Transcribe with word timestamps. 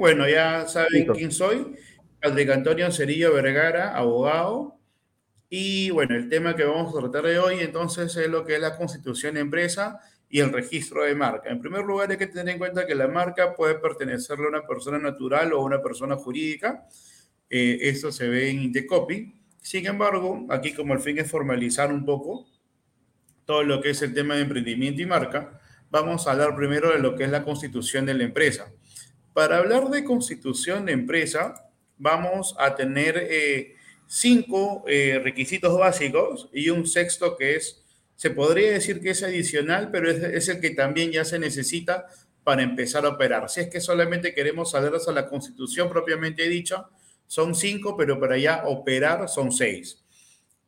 Bueno, 0.00 0.26
ya 0.26 0.66
saben 0.66 1.06
quién 1.08 1.30
soy. 1.30 1.76
Patrick 2.22 2.48
Antonio 2.48 2.90
Cerillo 2.90 3.34
Vergara, 3.34 3.94
abogado. 3.94 4.78
Y 5.50 5.90
bueno, 5.90 6.16
el 6.16 6.30
tema 6.30 6.56
que 6.56 6.64
vamos 6.64 6.96
a 6.96 7.00
tratar 7.00 7.24
de 7.24 7.38
hoy 7.38 7.58
entonces 7.60 8.16
es 8.16 8.26
lo 8.30 8.46
que 8.46 8.54
es 8.54 8.62
la 8.62 8.78
constitución 8.78 9.34
de 9.34 9.40
empresa 9.40 10.00
y 10.30 10.40
el 10.40 10.54
registro 10.54 11.04
de 11.04 11.14
marca. 11.14 11.50
En 11.50 11.60
primer 11.60 11.84
lugar, 11.84 12.10
hay 12.10 12.16
que 12.16 12.28
tener 12.28 12.48
en 12.48 12.58
cuenta 12.58 12.86
que 12.86 12.94
la 12.94 13.08
marca 13.08 13.54
puede 13.54 13.74
pertenecerle 13.74 14.46
a 14.46 14.48
una 14.48 14.66
persona 14.66 14.98
natural 14.98 15.52
o 15.52 15.60
a 15.60 15.64
una 15.64 15.82
persona 15.82 16.16
jurídica. 16.16 16.86
Eh, 17.50 17.80
esto 17.82 18.10
se 18.10 18.26
ve 18.26 18.48
en 18.48 18.62
Intecopy. 18.62 19.38
Sin 19.60 19.86
embargo, 19.86 20.46
aquí 20.48 20.72
como 20.72 20.94
el 20.94 21.00
fin 21.00 21.18
es 21.18 21.30
formalizar 21.30 21.92
un 21.92 22.06
poco 22.06 22.46
todo 23.44 23.64
lo 23.64 23.82
que 23.82 23.90
es 23.90 24.00
el 24.00 24.14
tema 24.14 24.36
de 24.36 24.40
emprendimiento 24.40 25.02
y 25.02 25.04
marca, 25.04 25.60
vamos 25.90 26.26
a 26.26 26.32
hablar 26.32 26.56
primero 26.56 26.90
de 26.90 27.00
lo 27.00 27.16
que 27.16 27.24
es 27.24 27.30
la 27.30 27.44
constitución 27.44 28.06
de 28.06 28.14
la 28.14 28.24
empresa. 28.24 28.72
Para 29.32 29.58
hablar 29.58 29.90
de 29.90 30.04
constitución 30.04 30.86
de 30.86 30.92
empresa, 30.92 31.70
vamos 31.98 32.54
a 32.58 32.74
tener 32.74 33.16
eh, 33.30 33.74
cinco 34.06 34.84
eh, 34.88 35.20
requisitos 35.22 35.78
básicos 35.78 36.48
y 36.52 36.70
un 36.70 36.86
sexto 36.86 37.36
que 37.36 37.56
es, 37.56 37.84
se 38.16 38.30
podría 38.30 38.72
decir 38.72 39.00
que 39.00 39.10
es 39.10 39.22
adicional, 39.22 39.90
pero 39.92 40.10
es, 40.10 40.48
el 40.48 40.60
que 40.60 40.70
también 40.70 41.12
ya 41.12 41.24
se 41.24 41.38
necesita 41.38 42.06
para 42.42 42.62
empezar 42.62 43.04
a 43.06 43.10
operar. 43.10 43.48
Si 43.48 43.60
es 43.60 43.68
que 43.68 43.80
solamente 43.80 44.34
queremos 44.34 44.72
saber 44.72 44.92
a 44.94 45.12
la 45.12 45.28
constitución 45.28 45.88
propiamente 45.88 46.48
dicha, 46.48 46.88
son 47.26 47.54
cinco, 47.54 47.96
pero 47.96 48.18
para 48.18 48.36
ya 48.36 48.64
operar 48.66 49.28
son 49.28 49.52
seis. 49.52 50.02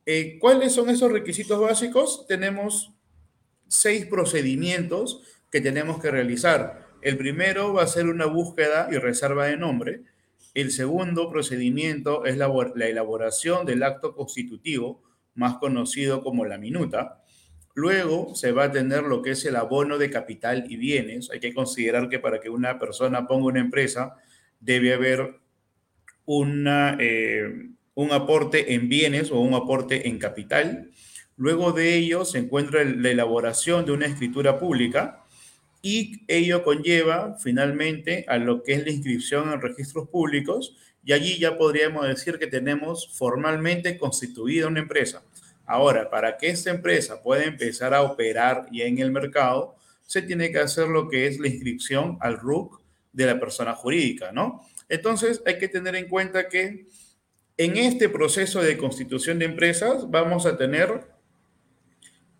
Eh, 0.07 0.39
¿Cuáles 0.39 0.73
son 0.73 0.89
esos 0.91 1.11
requisitos 1.11 1.59
básicos? 1.59 2.27
Tenemos 2.29 2.93
seis 3.67 4.07
procedimientos 4.07 5.23
que 5.51 5.61
tenemos 5.61 6.01
que 6.01 6.11
realizar. 6.11 6.82
El 7.03 7.19
primero 7.19 7.75
va 7.75 7.83
a 7.83 7.89
ser 7.89 8.07
una 8.07 8.27
búsqueda 8.27 8.89
y 8.91 8.97
reserva 8.97 9.47
de 9.47 9.57
nombre. 9.57 10.03
El 10.55 10.71
segundo 10.71 11.29
procedimiento 11.29 12.25
es 12.25 12.37
la, 12.37 12.47
elaboración 12.77 13.67
del 13.67 13.83
acto 13.83 14.15
constitutivo, 14.15 15.03
más 15.35 15.57
conocido 15.57 16.23
como 16.23 16.45
la 16.45 16.59
minuta. 16.59 17.21
Luego 17.75 18.37
se 18.37 18.53
va 18.53 18.65
a 18.65 18.73
tener 18.73 19.03
lo 19.03 19.21
que 19.21 19.33
es 19.33 19.45
el 19.45 19.57
abono 19.57 19.99
de 19.99 20.11
capital 20.11 20.65
y 20.69 20.77
bienes. 20.77 21.29
Hay 21.33 21.41
que 21.41 21.53
considerar 21.53 22.09
que 22.09 22.21
para 22.21 22.39
que 22.39 22.51
una 22.51 22.79
persona 22.79 23.27
ponga 23.27 23.47
una 23.47 23.61
empresa 23.61 24.15
debe 24.61 24.95
haber 24.95 25.41
eh, 27.01 27.69
un 27.95 28.13
aporte 28.13 28.75
en 28.75 28.89
bienes 28.89 29.33
o 29.33 29.41
un 29.41 29.55
aporte 29.55 30.07
en 30.07 30.21
capital. 30.21 30.93
Luego 31.37 31.73
de 31.73 31.97
ello 31.97 32.25
se 32.25 32.39
encuentra 32.39 32.85
la 32.85 33.11
elaboración 33.11 33.87
de 33.87 33.93
una 33.93 34.07
escritura 34.07 34.61
pública 34.61 35.22
y 35.83 36.25
ello 36.29 36.63
conlleva 36.63 37.37
finalmente 37.41 38.25
a 38.29 38.39
lo 38.39 38.63
que 38.63 38.75
es 38.75 38.85
la 38.85 38.93
inscripción 38.93 39.53
en 39.53 39.61
registros 39.61 40.09
públicos 40.09 40.77
y 41.05 41.13
allí 41.13 41.39
ya 41.39 41.59
podríamos 41.59 42.07
decir 42.07 42.39
que 42.39 42.47
tenemos 42.47 43.09
formalmente 43.19 43.99
constituida 43.99 44.69
una 44.69 44.79
empresa. 44.79 45.25
Ahora, 45.67 46.09
para 46.09 46.37
que 46.37 46.49
esta 46.49 46.71
empresa 46.71 47.21
pueda 47.23 47.45
empezar 47.45 47.95
a 47.95 48.03
operar 48.03 48.69
ya 48.73 48.85
en 48.85 48.99
el 48.99 49.11
mercado, 49.11 49.75
se 50.07 50.23
tiene 50.23 50.53
que 50.53 50.59
hacer 50.59 50.89
lo 50.89 51.09
que 51.09 51.27
es 51.27 51.41
la 51.41 51.49
inscripción 51.49 52.17
al 52.21 52.39
RUC 52.39 52.81
de 53.13 53.27
la 53.27 53.41
persona 53.41 53.75
jurídica, 53.75 54.31
¿no? 54.33 54.65
Entonces, 54.89 55.43
hay 55.47 55.59
que 55.59 55.69
tener 55.69 55.97
en 55.97 56.09
cuenta 56.09 56.49
que 56.49 56.87
en 57.57 57.77
este 57.77 58.09
proceso 58.09 58.63
de 58.63 58.77
constitución 58.77 59.39
de 59.39 59.47
empresas 59.47 60.11
vamos 60.11 60.47
a 60.47 60.57
tener 60.57 61.12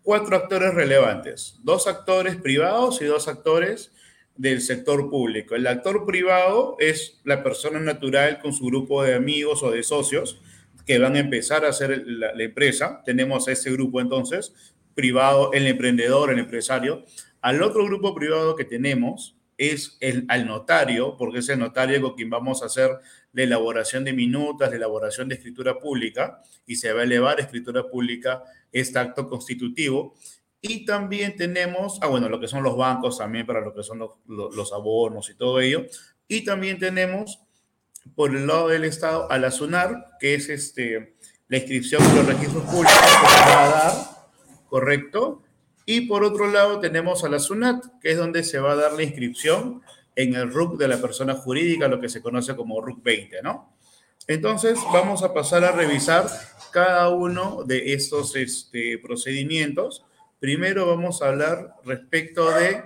cuatro 0.03 0.35
actores 0.35 0.73
relevantes, 0.73 1.59
dos 1.63 1.87
actores 1.87 2.35
privados 2.35 3.01
y 3.01 3.05
dos 3.05 3.27
actores 3.27 3.91
del 4.35 4.61
sector 4.61 5.09
público. 5.09 5.55
El 5.55 5.67
actor 5.67 6.05
privado 6.05 6.75
es 6.79 7.21
la 7.23 7.43
persona 7.43 7.79
natural 7.79 8.39
con 8.39 8.53
su 8.53 8.65
grupo 8.65 9.03
de 9.03 9.15
amigos 9.15 9.63
o 9.63 9.71
de 9.71 9.83
socios 9.83 10.41
que 10.85 10.99
van 10.99 11.15
a 11.15 11.19
empezar 11.19 11.65
a 11.65 11.69
hacer 11.69 12.03
la, 12.05 12.31
empresa. 12.43 13.01
Tenemos 13.05 13.47
a 13.47 13.53
ese 13.53 13.71
grupo 13.71 14.01
entonces, 14.01 14.53
privado, 14.95 15.53
el 15.53 15.67
emprendedor, 15.67 16.31
el 16.31 16.39
empresario. 16.39 17.05
Al 17.41 17.61
otro 17.61 17.85
grupo 17.85 18.13
privado 18.13 18.55
que 18.55 18.65
tenemos 18.65 19.37
es 19.57 19.97
el, 20.01 20.25
al 20.27 20.45
notario, 20.45 21.15
porque 21.17 21.39
es 21.39 21.49
el 21.49 21.59
notario 21.59 22.01
con 22.01 22.15
quien 22.15 22.29
vamos 22.29 22.63
a 22.63 22.65
hacer 22.65 22.89
la 23.33 23.43
elaboración 23.43 24.03
de 24.03 24.13
minutas, 24.13 24.69
la 24.69 24.77
elaboración 24.77 25.27
de 25.27 25.35
escritura 25.35 25.79
pública, 25.79 26.41
y 26.65 26.75
se 26.75 26.93
va 26.93 27.01
a 27.01 27.03
elevar 27.03 27.39
escritura 27.39 27.87
pública 27.89 28.43
este 28.71 28.99
acto 28.99 29.27
constitutivo. 29.27 30.15
Y 30.61 30.85
también 30.85 31.35
tenemos, 31.35 31.99
ah, 32.01 32.07
bueno, 32.07 32.29
lo 32.29 32.39
que 32.39 32.47
son 32.47 32.63
los 32.63 32.77
bancos 32.77 33.17
también 33.17 33.45
para 33.45 33.59
lo 33.59 33.73
que 33.73 33.83
son 33.83 33.99
los, 33.99 34.71
abonos 34.71 35.29
y 35.29 35.35
todo 35.35 35.59
ello. 35.59 35.85
Y 36.27 36.45
también 36.45 36.79
tenemos, 36.79 37.41
por 38.15 38.33
el 38.35 38.47
lado 38.47 38.69
del 38.69 38.85
Estado, 38.85 39.29
a 39.29 39.37
la 39.39 39.51
SUNAR, 39.51 40.05
que 40.19 40.35
es 40.35 40.47
este, 40.49 41.15
la 41.49 41.57
inscripción 41.57 42.01
de 42.07 42.15
los 42.15 42.25
registros 42.27 42.63
públicos 42.63 42.93
que 42.95 43.51
va 43.51 43.63
a 43.63 43.69
dar, 43.69 43.93
¿correcto? 44.69 45.43
Y 45.85 46.01
por 46.01 46.23
otro 46.23 46.49
lado 46.49 46.79
tenemos 46.79 47.23
a 47.23 47.29
la 47.29 47.39
SUNAT, 47.39 47.99
que 47.99 48.11
es 48.11 48.17
donde 48.17 48.43
se 48.43 48.59
va 48.59 48.71
a 48.71 48.75
dar 48.75 48.93
la 48.93 49.03
inscripción 49.03 49.81
en 50.15 50.35
el 50.35 50.51
RUC 50.51 50.77
de 50.77 50.87
la 50.87 50.97
persona 50.97 51.33
jurídica, 51.33 51.87
lo 51.87 51.99
que 51.99 52.09
se 52.09 52.21
conoce 52.21 52.55
como 52.55 52.81
RUC 52.81 53.03
20, 53.03 53.41
¿no? 53.41 53.73
Entonces, 54.27 54.79
vamos 54.93 55.23
a 55.23 55.33
pasar 55.33 55.63
a 55.63 55.71
revisar 55.71 56.27
cada 56.71 57.09
uno 57.09 57.63
de 57.65 57.93
estos 57.93 58.35
este, 58.35 58.97
procedimientos. 58.99 60.05
Primero 60.39 60.87
vamos 60.87 61.21
a 61.21 61.27
hablar 61.27 61.75
respecto 61.83 62.49
de 62.51 62.83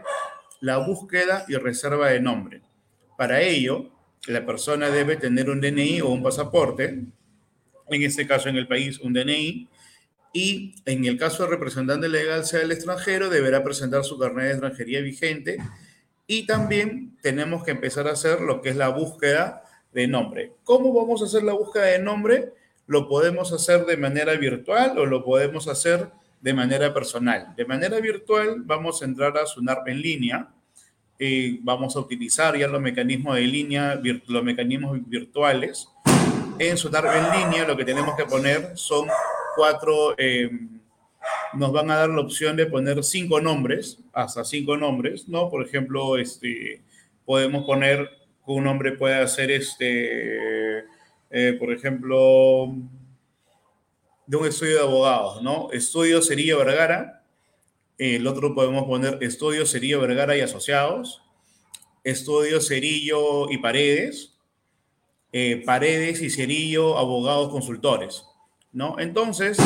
la 0.62 0.78
búsqueda 0.78 1.46
y 1.48 1.56
reserva 1.56 2.10
de 2.10 2.20
nombre. 2.20 2.62
Para 3.18 3.42
ello, 3.42 3.90
la 4.28 4.46
persona 4.46 4.90
debe 4.90 5.16
tener 5.16 5.50
un 5.50 5.62
DNI 5.62 6.02
o 6.02 6.10
un 6.10 6.24
pasaporte, 6.24 6.86
en 6.86 8.02
este 8.04 8.28
caso 8.28 8.50
en 8.50 8.58
el 8.58 8.68
país 8.68 9.00
un 9.00 9.14
DNI, 9.14 9.70
y 10.34 10.76
en 10.86 11.06
el 11.06 11.18
caso 11.18 11.44
de 11.44 11.50
representante 11.50 12.10
legal 12.10 12.46
sea 12.46 12.62
el 12.62 12.72
extranjero, 12.72 13.30
deberá 13.30 13.64
presentar 13.64 14.04
su 14.04 14.20
carnet 14.20 14.46
de 14.46 14.52
extranjería 14.52 15.02
vigente 15.02 15.58
y 16.28 16.46
también 16.46 17.18
tenemos 17.22 17.64
que 17.64 17.72
empezar 17.72 18.08
a 18.08 18.12
hacer 18.12 18.42
lo 18.42 18.62
que 18.62 18.70
es 18.70 18.76
la 18.76 18.90
búsqueda 18.90 19.64
de 19.94 20.08
nombre. 20.08 20.54
¿Cómo 20.64 20.94
vamos 20.94 21.22
a 21.22 21.26
hacer 21.26 21.44
la 21.44 21.54
búsqueda 21.54 21.86
de 21.86 22.00
nombre? 22.00 22.54
lo 22.88 23.08
podemos 23.08 23.52
hacer 23.52 23.86
de 23.86 23.98
manera 23.98 24.34
virtual 24.34 24.98
o 24.98 25.06
lo 25.06 25.24
podemos 25.24 25.68
hacer 25.68 26.10
de 26.42 26.54
manera 26.54 26.94
personal. 26.94 27.54
De 27.56 27.66
manera 27.66 28.00
virtual 28.00 28.62
vamos 28.64 29.02
a 29.02 29.06
entrar 29.06 29.38
a 29.38 29.46
Sunarp 29.46 29.88
en 29.90 30.02
línea 30.02 30.48
y 31.20 31.58
vamos 31.58 31.96
a 31.96 32.00
utilizar 32.00 32.58
ya 32.58 32.68
los 32.68 32.82
mecanismos 32.82 33.36
de 33.36 33.42
línea, 33.42 34.00
los 34.28 34.44
mecanismos 34.44 34.98
virtuales. 35.06 35.90
En 36.58 36.78
Sunarp 36.78 37.08
en 37.08 37.42
línea 37.42 37.68
lo 37.68 37.76
que 37.76 37.84
tenemos 37.84 38.16
que 38.16 38.26
poner 38.26 38.72
son 38.76 39.08
cuatro, 39.56 40.18
em, 40.18 40.77
nos 41.54 41.72
van 41.72 41.92
a 41.92 41.96
dar 41.98 42.10
la 42.10 42.22
opción 42.22 42.56
de 42.56 42.66
poner 42.66 43.04
cinco 43.04 43.42
nombres, 43.42 44.00
hasta 44.14 44.44
cinco 44.44 44.78
nombres, 44.78 45.28
¿no? 45.28 45.50
Por 45.50 45.66
ejemplo, 45.66 46.18
este, 46.18 46.82
podemos 47.26 47.66
poner, 47.66 48.10
un 48.46 48.64
nombre 48.64 48.94
puede 48.94 49.28
ser 49.28 49.52
este 49.52 50.86
eh, 51.30 51.56
por 51.60 51.72
ejemplo, 51.72 52.74
de 54.26 54.38
un 54.38 54.48
estudio 54.48 54.76
de 54.76 54.82
abogados, 54.82 55.42
¿no? 55.42 55.70
Estudio 55.72 56.22
Cerillo 56.22 56.58
Vergara, 56.60 57.24
el 57.98 58.26
otro 58.28 58.56
podemos 58.56 58.86
poner 58.86 59.18
Estudio 59.22 59.66
Cerillo 59.66 60.00
Vergara 60.00 60.38
y 60.38 60.42
Asociados, 60.42 61.22
Estudio 62.04 62.62
Cerillo 62.62 63.50
y 63.50 63.58
Paredes, 63.58 64.38
eh, 65.34 65.64
Paredes 65.66 66.22
y 66.22 66.30
Cerillo 66.30 66.98
Abogados 66.98 67.50
Consultores, 67.50 68.24
¿no? 68.72 68.98
Entonces, 69.00 69.58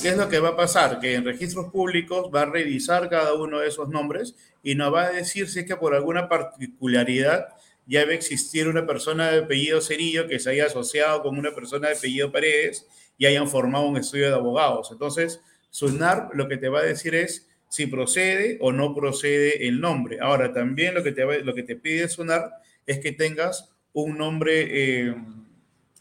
¿qué 0.00 0.08
es 0.10 0.16
lo 0.16 0.28
que 0.28 0.38
va 0.38 0.50
a 0.50 0.56
pasar? 0.56 1.00
Que 1.00 1.14
en 1.14 1.24
registros 1.24 1.70
públicos 1.70 2.30
va 2.34 2.42
a 2.42 2.46
revisar 2.46 3.08
cada 3.08 3.34
uno 3.34 3.60
de 3.60 3.68
esos 3.68 3.88
nombres 3.88 4.34
y 4.62 4.74
nos 4.74 4.92
va 4.92 5.04
a 5.04 5.10
decir 5.10 5.48
si 5.48 5.60
es 5.60 5.66
que 5.66 5.76
por 5.76 5.94
alguna 5.94 6.28
particularidad 6.28 7.48
ya 7.86 8.00
debe 8.00 8.14
existir 8.14 8.68
una 8.68 8.86
persona 8.86 9.30
de 9.30 9.40
apellido 9.40 9.80
Cerillo 9.80 10.28
que 10.28 10.38
se 10.38 10.50
haya 10.50 10.66
asociado 10.66 11.22
con 11.22 11.38
una 11.38 11.54
persona 11.54 11.88
de 11.88 11.96
apellido 11.96 12.30
Paredes 12.30 12.86
y 13.18 13.26
hayan 13.26 13.48
formado 13.48 13.86
un 13.86 13.96
estudio 13.96 14.28
de 14.28 14.34
abogados. 14.34 14.90
Entonces, 14.92 15.40
SUNAR 15.70 16.30
lo 16.34 16.48
que 16.48 16.56
te 16.56 16.68
va 16.68 16.80
a 16.80 16.84
decir 16.84 17.14
es 17.14 17.48
si 17.68 17.86
procede 17.86 18.58
o 18.60 18.72
no 18.72 18.94
procede 18.94 19.68
el 19.68 19.80
nombre. 19.80 20.18
Ahora, 20.20 20.52
también 20.52 20.94
lo 20.94 21.02
que 21.02 21.12
te, 21.12 21.42
lo 21.42 21.54
que 21.54 21.62
te 21.62 21.76
pide 21.76 22.08
SUNAR 22.08 22.50
es 22.86 22.98
que 22.98 23.12
tengas 23.12 23.70
un 23.92 24.18
nombre 24.18 24.66
eh, 24.70 25.14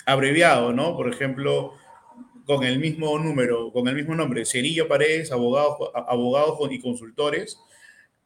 abreviado, 0.05 0.73
¿no? 0.73 0.95
Por 0.95 1.11
ejemplo, 1.11 1.73
con 2.49 2.63
el 2.63 2.79
mismo 2.79 3.15
número, 3.19 3.71
con 3.71 3.87
el 3.87 3.93
mismo 3.93 4.15
nombre, 4.15 4.43
Cerillo 4.43 4.87
Paredes, 4.87 5.31
abogados, 5.31 5.91
abogados 5.93 6.57
y 6.71 6.81
consultores, 6.81 7.59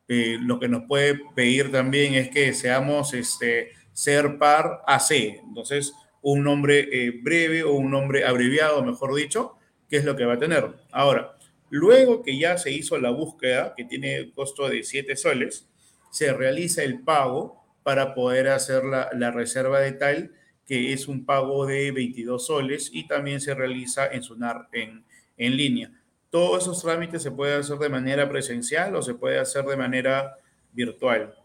eh, 0.07 0.37
lo 0.39 0.61
que 0.61 0.69
nos 0.69 0.83
puede 0.83 1.19
pedir 1.35 1.73
también 1.73 2.13
es 2.13 2.29
que 2.29 2.53
seamos 2.53 3.13
este, 3.13 3.71
ser 3.91 4.37
par 4.37 4.81
AC, 4.87 5.11
entonces 5.45 5.93
un 6.21 6.41
nombre 6.41 6.87
eh, 6.89 7.19
breve 7.21 7.65
o 7.65 7.73
un 7.73 7.91
nombre 7.91 8.23
abreviado, 8.25 8.81
mejor 8.85 9.13
dicho, 9.13 9.57
que 9.89 9.97
es 9.97 10.05
lo 10.05 10.15
que 10.15 10.23
va 10.23 10.35
a 10.35 10.39
tener. 10.39 10.69
Ahora, 10.93 11.35
luego 11.69 12.23
que 12.23 12.37
ya 12.37 12.57
se 12.57 12.71
hizo 12.71 12.97
la 12.99 13.09
búsqueda, 13.09 13.73
que 13.75 13.83
tiene 13.83 14.31
costo 14.31 14.69
de 14.69 14.83
7 14.83 15.17
soles, 15.17 15.67
se 16.13 16.31
realiza 16.31 16.81
el 16.81 17.01
pago 17.01 17.61
para 17.83 18.13
poder 18.13 18.47
hacer 18.47 18.85
la, 18.85 19.09
la 19.11 19.31
reserva 19.31 19.81
de 19.81 19.91
tal, 19.91 20.31
que 20.65 20.93
es 20.93 21.07
un 21.07 21.25
pago 21.25 21.65
de 21.65 21.91
22 21.91 22.45
soles 22.45 22.89
y 22.93 23.07
también 23.07 23.41
se 23.41 23.53
realiza 23.53 24.07
en 24.07 24.23
Sunar 24.23 24.67
en, 24.71 25.03
en 25.37 25.57
línea. 25.57 25.91
Todos 26.29 26.63
esos 26.63 26.81
trámites 26.81 27.21
se 27.21 27.31
pueden 27.31 27.59
hacer 27.59 27.77
de 27.77 27.89
manera 27.89 28.27
presencial 28.29 28.95
o 28.95 29.01
se 29.01 29.13
puede 29.13 29.39
hacer 29.39 29.65
de 29.65 29.77
manera 29.77 30.37
virtual. 30.71 31.35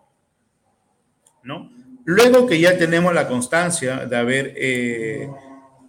¿No? 1.42 1.70
Luego 2.04 2.46
que 2.46 2.58
ya 2.58 2.78
tenemos 2.78 3.12
la 3.12 3.28
constancia 3.28 4.06
de 4.06 4.16
haber 4.16 4.54
eh, 4.56 5.28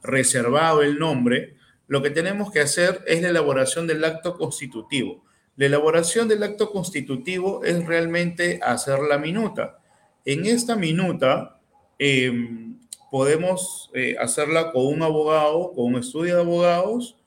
reservado 0.04 0.82
el 0.82 1.00
nombre, 1.00 1.56
lo 1.88 2.02
que 2.02 2.10
tenemos 2.10 2.52
que 2.52 2.60
hacer 2.60 3.02
es 3.08 3.22
la 3.22 3.30
elaboración 3.30 3.88
del 3.88 4.04
acto 4.04 4.38
constitutivo. 4.38 5.24
La 5.56 5.68
elaboración 5.68 6.28
del 6.28 6.44
acto 6.44 6.72
constitutivo 6.72 7.64
es 7.64 7.86
realmente 7.86 8.60
hacer 8.62 9.00
la 9.00 9.18
minuta. 9.18 9.80
En 10.26 10.46
esta 10.46 10.76
minuta 10.76 11.60
em, 11.98 12.80
podemos 13.12 13.90
eh, 13.94 14.16
hacerla 14.20 14.72
con 14.72 14.86
un 14.86 15.02
abogado, 15.02 15.72
con 15.74 15.86
un 15.86 16.00
estudio 16.00 16.36
de 16.36 16.42
abogados, 16.42 17.18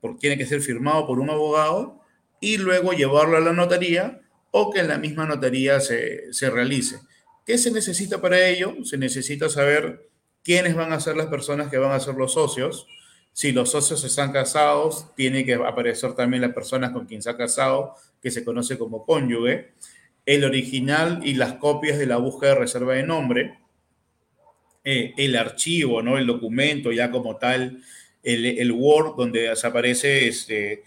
porque 0.00 0.20
tiene 0.20 0.38
que 0.38 0.46
ser 0.46 0.60
firmado 0.60 1.06
por 1.06 1.20
un 1.20 1.30
abogado, 1.30 2.00
y 2.40 2.58
luego 2.58 2.92
llevarlo 2.92 3.36
a 3.36 3.40
la 3.40 3.52
notaría 3.52 4.20
o 4.50 4.70
que 4.70 4.80
en 4.80 4.88
la 4.88 4.98
misma 4.98 5.26
notaría 5.26 5.80
se, 5.80 6.32
se 6.32 6.50
realice. 6.50 7.00
¿Qué 7.44 7.58
se 7.58 7.70
necesita 7.70 8.20
para 8.20 8.46
ello? 8.46 8.74
Se 8.84 8.96
necesita 8.96 9.48
saber 9.48 10.08
quiénes 10.42 10.74
van 10.74 10.92
a 10.92 11.00
ser 11.00 11.16
las 11.16 11.26
personas 11.26 11.68
que 11.68 11.78
van 11.78 11.92
a 11.92 12.00
ser 12.00 12.14
los 12.14 12.32
socios, 12.34 12.86
si 13.38 13.52
los 13.52 13.70
socios 13.70 14.02
están 14.02 14.32
casados, 14.32 15.14
tiene 15.14 15.44
que 15.44 15.54
aparecer 15.54 16.14
también 16.14 16.42
la 16.42 16.52
persona 16.52 16.92
con 16.92 17.06
quien 17.06 17.22
se 17.22 17.30
ha 17.30 17.36
casado, 17.36 17.94
que 18.20 18.32
se 18.32 18.44
conoce 18.44 18.76
como 18.76 19.04
cónyuge, 19.06 19.74
el 20.26 20.44
original 20.44 21.20
y 21.22 21.34
las 21.34 21.52
copias 21.54 21.98
de 21.98 22.06
la 22.06 22.16
búsqueda 22.16 22.54
de 22.54 22.60
reserva 22.60 22.94
de 22.94 23.04
nombre, 23.04 23.58
eh, 24.84 25.12
el 25.16 25.36
archivo, 25.36 26.02
¿no? 26.02 26.18
el 26.18 26.26
documento 26.26 26.92
ya 26.92 27.10
como 27.10 27.36
tal, 27.36 27.82
el, 28.22 28.72
Word, 28.72 29.16
donde 29.16 29.50
aparece 29.50 30.28
este, 30.28 30.82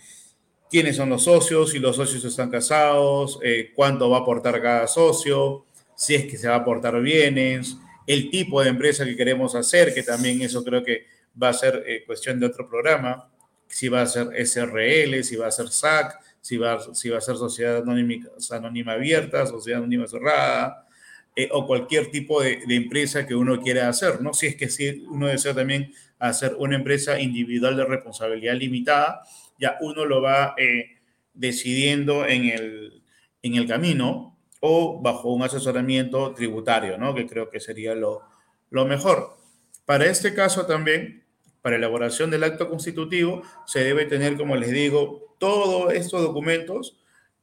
quiénes 0.69 0.95
son 0.95 1.09
los 1.09 1.23
socios, 1.23 1.71
si 1.71 1.79
los 1.79 1.95
socios 1.95 2.23
están 2.23 2.49
casados, 2.49 3.39
eh, 3.43 3.71
cuánto 3.75 4.09
va 4.09 4.17
a 4.17 4.21
aportar 4.21 4.61
cada 4.61 4.87
socio, 4.87 5.65
si 5.95 6.15
es 6.15 6.25
que 6.25 6.37
se 6.37 6.47
va 6.47 6.55
a 6.55 6.57
aportar 6.59 6.99
bienes, 7.01 7.77
el 8.07 8.29
tipo 8.29 8.61
de 8.61 8.69
empresa 8.69 9.05
que 9.05 9.15
queremos 9.15 9.55
hacer, 9.55 9.93
que 9.93 10.03
también 10.03 10.41
eso 10.41 10.63
creo 10.63 10.83
que 10.83 11.05
va 11.41 11.49
a 11.49 11.53
ser 11.53 11.83
eh, 11.87 12.03
cuestión 12.05 12.39
de 12.39 12.47
otro 12.47 12.67
programa, 12.67 13.29
si 13.67 13.87
va 13.87 14.01
a 14.01 14.05
ser 14.05 14.27
SRL, 14.45 15.23
si 15.23 15.35
va 15.35 15.47
a 15.47 15.51
ser 15.51 15.69
SAC, 15.69 16.19
si 16.41 16.57
va, 16.57 16.79
si 16.93 17.09
va 17.09 17.19
a 17.19 17.21
ser 17.21 17.35
sociedad 17.35 17.77
anónima, 17.77 18.25
anónima 18.51 18.93
abierta, 18.93 19.45
sociedad 19.45 19.79
anónima 19.79 20.07
cerrada, 20.07 20.87
eh, 21.35 21.49
o 21.51 21.65
cualquier 21.65 22.11
tipo 22.11 22.41
de, 22.41 22.61
empresa 22.67 23.25
que 23.25 23.35
uno 23.35 23.61
quiera 23.61 23.87
hacer, 23.87 24.21
¿no? 24.21 24.33
Si 24.33 24.47
es 24.47 24.55
que 24.55 24.69
si 24.69 25.05
uno 25.07 25.27
desea 25.27 25.53
también 25.53 25.93
hacer 26.19 26.55
una 26.59 26.75
empresa 26.75 27.19
individual 27.19 27.77
de 27.77 27.85
responsabilidad 27.85 28.55
limitada, 28.55 29.21
ya 29.57 29.77
uno 29.79 30.05
lo 30.05 30.21
va 30.21 30.55
eh, 30.57 30.97
decidiendo 31.33 32.25
en 32.25 32.45
el, 32.45 33.03
en 33.41 33.55
el 33.55 33.67
camino 33.67 34.37
o 34.59 35.01
bajo 35.01 35.33
un 35.33 35.43
asesoramiento 35.43 36.33
tributario, 36.33 36.97
¿no? 36.97 37.15
Que 37.15 37.25
creo 37.25 37.49
que 37.49 37.59
sería 37.59 37.95
lo, 37.95 38.21
lo 38.69 38.85
mejor. 38.85 39.37
Para 39.85 40.05
este 40.05 40.33
caso 40.33 40.65
también, 40.65 41.23
para 41.61 41.77
elaboración 41.77 42.29
del 42.29 42.43
acto 42.43 42.69
constitutivo 42.69 43.43
se 43.65 43.83
debe 43.83 44.05
tener, 44.05 44.35
como 44.35 44.55
les 44.55 44.71
digo, 44.71 45.35
todos 45.37 45.93
estos 45.93 46.21
documentos 46.21 46.97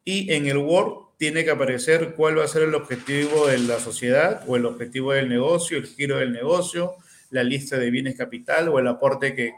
y 0.05 0.32
en 0.32 0.46
el 0.46 0.58
Word 0.58 1.07
tiene 1.19 1.44
que 1.44 1.50
aparecer 1.50 2.15
cuál 2.15 2.38
va 2.38 2.44
a 2.44 2.49
ser 2.49 2.62
el 2.62 2.75
objetivo 2.75 3.49
de 3.49 3.59
la 3.59 3.81
sociedad 3.81 4.44
o 4.47 4.56
el 4.56 4.65
objetivo 4.65 5.12
del 5.12 5.29
negocio, 5.29 5.76
el 5.76 5.87
giro 5.87 6.17
del 6.17 6.32
negocio, 6.32 6.94
la 7.31 7.43
lista 7.43 7.76
de 7.76 7.91
bienes 7.91 8.17
capital 8.17 8.69
o 8.69 8.79
el 8.79 8.87
aporte 8.87 9.35
que, 9.35 9.53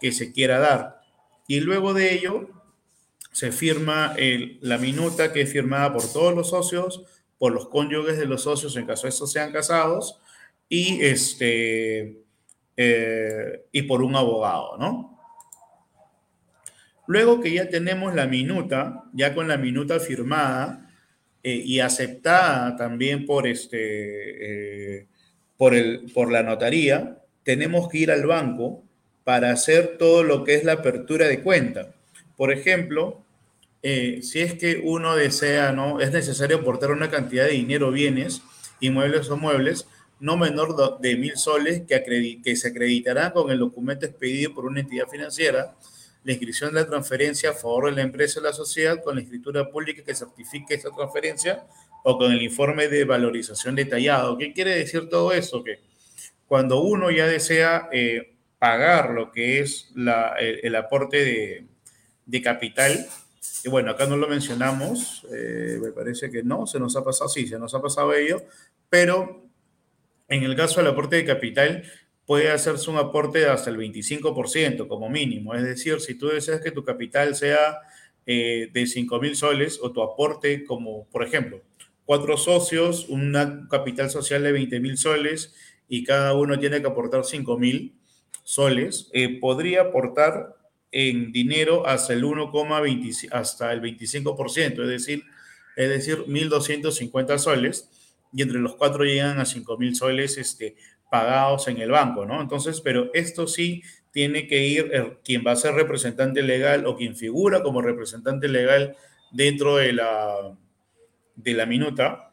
que 0.00 0.12
se 0.12 0.32
quiera 0.32 0.58
dar. 0.58 1.00
Y 1.46 1.60
luego 1.60 1.94
de 1.94 2.12
ello 2.14 2.50
se 3.30 3.52
firma 3.52 4.14
la 4.60 4.78
minuta 4.78 5.32
que 5.32 5.42
es 5.42 5.52
firmada 5.52 5.92
por 5.92 6.02
todos 6.12 6.34
los 6.34 6.50
socios, 6.50 7.04
por 7.38 7.52
los 7.52 7.68
cónyuges 7.68 8.18
de 8.18 8.26
los 8.26 8.42
socios 8.42 8.76
en 8.76 8.86
caso 8.86 9.04
de 9.04 9.10
estos 9.10 9.30
sean 9.30 9.52
casados 9.52 10.20
y 10.68 11.04
este 11.04 12.24
eh, 12.76 13.66
y 13.70 13.82
por 13.82 14.02
un 14.02 14.16
abogado, 14.16 14.76
¿no? 14.78 15.20
Luego 17.06 17.40
que 17.40 17.52
ya 17.52 17.68
tenemos 17.68 18.14
la 18.14 18.26
minuta, 18.26 19.04
ya 19.12 19.34
con 19.34 19.46
la 19.46 19.58
minuta 19.58 20.00
firmada 20.00 20.83
eh, 21.44 21.62
y 21.64 21.80
aceptada 21.80 22.76
también 22.76 23.26
por, 23.26 23.46
este, 23.46 24.98
eh, 24.98 25.06
por, 25.56 25.74
el, 25.74 26.10
por 26.12 26.32
la 26.32 26.42
notaría, 26.42 27.18
tenemos 27.44 27.88
que 27.88 27.98
ir 27.98 28.10
al 28.10 28.26
banco 28.26 28.82
para 29.22 29.52
hacer 29.52 29.96
todo 29.98 30.24
lo 30.24 30.42
que 30.42 30.54
es 30.56 30.64
la 30.64 30.72
apertura 30.72 31.28
de 31.28 31.40
cuenta. 31.40 31.94
Por 32.36 32.52
ejemplo, 32.52 33.22
si 33.82 34.40
es 34.40 34.54
que 34.54 34.80
uno 34.82 35.14
desea, 35.14 35.72
¿no? 35.72 36.00
Es 36.00 36.10
necesario 36.10 36.56
aportar 36.56 36.90
una 36.90 37.10
cantidad 37.10 37.44
de 37.44 37.52
dinero, 37.52 37.90
bienes, 37.90 38.42
inmuebles 38.80 39.28
o 39.30 39.36
muebles, 39.36 39.86
no 40.20 40.36
menor 40.36 41.00
de 41.00 41.16
mil 41.16 41.36
soles 41.36 41.82
que, 41.86 42.40
que 42.42 42.56
se 42.56 42.68
acreditarán 42.68 43.32
con 43.32 43.50
el 43.50 43.58
documento 43.58 44.06
expedido 44.06 44.54
por 44.54 44.64
una 44.64 44.80
entidad 44.80 45.06
financiera, 45.08 45.74
la 46.24 46.32
inscripción 46.32 46.74
de 46.74 46.80
la 46.80 46.86
transferencia 46.86 47.50
a 47.50 47.52
favor 47.52 47.86
de 47.86 47.92
la 47.92 48.02
empresa 48.02 48.40
o 48.40 48.42
la 48.42 48.52
sociedad 48.52 49.02
con 49.02 49.14
la 49.14 49.22
escritura 49.22 49.70
pública 49.70 50.02
que 50.02 50.14
certifique 50.14 50.74
esa 50.74 50.90
transferencia 50.90 51.64
o 52.02 52.18
con 52.18 52.32
el 52.32 52.42
informe 52.42 52.88
de 52.88 53.04
valorización 53.04 53.74
detallado. 53.74 54.36
¿Qué 54.36 54.52
quiere 54.52 54.74
decir 54.76 55.08
todo 55.08 55.32
eso? 55.32 55.62
Que 55.62 55.80
cuando 56.46 56.80
uno 56.80 57.10
ya 57.10 57.26
desea 57.26 57.88
eh, 57.92 58.34
pagar 58.58 59.10
lo 59.10 59.30
que 59.32 59.60
es 59.60 59.90
el, 59.94 60.76
aporte 60.76 61.66
de, 62.26 62.42
capital, 62.42 63.06
y 63.62 63.68
bueno, 63.68 63.90
acá 63.90 64.06
no 64.06 64.16
lo 64.16 64.26
mencionamos, 64.26 65.26
eh, 65.30 65.78
me 65.82 65.92
parece 65.92 66.30
que 66.30 66.42
no, 66.42 66.66
se 66.66 66.80
nos 66.80 66.96
ha 66.96 67.04
pasado, 67.04 67.28
sí, 67.28 67.46
se 67.46 67.58
nos 67.58 67.74
ha 67.74 67.82
pasado 67.82 68.14
ello, 68.14 68.42
pero 68.88 69.42
en 70.28 70.42
el 70.42 70.56
caso 70.56 70.80
del 70.80 70.90
aporte 70.90 71.16
de 71.16 71.24
capital, 71.24 71.84
puede 72.26 72.50
hacerse 72.50 72.90
un 72.90 72.96
aporte 72.96 73.40
de 73.40 73.48
hasta 73.48 73.70
el 73.70 73.76
25% 73.76 74.88
como 74.88 75.08
mínimo. 75.08 75.54
Es 75.54 75.62
decir, 75.62 76.00
si 76.00 76.14
tú 76.14 76.28
deseas 76.28 76.60
que 76.60 76.70
tu 76.70 76.84
capital 76.84 77.34
sea 77.34 77.78
eh, 78.26 78.70
de 78.72 78.86
5 78.86 79.20
mil 79.20 79.36
soles 79.36 79.78
o 79.82 79.92
tu 79.92 80.02
aporte 80.02 80.64
como, 80.64 81.06
por 81.10 81.22
ejemplo, 81.22 81.60
cuatro 82.04 82.36
socios, 82.36 83.08
un 83.08 83.66
capital 83.70 84.10
social 84.10 84.42
de 84.42 84.52
20 84.52 84.80
mil 84.80 84.96
soles 84.96 85.54
y 85.88 86.04
cada 86.04 86.34
uno 86.34 86.58
tiene 86.58 86.80
que 86.80 86.86
aportar 86.86 87.24
5 87.24 87.58
mil 87.58 87.94
soles, 88.42 89.10
eh, 89.12 89.38
podría 89.40 89.82
aportar 89.82 90.56
en 90.90 91.32
dinero 91.32 91.86
hasta 91.86 92.12
el 92.12 92.24
1,20 92.24 93.28
hasta 93.32 93.72
el 93.72 93.82
25%, 93.82 94.82
es 94.82 94.88
decir, 94.88 95.24
es 95.76 95.88
decir, 95.88 96.24
1.250 96.26 97.38
soles 97.38 97.90
y 98.32 98.42
entre 98.42 98.58
los 98.60 98.76
cuatro 98.76 99.04
llegan 99.04 99.40
a 99.40 99.44
5 99.44 99.76
mil 99.76 99.94
soles 99.96 100.38
este, 100.38 100.76
pagados 101.14 101.68
en 101.68 101.78
el 101.78 101.92
banco, 101.92 102.26
¿no? 102.26 102.42
Entonces, 102.42 102.80
pero 102.80 103.08
esto 103.14 103.46
sí 103.46 103.84
tiene 104.10 104.48
que 104.48 104.66
ir 104.66 104.90
eh, 104.92 105.16
quien 105.24 105.44
va 105.46 105.52
a 105.52 105.56
ser 105.56 105.74
representante 105.74 106.42
legal 106.42 106.86
o 106.86 106.96
quien 106.96 107.14
figura 107.14 107.62
como 107.62 107.80
representante 107.80 108.48
legal 108.48 108.96
dentro 109.30 109.76
de 109.76 109.92
la, 109.92 110.56
de 111.36 111.54
la 111.54 111.66
minuta 111.66 112.32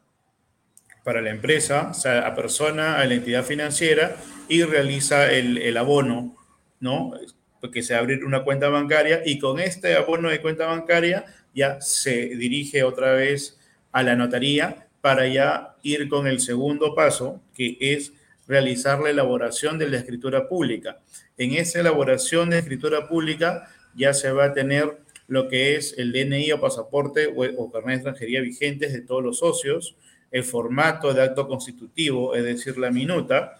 para 1.03 1.21
la 1.21 1.29
empresa, 1.29 1.89
o 1.91 1.93
sea, 1.93 2.25
a 2.25 2.33
persona, 2.33 2.99
a 2.99 3.05
la 3.05 3.13
entidad 3.13 3.43
financiera 3.43 4.15
y 4.49 4.63
realiza 4.63 5.31
el, 5.31 5.59
el 5.59 5.77
abono, 5.77 6.35
¿no? 6.79 7.13
Porque 7.59 7.83
se 7.83 7.93
abre 7.93 8.25
una 8.25 8.43
cuenta 8.43 8.67
bancaria 8.69 9.21
y 9.23 9.37
con 9.37 9.59
este 9.59 9.95
abono 9.95 10.29
de 10.29 10.41
cuenta 10.41 10.65
bancaria 10.65 11.25
ya 11.53 11.79
se 11.81 12.29
dirige 12.35 12.81
otra 12.81 13.13
vez 13.13 13.59
a 13.91 14.01
la 14.01 14.15
notaría 14.15 14.87
para 15.01 15.27
ya 15.27 15.75
ir 15.83 16.09
con 16.09 16.25
el 16.25 16.39
segundo 16.39 16.95
paso, 16.95 17.43
que 17.53 17.77
es 17.79 18.13
realizar 18.51 18.99
la 18.99 19.11
elaboración 19.11 19.79
de 19.79 19.89
la 19.89 19.97
escritura 19.97 20.49
pública. 20.49 20.99
En 21.37 21.53
esa 21.53 21.79
elaboración 21.79 22.49
de 22.49 22.59
escritura 22.59 23.07
pública 23.07 23.69
ya 23.95 24.13
se 24.13 24.29
va 24.33 24.45
a 24.45 24.53
tener 24.53 24.97
lo 25.27 25.47
que 25.47 25.77
es 25.77 25.95
el 25.97 26.11
DNI 26.11 26.51
o 26.51 26.59
pasaporte 26.59 27.33
o, 27.33 27.71
carnet 27.71 27.87
de 27.87 27.95
extranjería 27.95 28.41
vigentes 28.41 28.91
de 28.91 29.03
todos 29.03 29.23
los 29.23 29.39
socios, 29.39 29.95
el 30.31 30.43
formato 30.43 31.13
de 31.13 31.23
acto 31.23 31.47
constitutivo, 31.47 32.35
es 32.35 32.43
decir, 32.43 32.77
la 32.77 32.91
minuta, 32.91 33.57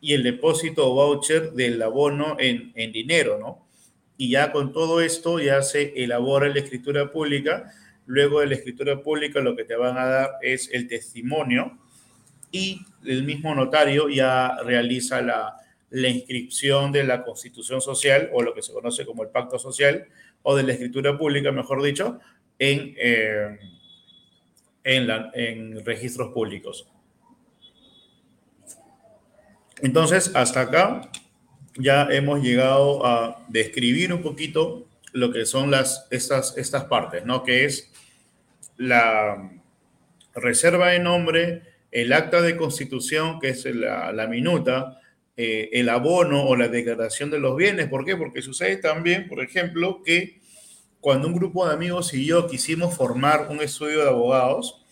y 0.00 0.14
el 0.14 0.24
depósito 0.24 0.90
o 0.90 0.94
voucher 0.94 1.52
del 1.52 1.80
abono 1.80 2.36
en, 2.40 2.72
en 2.74 2.90
dinero, 2.90 3.38
¿no? 3.38 3.64
Y 4.18 4.30
ya 4.30 4.50
con 4.50 4.72
todo 4.72 5.00
esto 5.00 5.38
ya 5.38 5.62
se 5.62 5.92
elabora 6.02 6.48
la 6.48 6.58
escritura 6.58 7.12
pública 7.12 7.72
Luego 8.06 8.40
de 8.40 8.46
la 8.48 8.54
escritura 8.54 9.02
pública 9.02 9.40
lo 9.40 9.56
que 9.56 9.64
te 9.64 9.76
van 9.76 9.96
a 9.96 10.04
dar 10.04 10.30
es 10.42 10.68
el 10.72 10.88
testimonio 10.88 11.78
y 12.54 12.86
el 13.04 13.24
mismo 13.24 13.52
notario 13.52 14.08
ya 14.08 14.56
realiza 14.62 15.20
la, 15.20 15.60
inscripción 15.90 16.92
de 16.92 17.02
la 17.02 17.24
constitución 17.24 17.80
social 17.80 18.30
o 18.32 18.42
lo 18.42 18.54
que 18.54 18.62
se 18.62 18.72
conoce 18.72 19.04
como 19.04 19.24
el 19.24 19.28
pacto 19.30 19.58
social 19.58 20.06
o 20.42 20.54
de 20.54 20.62
la 20.62 20.72
escritura 20.72 21.18
pública, 21.18 21.50
mejor 21.50 21.82
dicho, 21.82 22.20
en, 22.58 22.94
eh, 22.96 23.58
en, 24.84 25.84
registros 25.84 26.32
públicos. 26.32 26.86
Entonces, 29.82 30.30
hasta 30.34 30.60
acá 30.60 31.10
ya 31.76 32.06
hemos 32.10 32.40
llegado 32.40 33.04
a 33.04 33.44
describir 33.48 34.12
un 34.12 34.22
poquito 34.22 34.86
lo 35.12 35.32
que 35.32 35.44
son 35.44 35.72
las, 35.72 36.06
estas, 36.12 36.56
estas 36.56 36.84
partes, 36.84 37.24
¿no? 37.24 37.42
Que 37.42 37.64
es 37.64 37.92
la 38.76 39.50
reserva 40.34 40.90
de 40.90 41.00
nombre, 41.00 41.73
el 41.94 42.12
acta 42.12 42.42
de 42.42 42.56
constitución, 42.56 43.40
que 43.40 43.48
es 43.48 43.64
la, 43.64 44.12
la 44.12 44.26
minuta, 44.26 45.00
eh, 45.36 45.70
el 45.72 45.88
abono 45.88 46.44
o 46.44 46.56
la 46.56 46.68
declaración 46.68 47.30
de 47.30 47.38
los 47.38 47.56
bienes. 47.56 47.88
¿Por 47.88 48.04
qué? 48.04 48.16
Porque 48.16 48.42
sucede 48.42 48.76
también, 48.76 49.28
por 49.28 49.42
ejemplo, 49.42 50.02
que 50.04 50.40
cuando 51.00 51.28
un 51.28 51.34
grupo 51.34 51.66
de 51.66 51.72
amigos 51.72 52.12
y 52.12 52.26
yo 52.26 52.46
quisimos 52.46 52.94
formar 52.94 53.48
un 53.48 53.62
estudio 53.62 54.02
de 54.02 54.08
abogados, 54.08 54.84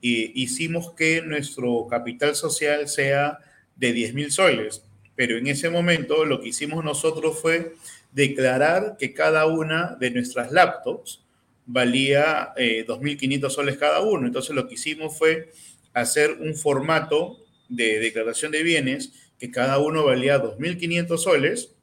y 0.00 0.42
hicimos 0.42 0.92
que 0.92 1.22
nuestro 1.22 1.86
capital 1.88 2.34
social 2.34 2.88
sea 2.88 3.38
de 3.76 3.92
10 3.92 4.14
mil 4.14 4.32
soles. 4.32 4.82
Pero 5.14 5.36
en 5.36 5.46
ese 5.46 5.68
momento 5.68 6.24
lo 6.24 6.40
que 6.40 6.48
hicimos 6.48 6.84
nosotros 6.84 7.38
fue 7.38 7.74
declarar 8.12 8.96
que 8.98 9.12
cada 9.12 9.46
una 9.46 9.96
de 10.00 10.10
nuestras 10.10 10.50
laptops 10.52 11.22
valía 11.66 12.52
eh, 12.56 12.84
2.500 12.86 13.50
soles 13.50 13.76
cada 13.76 14.00
uno. 14.00 14.26
Entonces 14.26 14.54
lo 14.54 14.66
que 14.66 14.74
hicimos 14.74 15.16
fue 15.18 15.50
hacer 15.92 16.32
un 16.40 16.54
formato 16.54 17.38
de 17.68 17.98
declaración 17.98 18.52
de 18.52 18.62
bienes 18.62 19.12
que 19.38 19.50
cada 19.50 19.78
uno 19.78 20.04
valía 20.04 20.42
2.500 20.42 21.18
soles 21.18 21.74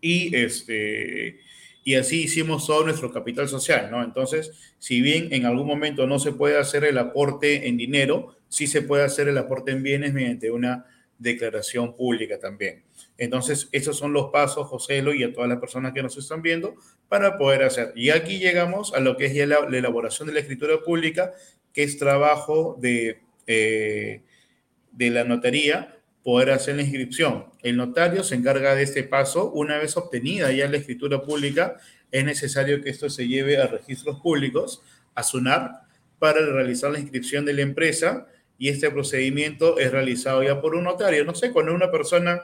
y, 0.00 0.34
este, 0.34 1.40
y 1.84 1.94
así 1.94 2.22
hicimos 2.22 2.66
todo 2.66 2.84
nuestro 2.84 3.12
capital 3.12 3.48
social, 3.48 3.90
¿no? 3.90 4.02
Entonces, 4.02 4.52
si 4.78 5.00
bien 5.00 5.28
en 5.32 5.46
algún 5.46 5.66
momento 5.66 6.06
no 6.06 6.18
se 6.18 6.32
puede 6.32 6.58
hacer 6.58 6.84
el 6.84 6.98
aporte 6.98 7.68
en 7.68 7.76
dinero, 7.76 8.36
sí 8.48 8.66
se 8.66 8.82
puede 8.82 9.04
hacer 9.04 9.28
el 9.28 9.38
aporte 9.38 9.72
en 9.72 9.82
bienes 9.82 10.12
mediante 10.12 10.50
una 10.50 10.86
declaración 11.18 11.96
pública 11.96 12.38
también. 12.38 12.82
Entonces, 13.16 13.68
esos 13.72 13.96
son 13.96 14.12
los 14.12 14.30
pasos, 14.30 14.66
José 14.66 15.04
y 15.14 15.22
a 15.22 15.32
todas 15.32 15.48
las 15.48 15.60
personas 15.60 15.92
que 15.92 16.02
nos 16.02 16.16
están 16.16 16.42
viendo, 16.42 16.74
para 17.08 17.38
poder 17.38 17.62
hacer. 17.62 17.92
Y 17.94 18.10
aquí 18.10 18.38
llegamos 18.38 18.92
a 18.94 19.00
lo 19.00 19.16
que 19.16 19.26
es 19.26 19.48
la, 19.48 19.58
elaboración 19.70 20.28
de 20.28 20.34
la 20.34 20.40
escritura 20.40 20.80
pública, 20.84 21.32
que 21.72 21.82
es 21.82 21.98
trabajo 21.98 22.76
de, 22.80 23.20
eh, 23.46 24.22
de 24.92 25.10
la 25.10 25.24
notaría, 25.24 25.98
poder 26.22 26.50
hacer 26.50 26.76
la 26.76 26.82
inscripción. 26.82 27.46
El 27.62 27.76
notario 27.76 28.22
se 28.22 28.34
encarga 28.34 28.74
de 28.74 28.82
este 28.82 29.02
paso. 29.02 29.50
Una 29.50 29.78
vez 29.78 29.96
obtenida 29.96 30.52
ya 30.52 30.68
la 30.68 30.76
escritura 30.76 31.22
pública, 31.22 31.76
es 32.10 32.24
necesario 32.24 32.80
que 32.82 32.90
esto 32.90 33.08
se 33.10 33.26
lleve 33.26 33.56
a 33.56 33.66
registros 33.66 34.20
públicos, 34.20 34.82
a 35.14 35.22
SUNAR, 35.22 35.82
para 36.18 36.44
realizar 36.44 36.92
la 36.92 37.00
inscripción 37.00 37.44
de 37.44 37.54
la 37.54 37.62
empresa 37.62 38.28
y 38.58 38.68
este 38.68 38.90
procedimiento 38.90 39.78
es 39.78 39.90
realizado 39.90 40.42
ya 40.42 40.60
por 40.60 40.76
un 40.76 40.84
notario. 40.84 41.24
No 41.24 41.34
sé, 41.34 41.50
cuando 41.50 41.74
una 41.74 41.90
persona 41.90 42.42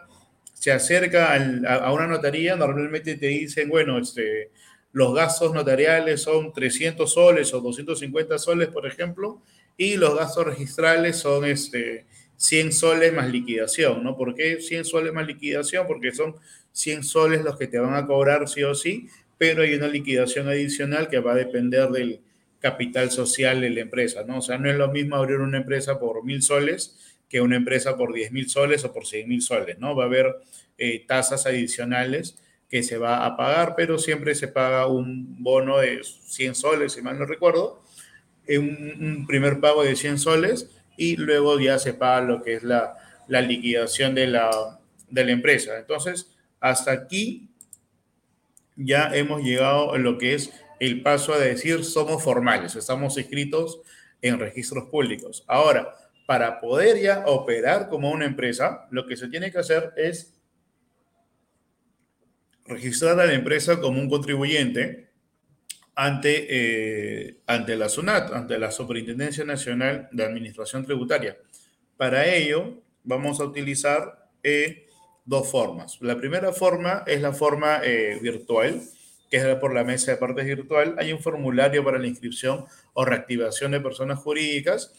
se 0.52 0.72
acerca 0.72 1.32
a, 1.34 1.92
una 1.92 2.08
notaría, 2.08 2.56
normalmente 2.56 3.14
te 3.14 3.26
dicen, 3.26 3.68
bueno, 3.68 3.98
este, 3.98 4.50
los 4.92 5.14
gastos 5.14 5.52
notariales 5.52 6.22
son 6.22 6.52
300 6.52 7.12
soles 7.12 7.52
o 7.54 7.60
250 7.60 8.38
soles, 8.38 8.68
por 8.68 8.86
ejemplo, 8.86 9.42
y 9.76 9.96
los 9.96 10.16
gastos 10.16 10.46
registrales 10.46 11.16
son 11.16 11.44
este, 11.44 12.06
100 12.36 12.72
soles 12.72 13.12
más 13.12 13.30
liquidación, 13.30 14.02
¿no? 14.02 14.16
¿Por 14.16 14.34
qué 14.34 14.60
100 14.60 14.84
soles 14.84 15.12
más 15.12 15.26
liquidación? 15.26 15.86
Porque 15.86 16.12
son 16.12 16.36
100 16.72 17.04
soles 17.04 17.44
los 17.44 17.56
que 17.56 17.66
te 17.66 17.78
van 17.78 17.94
a 17.94 18.06
cobrar 18.06 18.48
sí 18.48 18.62
o 18.64 18.74
sí, 18.74 19.08
pero 19.36 19.62
hay 19.62 19.74
una 19.74 19.88
liquidación 19.88 20.48
adicional 20.48 21.08
que 21.08 21.20
va 21.20 21.32
a 21.32 21.36
depender 21.36 21.88
del, 21.90 22.20
capital 22.60 23.10
social 23.10 23.60
de 23.60 23.70
la 23.70 23.80
empresa, 23.80 24.24
¿no? 24.24 24.38
O 24.38 24.42
sea, 24.42 24.58
no 24.58 24.68
es 24.68 24.76
lo 24.76 24.88
mismo 24.88 25.16
abrir 25.16 25.38
una 25.38 25.58
empresa 25.58 25.98
por 25.98 26.24
mil 26.24 26.42
soles 26.42 26.98
que 27.28 27.40
una 27.40 27.56
empresa 27.56 27.96
por 27.96 28.12
diez 28.12 28.32
mil 28.32 28.48
soles 28.48 28.84
o 28.84 28.92
por 28.92 29.06
cien 29.06 29.28
mil 29.28 29.42
soles, 29.42 29.78
¿no? 29.78 29.94
Va 29.94 30.04
a 30.04 30.06
haber 30.06 30.36
eh, 30.78 31.04
tasas 31.06 31.46
adicionales 31.46 32.38
que 32.68 32.82
se 32.82 32.98
va 32.98 33.24
a 33.24 33.36
pagar, 33.36 33.74
pero 33.76 33.98
siempre 33.98 34.34
se 34.34 34.48
paga 34.48 34.86
un 34.86 35.42
bono 35.42 35.78
de 35.78 36.02
100 36.04 36.54
soles, 36.54 36.92
si 36.92 37.02
mal 37.02 37.18
no 37.18 37.24
recuerdo, 37.24 37.82
un, 38.48 38.96
un 39.00 39.26
primer 39.26 39.60
pago 39.60 39.82
de 39.82 39.96
100 39.96 40.18
soles 40.18 40.70
y 40.96 41.16
luego 41.16 41.58
ya 41.58 41.78
se 41.78 41.94
paga 41.94 42.20
lo 42.20 42.42
que 42.42 42.54
es 42.54 42.62
la, 42.62 42.96
la 43.28 43.40
liquidación 43.40 44.14
de 44.14 44.26
la, 44.26 44.80
de 45.08 45.24
la 45.24 45.32
empresa. 45.32 45.78
Entonces, 45.78 46.34
hasta 46.60 46.92
aquí 46.92 47.50
ya 48.76 49.10
hemos 49.14 49.42
llegado 49.42 49.92
a 49.92 49.98
lo 49.98 50.18
que 50.18 50.34
es 50.34 50.52
el 50.80 51.02
paso 51.02 51.34
a 51.34 51.38
decir 51.38 51.84
somos 51.84 52.22
formales, 52.22 52.76
estamos 52.76 53.16
inscritos 53.18 53.80
en 54.22 54.38
registros 54.38 54.88
públicos. 54.88 55.44
Ahora, 55.46 55.94
para 56.26 56.60
poder 56.60 57.00
ya 57.00 57.24
operar 57.26 57.88
como 57.88 58.10
una 58.10 58.26
empresa, 58.26 58.86
lo 58.90 59.06
que 59.06 59.16
se 59.16 59.28
tiene 59.28 59.50
que 59.50 59.58
hacer 59.58 59.92
es 59.96 60.37
registrar 62.68 63.18
a 63.18 63.26
la 63.26 63.34
empresa 63.34 63.80
como 63.80 64.00
un 64.00 64.08
contribuyente 64.08 65.08
ante, 65.94 66.46
eh, 66.48 67.38
ante 67.46 67.76
la 67.76 67.88
SUNAT, 67.88 68.32
ante 68.32 68.58
la 68.58 68.70
Superintendencia 68.70 69.44
Nacional 69.44 70.08
de 70.12 70.24
Administración 70.24 70.84
Tributaria. 70.84 71.36
Para 71.96 72.32
ello, 72.32 72.82
vamos 73.02 73.40
a 73.40 73.44
utilizar 73.44 74.30
eh, 74.42 74.86
dos 75.24 75.50
formas. 75.50 75.98
La 76.00 76.16
primera 76.16 76.52
forma 76.52 77.02
es 77.06 77.20
la 77.20 77.32
forma 77.32 77.80
eh, 77.82 78.18
virtual, 78.22 78.80
que 79.30 79.36
es 79.36 79.56
por 79.56 79.74
la 79.74 79.84
mesa 79.84 80.12
de 80.12 80.16
partes 80.16 80.46
virtual, 80.46 80.94
hay 80.98 81.12
un 81.12 81.18
formulario 81.18 81.84
para 81.84 81.98
la 81.98 82.06
inscripción 82.06 82.64
o 82.94 83.04
reactivación 83.04 83.72
de 83.72 83.80
personas 83.80 84.18
jurídicas 84.20 84.94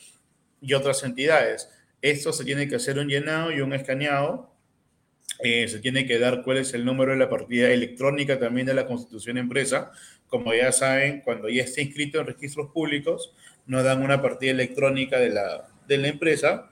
y 0.62 0.74
otras 0.74 1.04
entidades. 1.04 1.70
Esto 2.02 2.32
se 2.32 2.46
tiene 2.46 2.68
que 2.68 2.76
hacer 2.76 3.00
un 3.00 3.08
llenado 3.08 3.52
y 3.52 3.62
un 3.62 3.74
escaneado. 3.74 4.54
Eh, 5.40 5.68
se 5.68 5.80
tiene 5.80 6.06
que 6.06 6.20
dar 6.20 6.42
cuál 6.44 6.58
es 6.58 6.74
el 6.74 6.84
número 6.84 7.12
de 7.12 7.18
la 7.18 7.30
partida 7.30 7.72
electrónica 7.72 8.40
también 8.40 8.68
de 8.68 8.74
la 8.74 8.88
constitución 8.88 9.38
empresa. 9.38 9.92
Como 10.28 10.54
ya 10.54 10.72
saben, 10.72 11.22
cuando 11.22 11.50
ya 11.50 11.64
está 11.64 11.82
inscrito 11.82 12.20
en 12.20 12.28
registros 12.28 12.72
públicos, 12.72 13.34
nos 13.66 13.84
dan 13.84 14.02
una 14.02 14.22
partida 14.22 14.52
electrónica 14.52 15.20
de 15.20 15.30
la, 15.30 15.70
de 15.88 15.98
la 15.98 16.08
empresa 16.08 16.72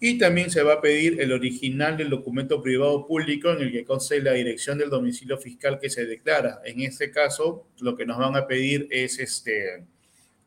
y 0.00 0.18
también 0.18 0.50
se 0.50 0.62
va 0.62 0.74
a 0.74 0.80
pedir 0.80 1.20
el 1.20 1.32
original 1.32 1.96
del 1.96 2.10
documento 2.10 2.60
privado 2.60 3.06
público 3.06 3.50
en 3.50 3.62
el 3.62 3.72
que 3.72 3.86
conste 3.86 4.20
la 4.20 4.32
dirección 4.32 4.76
del 4.76 4.90
domicilio 4.90 5.38
fiscal 5.38 5.78
que 5.78 5.88
se 5.88 6.04
declara. 6.04 6.60
En 6.64 6.82
este 6.82 7.10
caso, 7.10 7.68
lo 7.80 7.96
que 7.96 8.04
nos 8.04 8.18
van 8.18 8.36
a 8.36 8.46
pedir 8.46 8.86
es 8.90 9.18
este, 9.18 9.84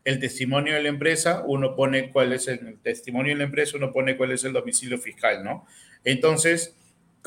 el 0.04 0.20
testimonio 0.20 0.76
de 0.76 0.84
la 0.84 0.90
empresa. 0.90 1.44
Uno 1.46 1.76
pone 1.76 2.12
cuál 2.12 2.34
es 2.34 2.48
el, 2.48 2.78
testimonio 2.84 3.34
de 3.34 3.40
la 3.40 3.46
empresa, 3.46 3.78
uno 3.78 3.92
pone 3.92 4.16
cuál 4.16 4.32
es 4.32 4.44
el 4.44 4.54
domicilio 4.54 5.00
fiscal, 5.00 5.44
¿no? 5.44 5.66
Entonces, 6.04 6.76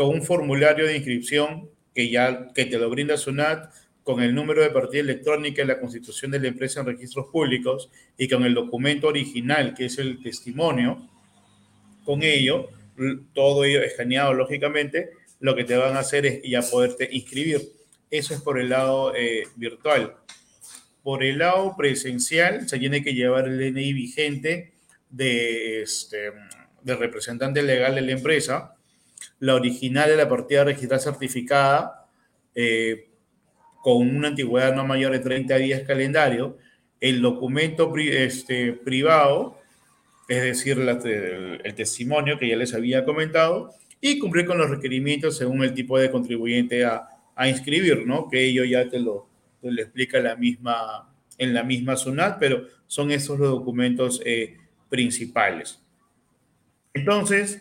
con 0.01 0.09
un 0.09 0.23
formulario 0.23 0.87
de 0.87 0.97
inscripción 0.97 1.69
que 1.95 2.09
ya 2.09 2.49
que 2.55 2.65
te 2.65 2.79
lo 2.79 2.89
brinda 2.89 3.19
SUNAT, 3.19 3.71
con 4.03 4.23
el 4.23 4.35
número 4.35 4.63
de 4.63 4.71
partida 4.71 5.03
electrónica 5.03 5.63
y 5.63 5.67
la 5.67 5.79
constitución 5.79 6.31
de 6.31 6.41
la 6.41 6.49
empresa 6.49 6.81
en 6.81 6.87
registros 6.87 7.27
públicos 7.31 7.91
y 8.17 8.27
con 8.27 8.45
el 8.45 8.55
documento 8.55 9.09
original, 9.09 9.75
que 9.75 9.85
es 9.85 9.99
el 9.99 10.23
testimonio, 10.23 11.07
con 12.03 12.23
ello, 12.23 12.71
todo 13.35 13.65
ello 13.65 13.83
escaneado 13.83 14.33
lógicamente, 14.33 15.11
lo 15.39 15.55
que 15.55 15.65
te 15.65 15.77
van 15.77 15.95
a 15.95 16.01
hacer 16.01 16.25
es 16.25 16.41
ya 16.45 16.63
poderte 16.63 17.07
inscribir. 17.13 17.61
Eso 18.11 18.33
es 18.33 18.41
por 18.41 18.59
el 18.59 18.71
lado 18.71 19.15
eh, 19.15 19.43
virtual. 19.57 20.17
Por 21.03 21.23
el 21.23 21.41
lado 21.41 21.75
presencial, 21.77 22.67
se 22.71 22.79
tiene 22.79 23.05
que 23.05 23.13
llevar 23.13 23.47
el 23.49 23.59
DNI 23.59 23.93
vigente 23.93 24.73
de, 25.11 25.83
este, 25.83 26.33
del 26.83 26.99
representante 26.99 27.63
legal 27.63 27.97
de 27.97 28.01
la 28.01 28.13
empresa, 28.13 28.77
la 29.41 29.55
original 29.55 30.09
de 30.09 30.17
la 30.17 30.29
partida 30.29 30.65
registral 30.65 31.01
certificada, 31.01 32.09
eh, 32.55 33.09
con 33.83 34.17
una 34.17 34.29
antigüedad 34.29 34.75
no 34.75 34.87
mayor 34.87 35.13
de 35.13 35.19
30 35.19 35.57
días 35.57 35.83
calendario, 35.83 36.59
el 37.01 37.21
documento 37.23 37.93
este, 37.97 38.73
privado 38.73 39.61
es 40.31 40.43
decir, 40.45 40.79
el, 40.79 41.75
testimonio 41.75 42.39
que 42.39 42.49
ya 42.49 42.55
les 42.55 42.73
había 42.73 43.05
comentado, 43.05 43.75
y 44.01 44.21
cumplir 44.21 44.47
con 44.47 44.59
los 44.59 44.71
requerimientos 44.71 45.37
según 45.37 45.65
el 45.65 45.75
tipo 45.75 45.99
de 45.99 46.09
contribuyente 46.09 46.85
a, 46.85 47.09
a 47.35 47.49
inscribir, 47.49 48.07
¿no? 48.07 48.29
Que 48.29 48.47
ello 48.47 48.65
ya 48.65 48.89
te 48.89 49.01
lo, 49.01 49.29
te 49.61 49.73
lo 49.73 49.83
explica 49.83 50.21
la 50.21 50.37
misma, 50.37 51.13
en 51.37 51.53
la 51.53 51.65
misma 51.65 51.97
SUNAT, 51.97 52.39
pero 52.39 52.65
son 52.87 53.11
esos 53.11 53.41
los 53.41 53.51
documentos 53.51 54.23
eh, 54.25 54.57
principales. 54.89 55.83
Entonces, 56.95 57.61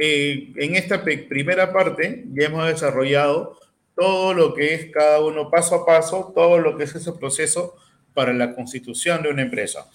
eh, 0.00 0.52
en 0.56 0.76
esta 0.76 1.02
primera 1.02 1.72
parte 1.72 2.24
ya 2.32 2.46
hemos 2.46 2.66
desarrollado 2.66 3.58
todo 3.96 4.32
lo 4.32 4.54
que 4.54 4.74
es 4.74 4.92
cada 4.92 5.20
uno 5.20 5.50
paso 5.50 5.74
a 5.74 5.84
paso, 5.84 6.32
todo 6.32 6.58
lo 6.58 6.76
que 6.76 6.84
es 6.84 6.94
ese 6.94 7.12
proceso 7.12 7.74
para 8.14 8.32
la 8.32 8.54
constitución 8.54 9.22
de 9.22 9.30
una 9.30 9.42
empresa. 9.42 9.90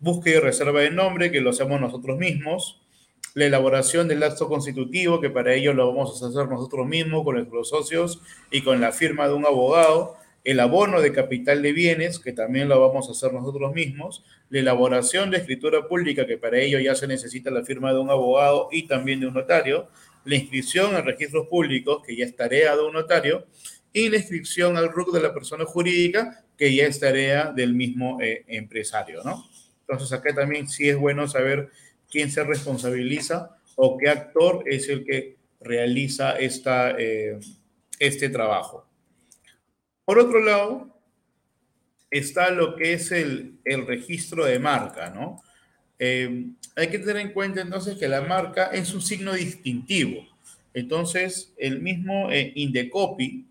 Búsqueda 0.00 0.38
y 0.38 0.40
reserva 0.40 0.80
de 0.80 0.90
nombre, 0.90 1.30
que 1.30 1.40
lo 1.40 1.50
hacemos 1.50 1.80
nosotros 1.80 2.18
mismos, 2.18 2.80
la 3.34 3.44
elaboración 3.44 4.08
del 4.08 4.24
acto 4.24 4.48
constitutivo, 4.48 5.20
que 5.20 5.30
para 5.30 5.54
ello 5.54 5.72
lo 5.72 5.86
vamos 5.86 6.20
a 6.20 6.26
hacer 6.26 6.48
nosotros 6.48 6.86
mismos 6.86 7.22
con 7.22 7.36
nuestros 7.36 7.68
socios 7.68 8.20
y 8.50 8.62
con 8.62 8.80
la 8.80 8.90
firma 8.90 9.28
de 9.28 9.34
un 9.34 9.46
abogado, 9.46 10.16
el 10.46 10.60
abono 10.60 11.00
de 11.00 11.12
capital 11.12 11.60
de 11.60 11.72
bienes, 11.72 12.20
que 12.20 12.32
también 12.32 12.68
lo 12.68 12.80
vamos 12.80 13.08
a 13.08 13.12
hacer 13.12 13.32
nosotros 13.32 13.74
mismos, 13.74 14.24
la 14.48 14.60
elaboración 14.60 15.32
de 15.32 15.38
escritura 15.38 15.88
pública, 15.88 16.24
que 16.24 16.38
para 16.38 16.60
ello 16.60 16.78
ya 16.78 16.94
se 16.94 17.08
necesita 17.08 17.50
la 17.50 17.64
firma 17.64 17.92
de 17.92 17.98
un 17.98 18.10
abogado 18.10 18.68
y 18.70 18.86
también 18.86 19.18
de 19.18 19.26
un 19.26 19.34
notario, 19.34 19.88
la 20.24 20.36
inscripción 20.36 20.94
en 20.94 21.04
registros 21.04 21.48
públicos, 21.48 22.00
que 22.06 22.14
ya 22.14 22.24
es 22.24 22.36
tarea 22.36 22.76
de 22.76 22.82
un 22.82 22.92
notario, 22.92 23.44
y 23.92 24.08
la 24.08 24.18
inscripción 24.18 24.76
al 24.76 24.92
RUC 24.92 25.14
de 25.14 25.20
la 25.20 25.34
persona 25.34 25.64
jurídica, 25.64 26.44
que 26.56 26.72
ya 26.72 26.86
es 26.86 27.00
tarea 27.00 27.50
del 27.50 27.74
mismo 27.74 28.20
eh, 28.20 28.44
empresario, 28.46 29.24
¿no? 29.24 29.44
Entonces 29.80 30.12
acá 30.12 30.32
también 30.32 30.68
sí 30.68 30.88
es 30.88 30.96
bueno 30.96 31.26
saber 31.26 31.70
quién 32.08 32.30
se 32.30 32.44
responsabiliza 32.44 33.56
o 33.74 33.98
qué 33.98 34.10
actor 34.10 34.62
es 34.66 34.88
el 34.88 35.04
que 35.04 35.38
realiza 35.60 36.38
esta, 36.38 36.92
eh, 36.96 37.40
este 37.98 38.28
trabajo. 38.28 38.86
Por 40.06 40.18
otro 40.18 40.40
lado, 40.42 40.98
está 42.10 42.50
lo 42.50 42.76
que 42.76 42.94
es 42.94 43.12
el, 43.12 43.58
el 43.64 43.86
registro 43.86 44.46
de 44.46 44.58
marca, 44.58 45.10
¿no? 45.10 45.42
Eh, 45.98 46.46
hay 46.76 46.88
que 46.88 46.98
tener 46.98 47.16
en 47.18 47.32
cuenta 47.32 47.60
entonces 47.60 47.98
que 47.98 48.08
la 48.08 48.20
marca 48.20 48.66
es 48.66 48.94
un 48.94 49.02
signo 49.02 49.34
distintivo. 49.34 50.26
Entonces, 50.72 51.52
el 51.56 51.80
mismo 51.80 52.30
eh, 52.30 52.52
Indecopy 52.54 53.46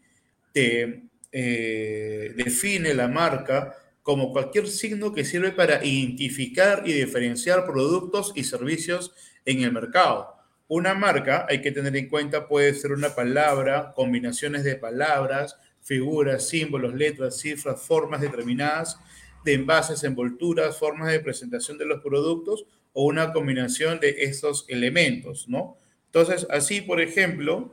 te 0.54 1.04
eh, 1.32 2.34
define 2.36 2.94
la 2.94 3.08
marca 3.08 3.76
como 4.04 4.32
cualquier 4.32 4.68
signo 4.68 5.12
que 5.12 5.26
sirve 5.26 5.52
para 5.52 5.84
identificar 5.84 6.84
y 6.86 6.94
diferenciar 6.94 7.66
productos 7.66 8.32
y 8.36 8.44
servicios 8.44 9.12
en 9.44 9.64
el 9.64 9.72
mercado. 9.72 10.36
Una 10.68 10.94
marca, 10.94 11.46
hay 11.50 11.62
que 11.62 11.72
tener 11.72 11.96
en 11.96 12.08
cuenta, 12.08 12.48
puede 12.48 12.74
ser 12.76 12.92
una 12.92 13.16
palabra, 13.16 13.92
combinaciones 13.96 14.64
de 14.64 14.76
palabras, 14.76 15.58
figuras, 15.86 16.50
símbolos, 16.50 16.96
letras, 16.96 17.38
cifras, 17.38 17.80
formas 17.82 18.20
determinadas 18.20 19.00
de 19.46 19.54
envases, 19.54 20.04
envolturas, 20.04 20.77
formas 20.77 21.12
de 21.12 21.20
presentación 21.20 21.77
de 21.77 21.86
los 21.86 22.01
productos 22.01 22.65
o 22.94 23.06
una 23.06 23.32
combinación 23.32 24.00
de 24.00 24.15
estos 24.24 24.65
elementos, 24.68 25.48
¿no? 25.48 25.77
Entonces, 26.08 26.48
así, 26.50 26.82
por 26.82 27.01
ejemplo, 27.01 27.72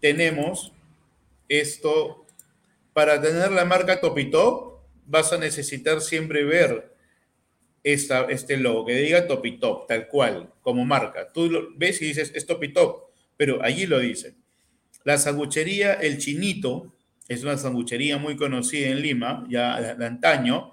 tenemos 0.00 0.72
esto, 1.48 2.24
para 2.92 3.20
tener 3.20 3.50
la 3.50 3.64
marca 3.64 4.00
Topitop, 4.00 4.80
vas 5.06 5.32
a 5.32 5.38
necesitar 5.38 6.00
siempre 6.00 6.44
ver 6.44 6.94
esta, 7.82 8.26
este 8.26 8.56
logo, 8.56 8.86
que 8.86 8.94
diga 8.94 9.26
Topitop, 9.26 9.88
tal 9.88 10.06
cual, 10.06 10.52
como 10.62 10.84
marca. 10.84 11.32
Tú 11.32 11.50
lo 11.50 11.76
ves 11.76 12.00
y 12.02 12.06
dices, 12.06 12.30
es 12.36 12.46
Topitop, 12.46 13.10
pero 13.36 13.64
allí 13.64 13.86
lo 13.86 13.98
dice. 13.98 14.36
La 15.02 15.18
sanguchería 15.18 15.94
El 15.94 16.18
Chinito 16.18 16.92
es 17.28 17.42
una 17.42 17.56
sanguchería 17.56 18.18
muy 18.18 18.36
conocida 18.36 18.88
en 18.88 19.00
Lima, 19.00 19.44
ya 19.48 19.94
de 19.94 20.06
antaño, 20.06 20.72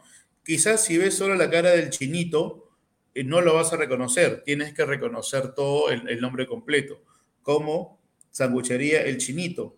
Quizás 0.49 0.83
si 0.83 0.97
ves 0.97 1.13
solo 1.13 1.35
la 1.35 1.47
cara 1.47 1.69
del 1.69 1.91
chinito, 1.91 2.71
eh, 3.13 3.23
no 3.23 3.39
lo 3.39 3.53
vas 3.53 3.71
a 3.71 3.77
reconocer. 3.77 4.41
Tienes 4.43 4.73
que 4.73 4.83
reconocer 4.83 5.53
todo 5.53 5.91
el, 5.91 6.19
nombre 6.19 6.47
completo, 6.47 7.03
como 7.43 7.99
sanguchería 8.31 9.03
El 9.03 9.19
Chinito. 9.19 9.77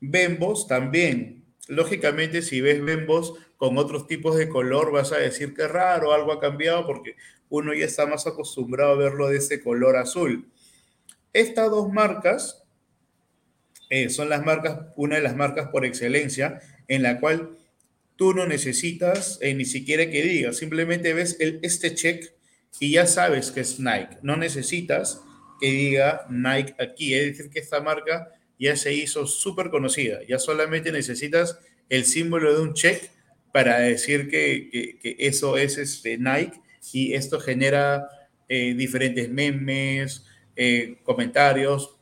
Bembos 0.00 0.68
también. 0.68 1.44
Lógicamente, 1.66 2.42
si 2.42 2.60
ves 2.60 2.84
Bembos 2.84 3.34
con 3.56 3.78
otros 3.78 4.06
tipos 4.06 4.36
de 4.36 4.48
color, 4.48 4.92
vas 4.92 5.10
a 5.10 5.18
decir 5.18 5.54
que 5.54 5.66
raro, 5.66 6.12
algo 6.12 6.30
ha 6.30 6.40
cambiado, 6.40 6.86
porque 6.86 7.16
uno 7.48 7.74
ya 7.74 7.86
está 7.86 8.06
más 8.06 8.28
acostumbrado 8.28 8.92
a 8.92 8.96
verlo 8.96 9.26
de 9.26 9.38
ese 9.38 9.60
color 9.60 9.96
azul. 9.96 10.48
Estas 11.32 11.68
dos 11.68 11.92
marcas 11.92 12.64
eh, 13.90 14.10
son 14.10 14.28
las 14.28 14.44
marcas, 14.44 14.80
una 14.96 15.16
de 15.16 15.22
las 15.22 15.36
marcas 15.36 15.68
por 15.68 15.84
excelencia, 15.84 16.60
en 16.88 17.02
la 17.02 17.20
cual 17.20 17.56
tú 18.16 18.32
no 18.32 18.46
necesitas 18.46 19.38
eh, 19.42 19.54
ni 19.54 19.64
siquiera 19.64 20.10
que 20.10 20.22
diga, 20.22 20.52
simplemente 20.52 21.12
ves 21.12 21.36
el, 21.38 21.60
este 21.62 21.94
check 21.94 22.32
y 22.80 22.92
ya 22.92 23.06
sabes 23.06 23.50
que 23.50 23.60
es 23.60 23.78
Nike. 23.78 24.18
No 24.22 24.36
necesitas 24.36 25.20
que 25.60 25.70
diga 25.70 26.26
Nike 26.28 26.74
aquí, 26.78 27.14
es 27.14 27.26
decir, 27.26 27.50
que 27.50 27.60
esta 27.60 27.80
marca 27.80 28.28
ya 28.58 28.76
se 28.76 28.94
hizo 28.94 29.26
súper 29.26 29.70
conocida, 29.70 30.20
ya 30.26 30.38
solamente 30.38 30.90
necesitas 30.92 31.58
el 31.88 32.04
símbolo 32.04 32.54
de 32.54 32.62
un 32.62 32.74
check 32.74 33.10
para 33.52 33.78
decir 33.78 34.28
que, 34.28 34.98
eso 35.18 35.56
es 35.56 35.78
este 35.78 36.18
Nike. 36.18 36.60
Y 36.92 37.14
esto 37.14 37.40
genera 37.40 38.08
eh, 38.48 38.74
diferentes 38.74 39.28
memes, 39.30 40.24
eh, 40.54 40.98
comentarios 41.02 41.95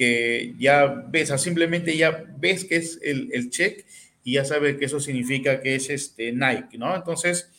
que 0.00 0.54
ya 0.58 0.86
ves, 0.86 1.28
simplemente 1.42 1.94
ya 1.94 2.24
ves 2.38 2.64
que 2.64 2.76
es 2.76 2.98
el, 3.02 3.28
el 3.34 3.50
check 3.50 3.84
y 4.24 4.36
ya 4.36 4.46
sabe 4.46 4.78
que 4.78 4.86
eso 4.86 4.98
significa 4.98 5.60
que 5.60 5.74
es 5.74 5.90
este 5.90 6.32
Nike, 6.32 6.78
¿no? 6.78 6.96
Entonces, 6.96 7.50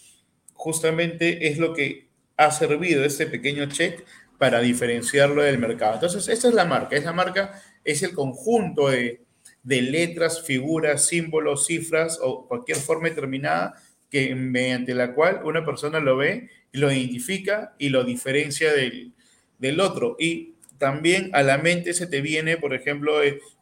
justamente 0.56 1.50
es 1.50 1.60
lo 1.60 1.76
que 1.76 2.08
ha 2.38 2.50
servido 2.50 3.06
este 3.06 3.28
pequeño 3.28 3.68
check 3.68 4.04
para 4.40 4.60
diferenciarlo 4.60 5.44
del 5.44 5.60
mercado. 5.60 5.94
Entonces, 5.94 6.28
esta 6.30 6.48
es 6.48 6.56
la 6.56 6.66
marca. 6.66 6.96
Esa 6.96 7.14
marca 7.14 7.62
es 7.84 8.02
el 8.02 8.14
conjunto 8.16 8.90
de, 8.90 9.22
de 9.62 9.84
letras, 9.84 10.42
figuras, 10.42 11.06
símbolos, 11.06 11.68
cifras 11.68 12.18
o 12.24 12.48
cualquier 12.48 12.78
forma 12.80 13.10
determinada 13.10 13.76
que 14.10 14.34
mediante 14.34 14.96
la 14.96 15.14
cual 15.14 15.42
una 15.44 15.64
persona 15.64 16.00
lo 16.00 16.18
ve, 16.18 16.50
lo 16.72 16.92
identifica 16.92 17.76
y 17.78 17.90
lo 17.90 18.04
diferencia 18.04 18.74
del, 18.74 19.14
del 19.60 19.80
otro. 19.80 20.16
Y 20.20 20.56
también 20.82 21.30
a 21.34 21.44
la 21.44 21.60
mente 21.60 21.94
se 21.94 22.08
te 22.08 22.22
viene, 22.22 22.58
por 22.58 22.74
ejemplo, 22.74 23.20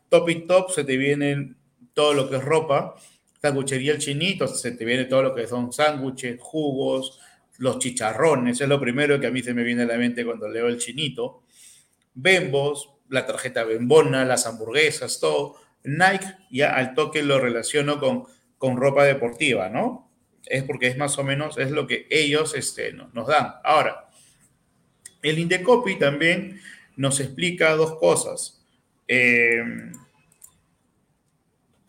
top 0.08 0.30
y 0.30 0.48
top, 0.48 0.72
se 0.72 0.86
te 0.86 0.96
vienen 0.96 1.58
todo 1.94 2.14
lo 2.14 2.30
que 2.30 2.38
es 2.38 2.44
ropa, 2.46 2.96
sanguchería 3.42 3.92
el 3.92 3.98
chinito, 3.98 4.48
se 4.48 4.72
te 4.72 4.86
viene 4.86 5.04
todo 5.04 5.22
lo 5.24 5.36
que 5.36 5.46
son 5.46 5.74
sándwiches, 5.74 6.38
jugos, 6.40 7.20
los 7.58 7.78
chicharrones, 7.80 8.62
es 8.62 8.70
lo 8.70 8.80
primero 8.80 9.20
que 9.20 9.28
a 9.28 9.32
mí 9.32 9.44
se 9.44 9.54
me 9.54 9.64
viene 9.64 9.84
a 9.84 9.88
la 9.88 9.98
mente 9.98 10.24
cuando 10.24 10.48
leo 10.48 10.70
el 10.70 10.78
chinito. 10.78 11.44
Bembos, 12.14 12.90
la 13.10 13.26
tarjeta 13.26 13.66
bembona, 13.66 14.24
las 14.24 14.48
hamburguesas, 14.48 15.20
todo. 15.20 15.58
Nike 15.84 16.26
ya 16.50 16.74
al 16.74 16.94
toque 16.94 17.22
lo 17.22 17.38
relaciono 17.38 18.00
con, 18.00 18.24
con 18.58 18.78
ropa 18.78 19.04
deportiva, 19.04 19.68
¿no? 19.68 20.10
Es 20.46 20.64
porque 20.64 20.88
es 20.88 20.98
más 20.98 21.18
o 21.18 21.26
menos, 21.26 21.58
es 21.58 21.72
lo 21.72 21.86
que 21.86 22.08
ellos 22.10 22.56
este, 22.56 22.94
nos 22.94 23.28
dan. 23.28 23.56
Ahora, 23.66 24.10
el 25.22 25.38
Indecopy 25.38 26.00
también 26.00 26.62
nos 27.00 27.22
explica 27.22 27.76
dos 27.76 27.96
cosas. 27.96 28.62
Eh, 29.08 29.64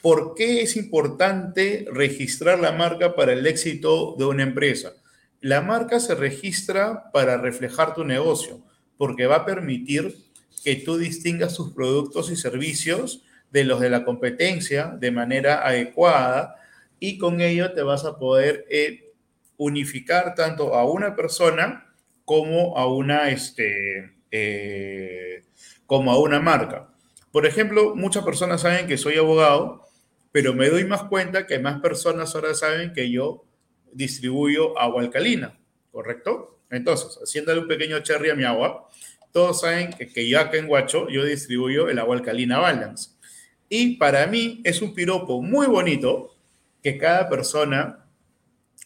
¿Por 0.01 0.35
qué 0.37 0.63
es 0.63 0.77
importante 0.77 1.85
registrar 1.93 2.61
la 2.61 2.71
marca 2.71 3.17
para 3.17 3.33
el 3.33 3.45
éxito 3.45 4.15
de 4.17 4.25
una 4.25 4.45
empresa? 4.45 4.93
La 5.41 5.63
marca 5.63 5.99
se 5.99 6.15
registra 6.15 7.11
para 7.11 7.39
reflejar 7.39 7.93
tu 7.93 8.05
negocio, 8.05 8.63
porque 8.97 9.27
va 9.27 9.39
a 9.39 9.45
permitir 9.45 10.17
que 10.63 10.77
tú 10.77 10.97
distingas 10.97 11.57
tus 11.57 11.73
productos 11.73 12.31
y 12.31 12.37
servicios 12.37 13.25
de 13.51 13.65
los 13.65 13.81
de 13.81 13.91
la 13.91 14.05
competencia 14.05 14.97
de 14.97 15.11
manera 15.11 15.67
adecuada 15.67 16.55
y 17.01 17.19
con 17.19 17.41
ello 17.41 17.73
te 17.73 17.83
vas 17.83 18.05
a 18.05 18.17
poder 18.17 18.65
eh, 18.71 19.13
unificar 19.57 20.37
tanto 20.37 20.77
a 20.77 20.89
una 20.89 21.17
persona 21.17 21.93
como 22.25 22.79
a 22.79 22.87
una, 22.87 23.31
este, 23.31 24.20
eh, 24.31 25.45
como 25.87 26.13
a 26.13 26.19
una 26.19 26.41
marca. 26.41 26.89
Por 27.33 27.47
ejemplo, 27.47 27.95
muchas 27.95 28.25
personas 28.25 28.61
saben 28.61 28.87
que 28.87 28.97
soy 28.97 29.17
abogado 29.17 29.91
pero 30.33 30.55
me 30.55 30.69
doy 30.69 30.85
más 30.85 31.05
cuenta 31.05 31.47
que 31.47 31.59
más 31.59 31.81
personas 31.81 32.35
ahora 32.35 32.55
saben 32.55 32.93
que 32.93 33.11
yo 33.11 33.45
distribuyo 33.93 34.79
agua 34.79 35.03
alcalina, 35.03 35.59
¿correcto? 35.91 36.61
Entonces, 36.71 37.19
haciéndole 37.23 37.61
un 37.61 37.69
pequeño 37.69 37.99
cherry 38.01 38.31
a 38.31 38.37
mi 38.37 38.45
agua, 38.45 38.89
todos 39.33 39.61
saben 39.61 39.93
que, 39.93 40.09
que 40.09 40.29
yo 40.29 40.39
acá 40.39 40.57
en 40.57 40.69
Guacho 40.69 41.09
yo 41.09 41.25
distribuyo 41.25 41.89
el 41.89 41.99
agua 41.99 42.17
alcalina 42.17 42.59
Balance. 42.59 43.11
Y 43.69 43.97
para 43.97 44.27
mí 44.27 44.61
es 44.65 44.83
un 44.83 44.95
piropo 44.95 45.43
muy 45.43 45.67
bonito 45.67 46.37
que 46.83 46.97
cada 46.97 47.29
persona 47.29 48.00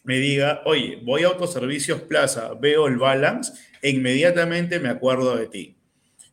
me 0.05 0.19
diga, 0.19 0.61
oye, 0.65 0.99
voy 1.03 1.23
a 1.23 1.27
Autoservicios 1.27 2.01
Plaza, 2.01 2.53
veo 2.53 2.87
el 2.87 2.97
Balance 2.97 3.53
e 3.81 3.89
inmediatamente 3.89 4.79
me 4.79 4.89
acuerdo 4.89 5.35
de 5.35 5.47
ti. 5.47 5.75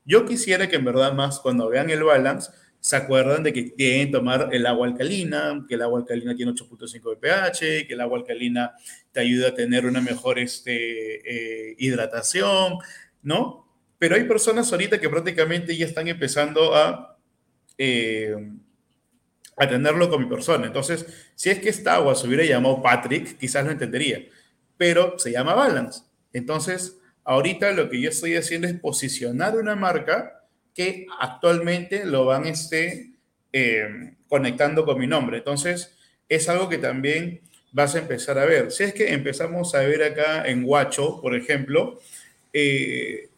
Yo 0.05 0.27
quisiera 0.27 0.69
que 0.69 0.77
en 0.77 0.85
verdad 0.85 1.13
más 1.15 1.41
cuando 1.41 1.69
vean 1.69 1.91
el 1.91 2.05
Balance 2.05 2.51
se 2.81 2.97
acuerdan 2.97 3.45
de 3.45 3.53
que 3.53 3.63
tienen 3.63 4.09
que 4.09 4.13
tomar 4.13 4.49
el 4.53 4.67
agua 4.67 4.89
alcalina, 4.89 5.65
que 5.69 5.77
el 5.77 5.83
agua 5.83 6.01
alcalina 6.01 6.35
tiene 6.35 6.53
8.5 6.53 7.11
de 7.11 7.17
pH, 7.17 7.87
que 7.87 7.95
el 7.95 8.01
agua 8.01 8.19
alcalina 8.19 8.73
te 9.13 9.21
ayuda 9.21 9.49
a 9.49 9.55
tener 9.55 9.87
una 9.87 10.01
mejor 10.01 10.41
este, 10.41 11.71
eh, 11.71 11.77
hidratación, 11.79 12.79
¿no? 13.23 13.69
Pero 13.99 14.17
hay 14.17 14.25
personas 14.25 14.71
ahorita 14.73 14.99
que 14.99 15.09
prácticamente 15.09 15.77
ya 15.77 15.87
están 15.87 16.09
empezando 16.09 16.75
a, 16.75 17.17
eh, 17.79 18.35
a 19.63 19.69
tenerlo 19.69 20.09
con 20.09 20.23
mi 20.23 20.29
persona. 20.29 20.67
Entonces, 20.67 21.07
si 21.35 21.51
es 21.51 21.59
que 21.59 21.69
esta 21.69 21.95
agua 21.95 22.15
se 22.15 22.27
hubiera 22.27 22.45
llamado 22.45 22.83
Patrick, 22.83 23.39
quizás 23.39 23.65
lo 23.65 23.71
entendería, 23.71 24.25
pero 24.77 25.19
se 25.19 25.33
llama 25.33 25.55
Balance. 25.55 26.03
Entonces, 26.33 26.99
ahorita 27.25 27.73
lo 27.73 27.89
que 27.89 28.01
yo 28.01 28.09
estoy 28.09 28.37
haciendo 28.37 28.67
es 28.67 28.75
posicionar 28.75 29.57
una 29.57 29.77
marca 29.77 30.45
que 30.75 31.07
actualmente 31.21 32.05
lo 32.05 32.25
van 32.25 32.47
este, 32.47 33.13
eh, 33.53 34.15
conectando 34.29 34.85
con 34.85 34.99
mi 34.99 35.07
nombre. 35.07 35.39
Entonces, 35.39 35.97
es 36.29 36.49
algo 36.49 36.69
que 36.69 36.79
también 36.79 37.41
vas 37.73 37.95
a 37.95 37.99
empezar 37.99 38.39
a 38.39 38.45
ver. 38.45 38.71
Si 38.71 38.85
es 38.85 38.95
que 38.95 39.13
empezamos 39.13 39.75
a 39.75 39.81
ver 39.81 40.03
acá 40.03 40.47
en 40.47 40.63
Guacho, 40.63 41.21
por 41.21 41.35
ejemplo, 41.35 42.01
eh, 42.53 43.29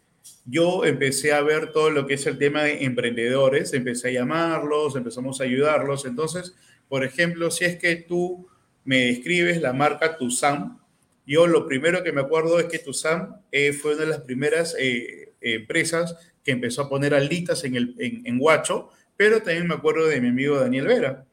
yo 0.44 0.84
empecé 0.84 1.32
a 1.32 1.40
ver 1.40 1.72
todo 1.72 1.90
lo 1.90 2.06
que 2.06 2.14
es 2.14 2.26
el 2.26 2.38
tema 2.38 2.62
de 2.64 2.84
emprendedores, 2.84 3.72
empecé 3.72 4.08
a 4.08 4.12
llamarlos, 4.12 4.96
empezamos 4.96 5.40
a 5.40 5.44
ayudarlos. 5.44 6.04
Entonces, 6.04 6.54
por 6.88 7.04
ejemplo, 7.04 7.50
si 7.50 7.64
es 7.64 7.76
que 7.76 7.96
tú 7.96 8.46
me 8.84 9.06
describes 9.06 9.60
la 9.60 9.72
marca 9.72 10.16
Tusam, 10.16 10.78
yo 11.26 11.46
lo 11.46 11.66
primero 11.66 12.02
que 12.02 12.12
me 12.12 12.20
acuerdo 12.20 12.60
es 12.60 12.66
que 12.66 12.78
Tusam 12.78 13.36
eh, 13.50 13.72
fue 13.72 13.94
una 13.94 14.02
de 14.02 14.10
las 14.10 14.20
primeras 14.20 14.76
eh, 14.78 15.32
empresas 15.40 16.16
que 16.44 16.52
empezó 16.52 16.82
a 16.82 16.88
poner 16.90 17.14
alitas 17.14 17.64
en, 17.64 17.76
el, 17.76 17.94
en, 17.98 18.38
Guacho, 18.38 18.90
pero 19.16 19.38
también 19.38 19.66
me 19.66 19.74
acuerdo 19.74 20.06
de 20.06 20.20
mi 20.20 20.28
amigo 20.28 20.60
Daniel 20.60 20.86
Vera. 20.86 21.24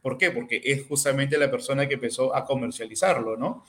¿Por 0.00 0.16
qué? 0.16 0.30
Porque 0.30 0.62
es 0.64 0.86
justamente 0.86 1.36
la 1.36 1.50
persona 1.50 1.86
que 1.86 1.94
empezó 1.94 2.34
a 2.34 2.46
comercializarlo, 2.46 3.36
¿no? 3.36 3.64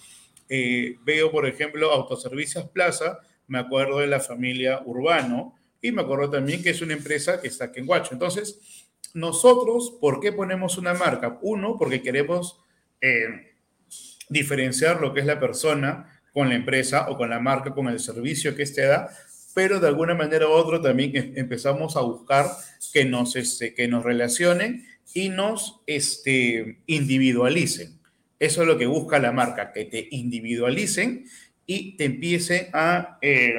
Eh, 0.48 0.96
veo, 1.04 1.32
por 1.32 1.48
ejemplo, 1.48 1.92
Autoservicios 1.92 2.70
Plaza, 2.70 3.20
me 3.48 3.60
acuerdo 3.60 4.00
de 4.00 4.08
la 4.08 4.20
familia 4.20 4.82
Urbano 4.86 5.56
y 5.82 5.92
me 5.92 6.02
acuerdo 6.02 6.30
también 6.30 6.64
que 6.64 6.72
es 6.72 6.82
una 6.82 6.94
empresa 6.94 7.42
que 7.42 7.48
está 7.48 7.66
aquí 7.66 7.80
en 7.80 7.86
Guacho. 7.86 8.14
Entonces, 8.14 8.86
nosotros, 9.14 9.98
¿por 10.02 10.20
qué 10.20 10.32
ponemos 10.32 10.78
una 10.78 10.94
marca? 10.94 11.38
Uno, 11.42 11.78
porque 11.78 12.02
queremos 12.02 12.60
eh, 13.02 13.54
diferenciar 14.30 15.00
lo 15.00 15.14
que 15.14 15.22
es 15.22 15.26
la 15.26 15.40
persona 15.40 16.22
con 16.34 16.50
la 16.50 16.56
empresa 16.56 17.10
o 17.10 17.18
con 17.18 17.30
la 17.30 17.40
marca, 17.40 17.74
con 17.74 17.88
el 17.88 18.00
servicio 18.00 18.56
que 18.56 18.64
éste 18.64 18.86
da, 18.86 19.10
pero 19.54 19.80
de 19.80 19.88
alguna 19.88 20.16
manera 20.16 20.48
u 20.48 20.52
otra 20.52 20.82
también 20.82 21.16
em, 21.16 21.34
empezamos 21.38 21.96
a 21.96 22.02
buscar 22.02 22.46
que 22.92 23.06
nos, 23.06 23.36
este, 23.38 23.74
que 23.74 23.88
nos 23.88 24.04
relacionen 24.04 24.86
y 25.14 25.30
nos 25.30 25.82
este, 25.88 26.80
individualicen. 26.88 27.98
Eso 28.38 28.62
es 28.64 28.68
lo 28.68 28.78
que 28.78 28.86
busca 28.86 29.18
la 29.18 29.32
marca, 29.32 29.72
que 29.72 29.86
te 29.86 30.10
individualicen 30.12 31.26
y 31.66 31.98
te 31.98 32.06
empiecen 32.06 32.68
a 32.74 33.18
eh, 33.22 33.56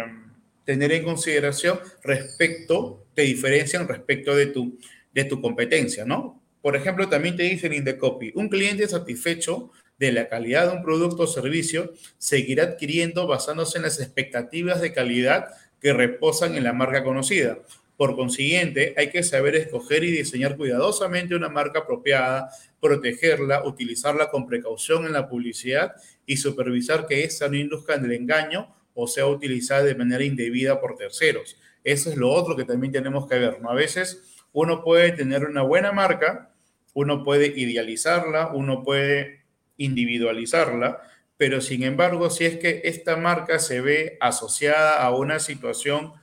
tener 0.65 0.93
en 0.93 1.05
consideración 1.05 1.79
respecto, 2.03 3.07
te 3.15 3.23
diferencian 3.23 3.89
respecto 3.89 4.35
de 4.35 4.47
tu, 4.47 4.79
de 5.13 5.25
tu 5.25 5.41
competencia, 5.41 6.05
¿no? 6.05 6.43
Por 6.61 6.77
ejemplo, 6.77 7.09
también 7.09 7.37
te 7.37 7.45
dicen 7.45 7.73
in 7.73 7.85
the 7.85 7.97
copy, 7.97 8.33
un 8.35 8.49
cliente 8.49 8.89
satisfecho 8.89 9.71
de 9.99 10.13
la 10.13 10.29
calidad 10.29 10.69
de 10.69 10.77
un 10.77 10.83
producto 10.83 11.23
o 11.23 11.27
servicio 11.27 11.93
seguirá 12.19 12.65
adquiriendo 12.65 13.27
basándose 13.27 13.79
en 13.79 13.85
las 13.85 14.01
expectativas 14.01 14.81
de 14.81 14.93
calidad 14.93 15.47
que 15.81 15.93
reposan 15.93 16.57
en 16.57 16.65
la 16.65 16.73
marca 16.73 17.05
conocida. 17.05 17.59
Por 17.97 18.15
consiguiente, 18.15 18.95
hay 18.99 19.11
que 19.11 19.23
saber 19.23 19.57
escoger 19.57 20.05
y 20.05 20.11
diseñar 20.11 20.57
cuidadosamente 20.57 21.35
una 21.35 21.49
marca 21.49 21.81
apropiada, 21.81 22.51
protegerla, 22.81 23.65
utilizarla 23.65 24.31
con 24.31 24.47
precaución 24.47 25.07
en 25.07 25.13
la 25.13 25.29
publicidad 25.29 25.95
y 26.27 26.37
supervisar 26.37 27.07
que 27.07 27.25
ésta 27.25 27.49
no 27.49 27.57
induzca 27.57 27.95
en 27.95 28.05
el 28.05 28.13
engaño 28.13 28.75
o 28.95 29.07
sea 29.07 29.27
utilizada 29.27 29.85
de 29.85 29.95
manera 29.95 30.25
indebida 30.25 30.81
por 30.81 30.97
terceros. 30.97 31.57
Eso 31.85 32.11
es 32.11 32.17
lo 32.17 32.31
otro 32.31 32.57
que 32.57 32.65
también 32.65 32.93
tenemos 32.93 33.29
que 33.29 33.39
ver, 33.39 33.61
¿no? 33.61 33.71
A 33.71 33.75
veces 33.75 34.35
uno 34.53 34.83
puede 34.83 35.13
tener 35.13 35.45
una 35.45 35.63
buena 35.63 35.93
marca, 35.93 36.51
uno 36.95 37.23
puede 37.23 37.49
idealizarla, 37.49 38.53
uno 38.55 38.83
puede 38.83 39.45
individualizarla, 39.77 41.03
pero 41.37 41.61
sin 41.61 41.83
embargo, 41.83 42.31
si 42.31 42.47
es 42.47 42.57
que 42.57 42.81
esta 42.85 43.17
marca 43.17 43.59
se 43.59 43.83
ve 43.83 44.17
asociada 44.21 45.03
a 45.03 45.15
una 45.15 45.39
situación 45.39 46.15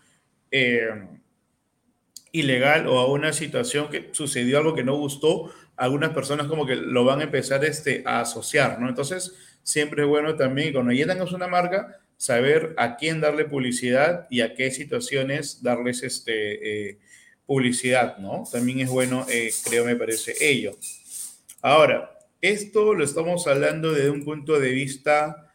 eh, 0.49 1.07
ilegal 2.31 2.87
o 2.87 2.97
a 2.97 3.05
una 3.05 3.31
situación 3.31 3.89
que 3.89 4.09
sucedió 4.11 4.57
algo 4.57 4.73
que 4.73 4.83
no 4.83 4.97
gustó, 4.97 5.53
algunas 5.75 6.09
personas 6.09 6.47
como 6.47 6.65
que 6.65 6.75
lo 6.75 7.05
van 7.05 7.21
a 7.21 7.25
empezar 7.25 7.63
este, 7.63 8.01
a 8.05 8.21
asociar, 8.21 8.79
¿no? 8.79 8.89
Entonces, 8.89 9.35
siempre 9.63 10.03
es 10.03 10.07
bueno 10.07 10.35
también, 10.35 10.73
cuando 10.73 10.91
ya 10.91 11.07
tengas 11.07 11.31
una 11.31 11.47
marca, 11.47 11.99
saber 12.17 12.73
a 12.77 12.95
quién 12.95 13.19
darle 13.19 13.45
publicidad 13.45 14.27
y 14.29 14.41
a 14.41 14.53
qué 14.53 14.71
situaciones 14.71 15.63
darles 15.63 16.03
este, 16.03 16.89
eh, 16.89 16.99
publicidad, 17.45 18.17
¿no? 18.17 18.43
También 18.51 18.79
es 18.81 18.89
bueno, 18.89 19.25
eh, 19.29 19.51
creo, 19.65 19.85
me 19.85 19.95
parece 19.95 20.33
ello. 20.39 20.77
Ahora, 21.61 22.11
esto 22.41 22.93
lo 22.93 23.03
estamos 23.03 23.47
hablando 23.47 23.91
desde 23.91 24.09
un 24.09 24.23
punto 24.23 24.59
de 24.59 24.71
vista 24.71 25.51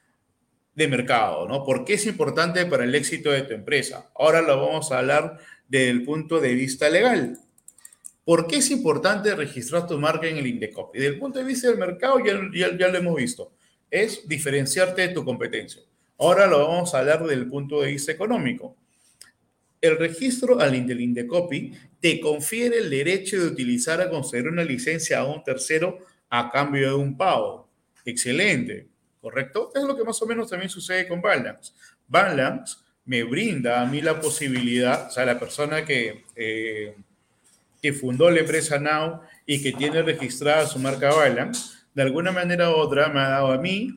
de 0.74 0.88
mercado, 0.88 1.48
¿no? 1.48 1.64
¿Por 1.64 1.84
qué 1.84 1.94
es 1.94 2.06
importante 2.06 2.64
para 2.66 2.84
el 2.84 2.94
éxito 2.94 3.30
de 3.30 3.42
tu 3.42 3.52
empresa? 3.52 4.10
Ahora 4.14 4.42
lo 4.42 4.60
vamos 4.60 4.92
a 4.92 4.98
hablar 4.98 5.38
desde 5.68 5.90
el 5.90 6.04
punto 6.04 6.40
de 6.40 6.54
vista 6.54 6.88
legal. 6.88 7.38
¿Por 8.24 8.46
qué 8.46 8.56
es 8.56 8.70
importante 8.70 9.34
registrar 9.34 9.86
tu 9.86 9.98
marca 9.98 10.28
en 10.28 10.36
el 10.36 10.46
INDECOP? 10.46 10.94
Y 10.94 10.98
desde 10.98 11.14
el 11.14 11.18
punto 11.18 11.38
de 11.38 11.46
vista 11.46 11.68
del 11.68 11.78
mercado 11.78 12.20
ya, 12.20 12.76
ya, 12.78 12.88
lo 12.88 12.98
hemos 12.98 13.16
visto. 13.16 13.52
Es 13.90 14.28
diferenciarte 14.28 15.02
de 15.02 15.08
tu 15.08 15.24
competencia. 15.24 15.82
Ahora 16.18 16.46
lo 16.46 16.66
vamos 16.66 16.94
a 16.94 16.98
hablar 16.98 17.22
desde 17.22 17.34
el 17.34 17.48
punto 17.48 17.80
de 17.80 17.92
vista 17.92 18.12
económico. 18.12 18.76
El 19.80 19.96
registro 19.96 20.58
al 20.60 20.86
del 20.86 21.00
Indecopi 21.00 21.72
te 22.00 22.18
confiere 22.20 22.78
el 22.78 22.90
derecho 22.90 23.38
de 23.38 23.46
utilizar 23.46 24.00
a 24.00 24.10
conceder 24.10 24.48
una 24.48 24.64
licencia 24.64 25.20
a 25.20 25.24
un 25.24 25.44
tercero 25.44 25.98
a 26.28 26.50
cambio 26.50 26.88
de 26.88 26.94
un 26.96 27.16
pago. 27.16 27.68
Excelente, 28.04 28.88
¿correcto? 29.20 29.70
Es 29.74 29.82
lo 29.84 29.96
que 29.96 30.02
más 30.04 30.20
o 30.20 30.26
menos 30.26 30.50
también 30.50 30.70
sucede 30.70 31.06
con 31.06 31.22
Balance. 31.22 31.72
Balance 32.08 32.78
me 33.04 33.22
brinda 33.22 33.80
a 33.80 33.86
mí 33.86 34.00
la 34.00 34.20
posibilidad, 34.20 35.06
o 35.06 35.10
sea, 35.10 35.24
la 35.24 35.38
persona 35.38 35.84
que, 35.84 36.24
eh, 36.34 36.96
que 37.80 37.92
fundó 37.92 38.30
la 38.30 38.40
empresa 38.40 38.78
Now 38.78 39.20
y 39.46 39.62
que 39.62 39.72
tiene 39.72 40.02
registrada 40.02 40.66
su 40.66 40.78
marca 40.78 41.14
Balance, 41.14 41.77
de 41.98 42.04
alguna 42.04 42.30
manera 42.30 42.70
u 42.70 42.74
otra 42.74 43.08
me 43.08 43.18
ha 43.18 43.28
dado 43.28 43.50
a 43.50 43.58
mí 43.58 43.92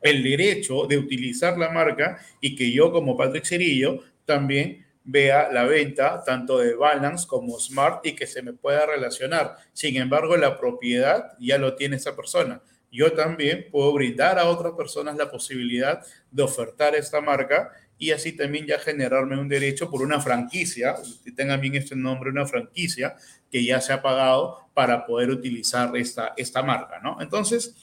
el 0.00 0.20
derecho 0.20 0.84
de 0.88 0.98
utilizar 0.98 1.56
la 1.56 1.70
marca 1.70 2.18
y 2.40 2.56
que 2.56 2.72
yo 2.72 2.90
como 2.90 3.16
Patrick 3.16 3.44
Cerillo 3.44 4.02
también 4.24 4.84
vea 5.04 5.48
la 5.52 5.62
venta 5.62 6.24
tanto 6.26 6.58
de 6.58 6.74
Balance 6.74 7.24
como 7.28 7.56
Smart 7.60 8.04
y 8.04 8.16
que 8.16 8.26
se 8.26 8.42
me 8.42 8.52
pueda 8.52 8.84
relacionar. 8.84 9.58
Sin 9.72 9.96
embargo, 9.96 10.36
la 10.36 10.58
propiedad 10.58 11.36
ya 11.38 11.56
lo 11.56 11.76
tiene 11.76 11.94
esa 11.94 12.16
persona. 12.16 12.62
Yo 12.90 13.12
también 13.12 13.68
puedo 13.70 13.92
brindar 13.92 14.36
a 14.36 14.46
otras 14.46 14.72
personas 14.72 15.16
la 15.16 15.30
posibilidad 15.30 16.04
de 16.32 16.42
ofertar 16.42 16.96
esta 16.96 17.20
marca 17.20 17.70
y 17.96 18.10
así 18.10 18.32
también 18.32 18.66
ya 18.66 18.80
generarme 18.80 19.38
un 19.38 19.48
derecho 19.48 19.88
por 19.88 20.02
una 20.02 20.20
franquicia, 20.20 20.96
que 21.24 21.30
tenga 21.30 21.56
bien 21.58 21.76
este 21.76 21.94
nombre, 21.94 22.30
una 22.30 22.46
franquicia 22.46 23.14
que 23.50 23.64
ya 23.64 23.80
se 23.80 23.92
ha 23.92 24.02
pagado 24.02 24.58
para 24.74 25.06
poder 25.06 25.30
utilizar 25.30 25.96
esta, 25.96 26.34
esta 26.36 26.62
marca, 26.62 27.00
¿no? 27.02 27.20
Entonces, 27.20 27.74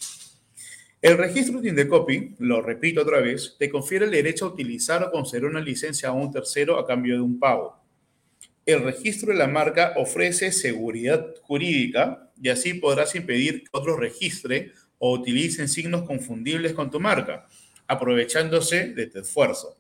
el 1.01 1.17
registro 1.17 1.61
de 1.61 1.69
Indecopy, 1.69 2.35
lo 2.39 2.61
repito 2.61 3.01
otra 3.01 3.19
vez, 3.19 3.55
te 3.59 3.69
confiere 3.69 4.05
el 4.05 4.11
derecho 4.11 4.45
a 4.45 4.49
utilizar 4.49 5.03
o 5.03 5.11
conceder 5.11 5.45
una 5.45 5.59
licencia 5.59 6.09
a 6.09 6.13
un 6.13 6.31
tercero 6.31 6.79
a 6.79 6.87
cambio 6.87 7.15
de 7.15 7.21
un 7.21 7.39
pago. 7.39 7.79
El 8.65 8.81
registro 8.81 9.31
de 9.31 9.37
la 9.37 9.47
marca 9.47 9.93
ofrece 9.97 10.51
seguridad 10.51 11.23
jurídica 11.43 12.31
y 12.41 12.49
así 12.49 12.73
podrás 12.73 13.13
impedir 13.13 13.61
que 13.61 13.69
otros 13.71 13.99
registren 13.99 14.71
o 14.97 15.13
utilicen 15.13 15.69
signos 15.69 16.03
confundibles 16.03 16.73
con 16.73 16.89
tu 16.89 16.99
marca, 16.99 17.45
aprovechándose 17.85 18.87
de 18.93 19.05
tu 19.05 19.19
esfuerzo. 19.19 19.77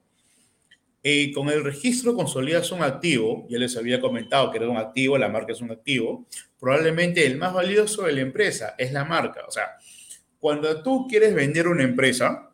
Eh, 1.07 1.31
con 1.33 1.49
el 1.49 1.63
registro 1.63 2.15
consolidas 2.15 2.71
un 2.71 2.81
activo, 2.81 3.45
ya 3.47 3.59
les 3.59 3.77
había 3.77 4.01
comentado 4.01 4.49
que 4.49 4.57
era 4.57 4.67
un 4.67 4.77
activo, 4.77 5.19
la 5.19 5.29
marca 5.29 5.53
es 5.53 5.61
un 5.61 5.69
activo, 5.69 6.25
probablemente 6.59 7.23
el 7.27 7.37
más 7.37 7.53
valioso 7.53 8.01
de 8.05 8.13
la 8.13 8.21
empresa 8.21 8.73
es 8.75 8.91
la 8.91 9.05
marca. 9.05 9.45
O 9.47 9.51
sea, 9.51 9.77
cuando 10.39 10.81
tú 10.81 11.05
quieres 11.07 11.35
vender 11.35 11.67
una 11.67 11.83
empresa, 11.83 12.49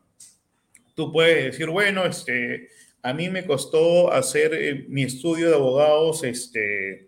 tú 0.95 1.13
puedes 1.13 1.45
decir, 1.45 1.69
bueno, 1.69 2.03
este, 2.05 2.67
a 3.01 3.13
mí 3.13 3.29
me 3.29 3.45
costó 3.45 4.11
hacer 4.11 4.53
eh, 4.53 4.85
mi 4.89 5.03
estudio 5.03 5.47
de 5.47 5.55
abogados 5.55 6.25
este, 6.25 7.07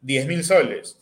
10 0.00 0.26
mil 0.26 0.42
soles 0.42 0.99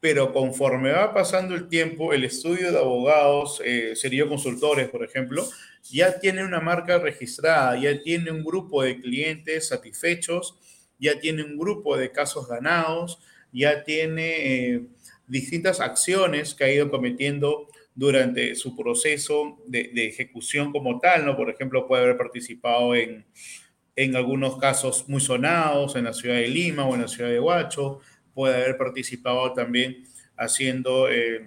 pero 0.00 0.32
conforme 0.32 0.92
va 0.92 1.12
pasando 1.12 1.54
el 1.54 1.68
tiempo, 1.68 2.12
el 2.12 2.24
estudio 2.24 2.72
de 2.72 2.78
abogados, 2.78 3.60
eh, 3.64 3.94
sería 3.94 4.26
consultores, 4.26 4.88
por 4.88 5.04
ejemplo, 5.04 5.46
ya 5.90 6.18
tiene 6.18 6.42
una 6.42 6.60
marca 6.60 6.98
registrada, 6.98 7.78
ya 7.78 8.00
tiene 8.00 8.30
un 8.30 8.42
grupo 8.42 8.82
de 8.82 8.98
clientes 9.00 9.68
satisfechos, 9.68 10.58
ya 10.98 11.20
tiene 11.20 11.42
un 11.42 11.58
grupo 11.58 11.96
de 11.96 12.10
casos 12.10 12.48
ganados, 12.48 13.20
ya 13.52 13.84
tiene 13.84 14.72
eh, 14.74 14.82
distintas 15.26 15.80
acciones 15.80 16.54
que 16.54 16.64
ha 16.64 16.72
ido 16.72 16.90
cometiendo 16.90 17.68
durante 17.94 18.54
su 18.54 18.76
proceso 18.76 19.58
de, 19.66 19.90
ejecución 19.94 20.72
como 20.72 20.98
tal, 20.98 21.26
¿no? 21.26 21.36
Por 21.36 21.50
ejemplo, 21.50 21.86
puede 21.86 22.04
haber 22.04 22.16
participado 22.16 22.94
en, 22.94 23.26
en 23.96 24.16
algunos 24.16 24.56
casos 24.58 25.08
muy 25.08 25.20
sonados 25.20 25.96
en 25.96 26.04
la 26.04 26.12
ciudad 26.12 26.36
de 26.36 26.48
Lima 26.48 26.86
o 26.86 26.94
en 26.94 27.02
la 27.02 27.08
ciudad 27.08 27.28
de 27.28 27.40
Huacho, 27.40 28.00
puede 28.34 28.54
haber 28.54 28.76
participado 28.76 29.52
también 29.52 30.04
haciendo 30.36 31.10
eh, 31.10 31.46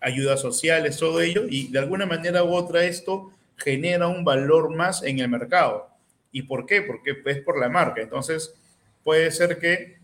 ayudas 0.00 0.40
sociales, 0.40 0.98
todo 0.98 1.20
ello, 1.20 1.44
y 1.48 1.68
de 1.68 1.78
alguna 1.78 2.06
manera 2.06 2.44
u 2.44 2.54
otra 2.54 2.84
esto 2.84 3.30
genera 3.56 4.08
un 4.08 4.24
valor 4.24 4.74
más 4.74 5.02
en 5.02 5.20
el 5.20 5.28
mercado. 5.28 5.88
¿Y 6.32 6.42
por 6.42 6.66
qué? 6.66 6.82
Porque 6.82 7.16
es 7.24 7.40
por 7.40 7.58
la 7.58 7.68
marca. 7.68 8.02
Entonces, 8.02 8.54
puede 9.04 9.30
ser 9.30 9.58
que 9.58 9.98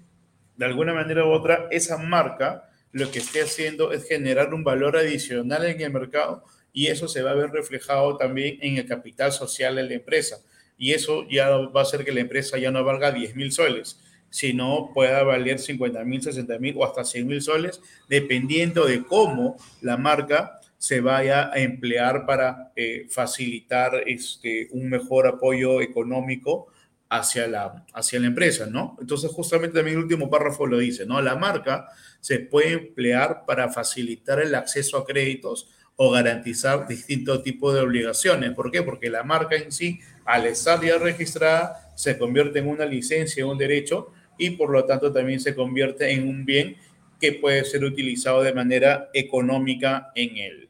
de 0.57 0.65
alguna 0.65 0.95
manera 0.95 1.25
u 1.25 1.31
otra 1.31 1.67
esa 1.71 1.97
marca 1.97 2.71
lo 2.93 3.11
que 3.11 3.19
esté 3.19 3.43
haciendo 3.43 3.93
es 3.93 4.07
generar 4.07 4.53
un 4.53 4.65
valor 4.65 4.97
adicional 4.97 5.65
en 5.65 5.81
el 5.81 5.93
mercado 5.93 6.45
y 6.73 6.89
eso 6.89 7.09
se 7.09 7.23
va 7.23 7.31
a 7.31 7.35
ver 7.35 7.51
reflejado 7.51 8.17
también 8.17 8.59
en 8.61 8.77
el 8.77 8.87
capital 8.87 9.33
social 9.33 9.77
de 9.77 9.85
la 9.85 9.95
empresa. 9.95 10.39
Y 10.79 10.93
eso 10.93 11.27
ya 11.29 11.49
va 11.49 11.81
a 11.81 11.83
hacer 11.83 12.05
que 12.05 12.13
la 12.13 12.21
empresa 12.21 12.59
ya 12.59 12.71
no 12.71 12.83
valga 12.85 13.13
10 13.13 13.37
mil 13.37 13.53
soles, 13.53 14.01
sino 14.31 14.91
pueda 14.95 15.23
valer 15.25 15.59
50 15.59 16.05
mil, 16.05 16.23
60 16.23 16.59
mil 16.59 16.75
o 16.79 16.85
hasta 16.85 17.05
100 17.05 17.27
mil 17.27 17.43
soles, 17.43 17.83
dependiendo 18.09 18.87
de 18.87 19.05
cómo 19.05 19.57
la 19.83 19.97
marca 19.97 20.61
se 20.79 21.01
vaya 21.01 21.51
a 21.53 21.59
emplear 21.59 22.25
para 22.25 22.73
eh, 22.75 23.07
facilitar 23.11 24.03
este, 24.07 24.69
un 24.71 24.89
mejor 24.89 25.27
apoyo 25.27 25.83
económico 25.83 26.69
hacia 27.11 27.49
la, 27.49 27.85
hacia 27.93 28.21
la 28.21 28.29
empresa, 28.29 28.67
¿no? 28.67 28.97
Entonces, 29.01 29.31
justamente 29.33 29.77
también 29.77 29.99
el 29.99 30.05
último 30.05 30.31
párrafo 30.31 30.67
lo 30.67 30.79
dice, 30.79 31.05
¿no? 31.05 31.21
La 31.21 31.37
marca 31.37 31.89
se 32.21 32.39
puede 32.39 32.73
emplear 32.73 33.45
para 33.47 33.69
facilitar 33.69 34.41
el 34.41 34.55
acceso 34.55 34.97
a 34.97 35.05
créditos 35.05 35.69
o 35.97 36.11
garantizar 36.13 36.89
distintos 36.89 37.43
tipos 37.43 37.75
de 37.75 37.81
obligaciones. 37.81 38.53
¿Por 38.53 38.71
qué? 38.71 38.83
Porque 38.83 39.11
la 39.11 39.23
marca 39.23 39.57
en 39.57 39.73
sí, 39.73 40.01
al 40.25 40.47
estar 40.47 40.83
ya 40.83 40.97
registrada, 40.97 41.93
se 41.95 42.17
convierte 42.17 42.61
en 42.61 42.69
una 42.69 42.87
licencia, 42.87 43.43
en 43.43 43.51
un 43.51 43.59
derecho, 43.59 44.13
y 44.41 44.51
por 44.51 44.71
lo 44.71 44.87
tanto 44.87 45.13
también 45.13 45.39
se 45.39 45.55
convierte 45.55 46.11
en 46.11 46.27
un 46.27 46.47
bien 46.47 46.77
que 47.21 47.33
puede 47.33 47.63
ser 47.65 47.85
utilizado 47.85 48.43
de 48.43 48.55
manera 48.55 49.11
económica 49.13 50.11
en 50.15 50.39
el, 50.39 50.69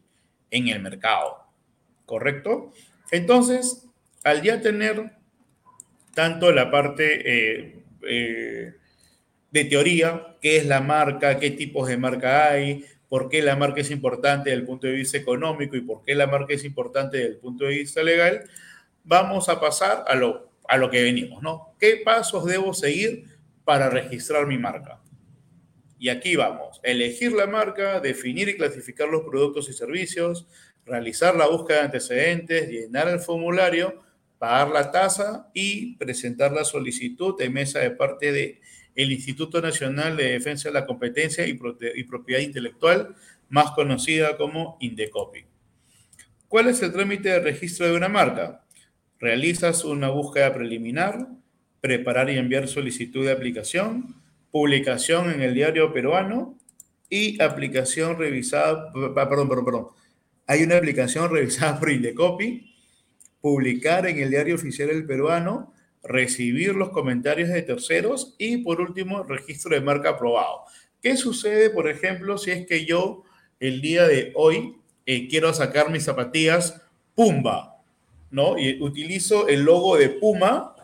en 0.51 0.69
el 0.69 0.83
mercado. 0.83 1.45
¿Correcto? 2.05 2.73
Entonces, 3.13 3.87
al 4.25 4.43
ya 4.43 4.61
tener 4.61 5.13
tanto 6.15 6.51
la 6.51 6.69
parte 6.73 7.23
eh, 7.25 7.83
eh, 8.03 8.75
de 9.53 9.65
teoría, 9.65 10.37
qué 10.41 10.57
es 10.57 10.67
la 10.67 10.81
marca, 10.81 11.39
qué 11.39 11.53
tipos 11.53 11.87
de 11.87 11.97
marca 11.97 12.51
hay, 12.51 12.85
por 13.09 13.29
qué 13.29 13.41
la 13.41 13.55
marca 13.55 13.81
es 13.81 13.93
importante 13.93 14.51
desde 14.51 14.61
el 14.61 14.67
punto 14.67 14.89
de 14.89 14.95
vista 14.95 15.17
económico 15.17 15.77
y 15.77 15.83
por 15.83 16.03
qué 16.03 16.17
la 16.17 16.27
marca 16.27 16.55
es 16.55 16.65
importante 16.65 17.19
desde 17.19 17.31
el 17.31 17.37
punto 17.37 17.65
de 17.65 17.77
vista 17.77 18.03
legal, 18.03 18.43
vamos 19.05 19.49
a 19.49 19.61
pasar 19.61 20.05
a 20.09 20.17
lo, 20.17 20.51
a 20.69 20.77
lo 20.77 20.91
que 20.91 21.03
venimos, 21.05 21.41
¿no? 21.41 21.75
¿Qué 21.79 22.03
pasos 22.05 22.45
debo 22.47 22.75
seguir 22.75 23.30
para 23.64 23.90
registrar 23.90 24.46
mi 24.46 24.59
marca? 24.59 25.01
Y 25.99 26.09
aquí 26.09 26.35
vamos, 26.37 26.81
elegir 26.83 27.33
la 27.33 27.46
marca, 27.46 28.01
definir 28.01 28.49
y 28.49 28.57
clasificar 28.57 29.09
los 29.09 29.23
productos 29.23 29.68
y 29.68 29.75
servicios, 29.75 30.46
realizar 30.87 31.37
la 31.37 31.46
búsqueda 31.46 31.79
de 31.79 31.85
antecedentes, 31.85 32.68
llenar 32.68 33.09
el 33.09 33.20
formulario, 33.20 34.03
pagar 34.38 34.70
la 34.70 34.90
tasa 34.90 35.51
y 35.53 35.96
presentar 35.96 36.53
la 36.53 36.64
solicitud 36.64 37.37
de 37.38 37.51
mesa 37.51 37.81
de 37.81 37.90
parte 37.90 38.33
de 38.33 38.61
el 38.94 39.12
Instituto 39.12 39.61
Nacional 39.61 40.16
de 40.16 40.33
Defensa 40.33 40.68
de 40.68 40.75
la 40.75 40.87
Competencia 40.87 41.46
y, 41.46 41.55
Propiedad 41.55 42.40
Intelectual, 42.40 43.14
más 43.49 43.70
conocida 43.73 44.37
como 44.37 44.77
Indecopi. 44.81 45.44
¿Cuál 46.49 46.68
es 46.68 46.83
el 46.83 46.92
trámite 46.92 47.29
de 47.29 47.40
registro 47.40 47.87
de 47.87 47.96
una 47.96 48.09
marca? 48.09 48.64
Realizas 49.18 49.85
una 49.85 50.09
búsqueda 50.09 50.53
preliminar, 50.53 51.29
preparar 51.81 52.31
y 52.31 52.38
enviar 52.38 52.69
solicitud 52.69 53.25
de 53.25 53.33
aplicación, 53.33 54.14
publicación 54.51 55.31
en 55.31 55.43
el 55.43 55.55
diario 55.55 55.93
peruano 55.93 56.59
y 57.09 57.40
aplicación 57.43 58.19
revisada, 58.19 58.93
perdón, 58.93 59.49
perdón, 59.49 59.64
perdón. 59.64 59.87
Hay 60.47 60.62
una 60.62 60.77
aplicación 60.77 61.31
revisada 61.31 61.79
por 61.79 61.90
Indecopi, 61.90 62.75
publicar 63.40 64.07
en 64.07 64.19
el 64.19 64.31
diario 64.31 64.55
oficial 64.57 64.88
del 64.88 65.07
peruano 65.07 65.73
recibir 66.03 66.75
los 66.75 66.90
comentarios 66.90 67.51
de 67.51 67.62
terceros 67.62 68.35
y 68.38 68.59
por 68.59 68.81
último, 68.81 69.23
registro 69.23 69.75
de 69.75 69.81
marca 69.81 70.11
aprobado. 70.11 70.62
¿Qué 71.03 71.16
sucede, 71.16 71.71
por 71.71 71.88
ejemplo, 71.88 72.38
si 72.38 72.51
es 72.51 72.66
que 72.66 72.85
yo 72.85 73.25
el 73.59 73.81
día 73.81 74.07
de 74.07 74.33
hoy 74.35 74.77
eh, 75.07 75.29
quiero 75.29 75.53
sacar 75.53 75.90
mis 75.90 76.05
zapatillas 76.05 76.83
Pumba, 77.14 77.83
¿no? 78.31 78.59
Y 78.59 78.81
utilizo 78.83 79.49
el 79.49 79.62
logo 79.62 79.97
de 79.97 80.09
Puma, 80.09 80.75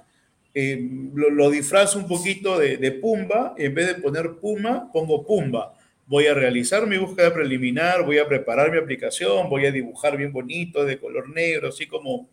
eh, 0.59 0.89
lo, 1.13 1.51
disfrazo 1.51 1.99
un 1.99 2.09
poquito 2.09 2.59
de, 2.59 2.93
Pumba, 2.93 3.55
en 3.59 3.75
vez 3.75 3.89
de 3.89 3.95
poner 3.97 4.37
Puma, 4.41 4.91
pongo 4.91 5.23
Pumba. 5.27 5.75
Voy 6.07 6.29
a 6.29 6.33
realizar 6.33 6.87
mi 6.87 6.97
búsqueda 6.97 7.35
preliminar, 7.35 8.07
voy 8.07 8.17
a 8.17 8.27
preparar 8.27 8.73
mi 8.73 8.79
aplicación, 8.79 9.51
voy 9.51 9.67
a 9.67 9.71
dibujar 9.71 10.17
bien 10.17 10.33
bonito, 10.33 10.87
de 10.87 10.99
color 10.99 11.29
negro, 11.29 11.69
así 11.69 11.87
como 11.87 12.31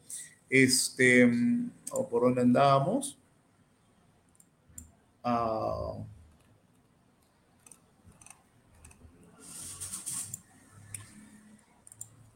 este, 0.49 1.29
o 1.91 2.07
por 2.07 2.21
dónde 2.21 2.43
andábamos. 2.43 3.17
Ah. 5.21 5.95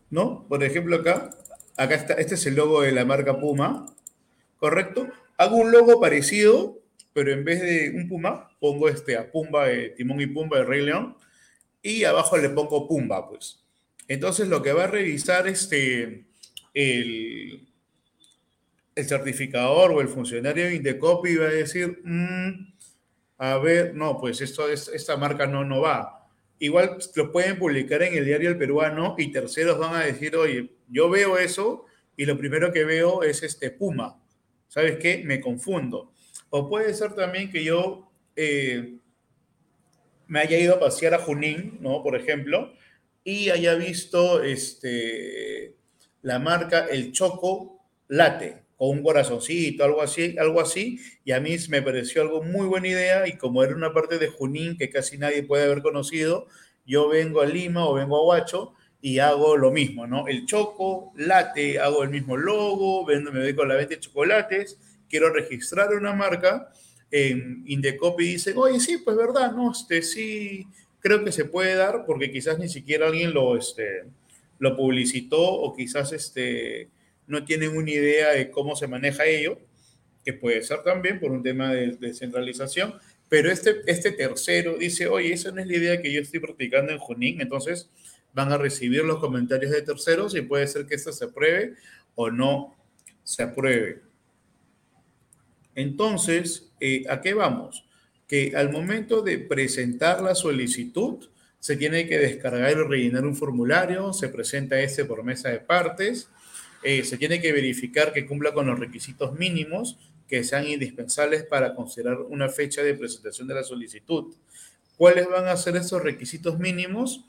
¿No? 0.09 0.45
Por 0.49 0.61
ejemplo, 0.65 0.97
acá, 0.97 1.29
acá 1.77 1.95
está, 1.95 2.15
este 2.15 2.35
es 2.35 2.45
el 2.45 2.55
logo 2.55 2.81
de 2.81 2.91
la 2.91 3.05
marca 3.05 3.39
Puma, 3.39 3.85
¿correcto? 4.59 5.07
Hago 5.37 5.57
un 5.57 5.71
logo 5.71 6.01
parecido, 6.01 6.81
pero 7.13 7.31
en 7.31 7.43
vez 7.45 7.61
de 7.61 7.91
un 7.95 8.07
Puma, 8.07 8.49
pongo 8.59 8.89
este 8.89 9.17
a 9.17 9.31
Pumba 9.31 9.67
de 9.67 9.89
Timón 9.89 10.19
y 10.21 10.27
Pumba 10.27 10.57
de 10.57 10.65
Rey 10.65 10.83
León, 10.83 11.15
y 11.81 12.03
abajo 12.03 12.37
le 12.37 12.49
pongo 12.49 12.87
Pumba, 12.87 13.27
pues. 13.29 13.63
Entonces 14.07 14.47
lo 14.47 14.61
que 14.61 14.73
va 14.73 14.85
a 14.85 14.87
revisar 14.87 15.47
este, 15.47 16.25
el, 16.73 17.67
certificador 18.95 19.91
o 19.91 20.01
el 20.01 20.07
funcionario 20.07 20.65
de 20.65 20.75
Indecopy 20.75 21.35
va 21.35 21.47
a 21.47 21.51
decir, 21.51 21.99
mm, 22.03 22.73
a 23.37 23.57
ver, 23.57 23.93
no, 23.93 24.17
pues 24.17 24.41
esto 24.41 24.67
es, 24.69 24.87
esta 24.87 25.17
marca 25.17 25.45
no, 25.45 25.63
no 25.63 25.81
va. 25.81 26.27
Igual 26.59 26.97
lo 27.15 27.31
pueden 27.31 27.59
publicar 27.59 28.01
en 28.01 28.15
el 28.15 28.25
diario 28.25 28.49
El 28.49 28.57
Peruano 28.57 29.15
y 29.17 29.31
terceros 29.31 29.77
van 29.77 29.95
a 29.95 30.05
decir, 30.05 30.35
oye, 30.35 30.71
yo 30.87 31.09
veo 31.09 31.37
eso 31.37 31.85
y 32.15 32.25
lo 32.25 32.37
primero 32.37 32.71
que 32.71 32.83
veo 32.83 33.21
es 33.21 33.43
este 33.43 33.69
Puma. 33.69 34.19
¿Sabes 34.67 34.97
qué? 34.97 35.23
Me 35.25 35.39
confundo. 35.39 36.11
O 36.49 36.69
puede 36.69 36.93
ser 36.93 37.13
también 37.13 37.51
que 37.51 37.63
yo 37.63 38.11
eh, 38.35 38.97
me 40.27 40.39
haya 40.39 40.59
ido 40.59 40.75
a 40.75 40.79
pasear 40.79 41.13
a 41.13 41.19
Junín, 41.19 41.77
¿no? 41.81 42.03
Por 42.03 42.15
ejemplo, 42.15 42.73
y 43.23 43.49
haya 43.49 43.75
visto 43.75 44.43
este, 44.43 45.75
la 46.21 46.39
marca 46.39 46.85
El 46.89 47.11
Choco 47.11 47.81
Late 48.07 48.63
con 48.77 48.89
un 48.89 49.03
corazoncito, 49.03 49.83
algo 49.83 50.03
así, 50.03 50.35
algo 50.37 50.61
así, 50.61 50.99
y 51.25 51.31
a 51.31 51.39
mí 51.39 51.55
me 51.69 51.81
pareció 51.81 52.21
algo 52.21 52.43
muy 52.43 52.67
buena 52.67 52.87
idea, 52.87 53.27
y 53.27 53.35
como 53.35 53.63
era 53.63 53.75
una 53.75 53.91
parte 53.91 54.19
de 54.19 54.27
Junín 54.27 54.77
que 54.77 54.91
casi 54.91 55.17
nadie 55.17 55.41
puede 55.41 55.63
haber 55.63 55.81
conocido, 55.81 56.47
yo 56.85 57.09
vengo 57.09 57.41
a 57.41 57.47
Lima 57.47 57.87
o 57.87 57.95
vengo 57.95 58.17
a 58.17 58.25
Huacho 58.25 58.75
y 59.01 59.19
hago 59.19 59.57
lo 59.57 59.71
mismo, 59.71 60.07
¿no? 60.07 60.27
El 60.27 60.45
choco, 60.45 61.13
late, 61.15 61.79
hago 61.79 62.03
el 62.03 62.09
mismo 62.09 62.35
logo, 62.35 63.05
vendo, 63.05 63.31
me 63.31 63.39
dedico 63.39 63.63
a 63.63 63.67
la 63.67 63.75
venta 63.75 63.95
de 63.95 63.99
chocolates, 63.99 64.79
quiero 65.09 65.31
registrar 65.31 65.93
una 65.93 66.13
marca, 66.13 66.71
en 67.11 67.63
Indecopy 67.65 68.25
dice, 68.25 68.53
oye, 68.55 68.79
sí, 68.79 68.97
pues 68.97 69.15
verdad, 69.15 69.51
no, 69.53 69.71
este, 69.71 70.01
sí, 70.01 70.67
creo 70.99 71.23
que 71.23 71.31
se 71.31 71.45
puede 71.45 71.75
dar, 71.75 72.05
porque 72.05 72.31
quizás 72.31 72.59
ni 72.59 72.67
siquiera 72.67 73.07
alguien 73.07 73.33
lo, 73.33 73.55
este, 73.57 74.03
lo 74.59 74.75
publicitó, 74.75 75.41
o 75.41 75.75
quizás, 75.75 76.11
este, 76.11 76.89
no 77.27 77.45
tienen 77.45 77.77
una 77.77 77.91
idea 77.91 78.31
de 78.31 78.49
cómo 78.49 78.75
se 78.75 78.87
maneja 78.87 79.25
ello, 79.25 79.59
que 80.25 80.33
puede 80.33 80.61
ser 80.63 80.83
también 80.83 81.19
por 81.19 81.31
un 81.31 81.43
tema 81.43 81.73
de 81.73 81.95
descentralización, 81.97 82.95
pero 83.29 83.51
este, 83.51 83.81
este 83.85 84.11
tercero 84.11 84.77
dice, 84.77 85.07
oye, 85.07 85.33
esa 85.33 85.51
no 85.51 85.61
es 85.61 85.67
la 85.67 85.77
idea 85.77 86.01
que 86.01 86.11
yo 86.11 86.21
estoy 86.21 86.39
practicando 86.39 86.91
en 86.91 86.97
Junín, 86.97 87.41
entonces 87.41 87.89
van 88.33 88.51
a 88.51 88.57
recibir 88.57 89.03
los 89.03 89.19
comentarios 89.19 89.71
de 89.71 89.81
terceros 89.81 90.35
y 90.35 90.41
puede 90.41 90.67
ser 90.67 90.85
que 90.85 90.95
esta 90.95 91.11
se 91.11 91.25
apruebe 91.25 91.75
o 92.15 92.29
no 92.29 92.75
se 93.23 93.43
apruebe. 93.43 94.01
Entonces, 95.75 96.71
eh, 96.79 97.03
¿a 97.09 97.21
qué 97.21 97.33
vamos? 97.33 97.85
Que 98.27 98.53
al 98.55 98.71
momento 98.71 99.21
de 99.21 99.37
presentar 99.37 100.21
la 100.21 100.33
solicitud, 100.33 101.29
se 101.59 101.75
tiene 101.75 102.07
que 102.07 102.17
descargar 102.17 102.71
y 102.71 102.75
rellenar 102.75 103.25
un 103.25 103.35
formulario, 103.35 104.13
se 104.13 104.29
presenta 104.29 104.79
ese 104.79 105.05
por 105.05 105.23
mesa 105.23 105.49
de 105.49 105.59
partes, 105.59 106.29
eh, 106.83 107.03
se 107.03 107.17
tiene 107.17 107.41
que 107.41 107.51
verificar 107.51 108.13
que 108.13 108.25
cumpla 108.25 108.53
con 108.53 108.67
los 108.67 108.79
requisitos 108.79 109.33
mínimos 109.37 109.97
que 110.27 110.43
sean 110.43 110.67
indispensables 110.67 111.43
para 111.43 111.73
considerar 111.73 112.19
una 112.21 112.49
fecha 112.49 112.83
de 112.83 112.93
presentación 112.93 113.47
de 113.47 113.55
la 113.55 113.63
solicitud. 113.63 114.33
¿Cuáles 114.97 115.27
van 115.29 115.47
a 115.47 115.57
ser 115.57 115.75
esos 115.75 116.01
requisitos 116.01 116.59
mínimos? 116.59 117.25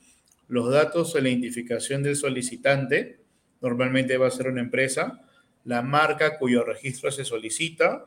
Los 0.48 0.70
datos 0.70 1.14
de 1.14 1.22
la 1.22 1.28
identificación 1.28 2.02
del 2.02 2.16
solicitante, 2.16 3.20
normalmente 3.60 4.16
va 4.16 4.28
a 4.28 4.30
ser 4.30 4.48
una 4.48 4.60
empresa, 4.60 5.20
la 5.64 5.82
marca 5.82 6.38
cuyo 6.38 6.64
registro 6.64 7.10
se 7.10 7.24
solicita, 7.24 8.06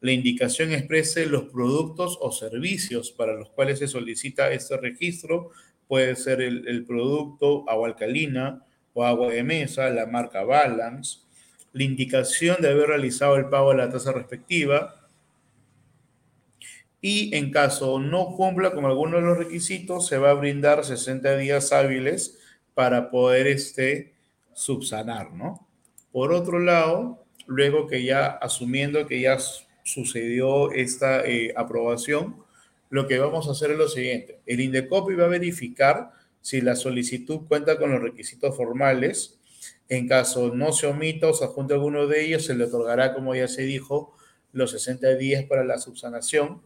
la 0.00 0.12
indicación 0.12 0.72
exprese 0.72 1.26
los 1.26 1.44
productos 1.44 2.18
o 2.20 2.30
servicios 2.30 3.10
para 3.10 3.34
los 3.34 3.50
cuales 3.50 3.78
se 3.78 3.88
solicita 3.88 4.52
este 4.52 4.76
registro, 4.76 5.50
puede 5.86 6.14
ser 6.16 6.40
el, 6.40 6.68
el 6.68 6.84
producto 6.84 7.68
agua 7.68 7.88
alcalina, 7.88 8.64
agua 9.04 9.30
de 9.30 9.42
mesa, 9.42 9.90
la 9.90 10.06
marca 10.06 10.44
Balance, 10.44 11.20
la 11.72 11.84
indicación 11.84 12.56
de 12.60 12.70
haber 12.70 12.88
realizado 12.88 13.36
el 13.36 13.48
pago 13.48 13.70
de 13.70 13.78
la 13.78 13.90
tasa 13.90 14.12
respectiva 14.12 15.07
y 17.00 17.34
en 17.36 17.50
caso 17.50 17.98
no 17.98 18.34
cumpla 18.36 18.72
con 18.72 18.84
alguno 18.84 19.16
de 19.16 19.22
los 19.22 19.38
requisitos, 19.38 20.06
se 20.06 20.18
va 20.18 20.30
a 20.30 20.34
brindar 20.34 20.84
60 20.84 21.36
días 21.36 21.72
hábiles 21.72 22.38
para 22.74 23.10
poder 23.10 23.46
este, 23.46 24.14
subsanar, 24.54 25.32
¿no? 25.32 25.66
Por 26.10 26.32
otro 26.32 26.58
lado, 26.58 27.24
luego 27.46 27.86
que 27.86 28.04
ya 28.04 28.26
asumiendo 28.26 29.06
que 29.06 29.20
ya 29.20 29.38
sucedió 29.82 30.72
esta 30.72 31.24
eh, 31.24 31.52
aprobación, 31.56 32.36
lo 32.90 33.06
que 33.06 33.18
vamos 33.18 33.48
a 33.48 33.52
hacer 33.52 33.70
es 33.70 33.78
lo 33.78 33.88
siguiente. 33.88 34.40
El 34.46 34.60
INDECOPI 34.60 35.14
va 35.14 35.24
a 35.24 35.28
verificar 35.28 36.10
si 36.40 36.60
la 36.60 36.76
solicitud 36.76 37.40
cuenta 37.46 37.78
con 37.78 37.90
los 37.90 38.02
requisitos 38.02 38.56
formales. 38.56 39.38
En 39.88 40.08
caso 40.08 40.54
no 40.54 40.72
se 40.72 40.86
omita 40.86 41.28
o 41.28 41.34
se 41.34 41.44
adjunte 41.44 41.74
alguno 41.74 42.06
de 42.06 42.24
ellos, 42.24 42.46
se 42.46 42.54
le 42.54 42.64
otorgará, 42.64 43.14
como 43.14 43.34
ya 43.34 43.48
se 43.48 43.62
dijo, 43.62 44.14
los 44.52 44.70
60 44.70 45.16
días 45.16 45.44
para 45.44 45.64
la 45.64 45.78
subsanación. 45.78 46.62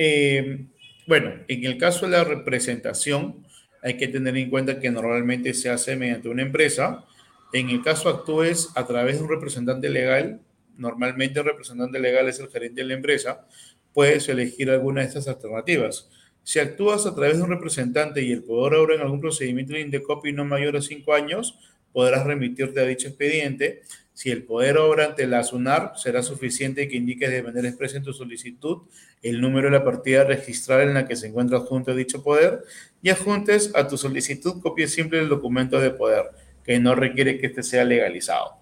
Eh, 0.00 0.64
bueno, 1.08 1.34
en 1.48 1.64
el 1.64 1.76
caso 1.76 2.06
de 2.06 2.12
la 2.12 2.24
representación, 2.24 3.44
hay 3.82 3.96
que 3.96 4.08
tener 4.08 4.36
en 4.36 4.48
cuenta 4.48 4.78
que 4.78 4.90
normalmente 4.90 5.52
se 5.54 5.68
hace 5.68 5.96
mediante 5.96 6.28
una 6.28 6.42
empresa. 6.42 7.04
En 7.52 7.68
el 7.68 7.82
caso 7.82 8.08
actúes 8.08 8.70
a 8.76 8.86
través 8.86 9.16
de 9.18 9.24
un 9.24 9.28
representante 9.28 9.90
legal, 9.90 10.40
normalmente 10.76 11.40
el 11.40 11.46
representante 11.46 11.98
legal 11.98 12.28
es 12.28 12.38
el 12.38 12.48
gerente 12.48 12.82
de 12.82 12.88
la 12.88 12.94
empresa, 12.94 13.46
puedes 13.92 14.28
elegir 14.28 14.70
alguna 14.70 15.00
de 15.00 15.08
estas 15.08 15.26
alternativas. 15.26 16.08
Si 16.44 16.60
actúas 16.60 17.04
a 17.04 17.14
través 17.14 17.38
de 17.38 17.42
un 17.42 17.50
representante 17.50 18.22
y 18.22 18.30
el 18.30 18.44
poder 18.44 18.74
obra 18.74 18.94
en 18.94 19.00
algún 19.00 19.20
procedimiento 19.20 19.72
de 19.72 19.80
Indecopy 19.80 20.32
no 20.32 20.44
mayor 20.44 20.76
a 20.76 20.80
cinco 20.80 21.12
años, 21.12 21.58
podrás 21.92 22.24
remitirte 22.24 22.80
a 22.80 22.84
dicho 22.84 23.08
expediente. 23.08 23.82
Si 24.18 24.32
el 24.32 24.42
poder 24.42 24.78
obra 24.78 25.04
ante 25.04 25.28
la 25.28 25.44
SUNAR, 25.44 25.92
será 25.94 26.24
suficiente 26.24 26.88
que 26.88 26.96
indiques 26.96 27.30
de 27.30 27.40
manera 27.40 27.68
expresa 27.68 27.98
en 27.98 28.02
tu 28.02 28.12
solicitud 28.12 28.78
el 29.22 29.40
número 29.40 29.70
de 29.70 29.78
la 29.78 29.84
partida 29.84 30.24
registral 30.24 30.80
en 30.80 30.94
la 30.94 31.06
que 31.06 31.14
se 31.14 31.28
encuentra 31.28 31.58
adjunto 31.58 31.94
dicho 31.94 32.20
poder 32.20 32.64
y 33.00 33.10
adjuntes 33.10 33.70
a 33.76 33.86
tu 33.86 33.96
solicitud 33.96 34.60
copia 34.60 34.88
simple 34.88 35.18
del 35.18 35.28
documento 35.28 35.78
de 35.78 35.90
poder, 35.90 36.24
que 36.64 36.80
no 36.80 36.96
requiere 36.96 37.38
que 37.38 37.46
este 37.46 37.62
sea 37.62 37.84
legalizado. 37.84 38.56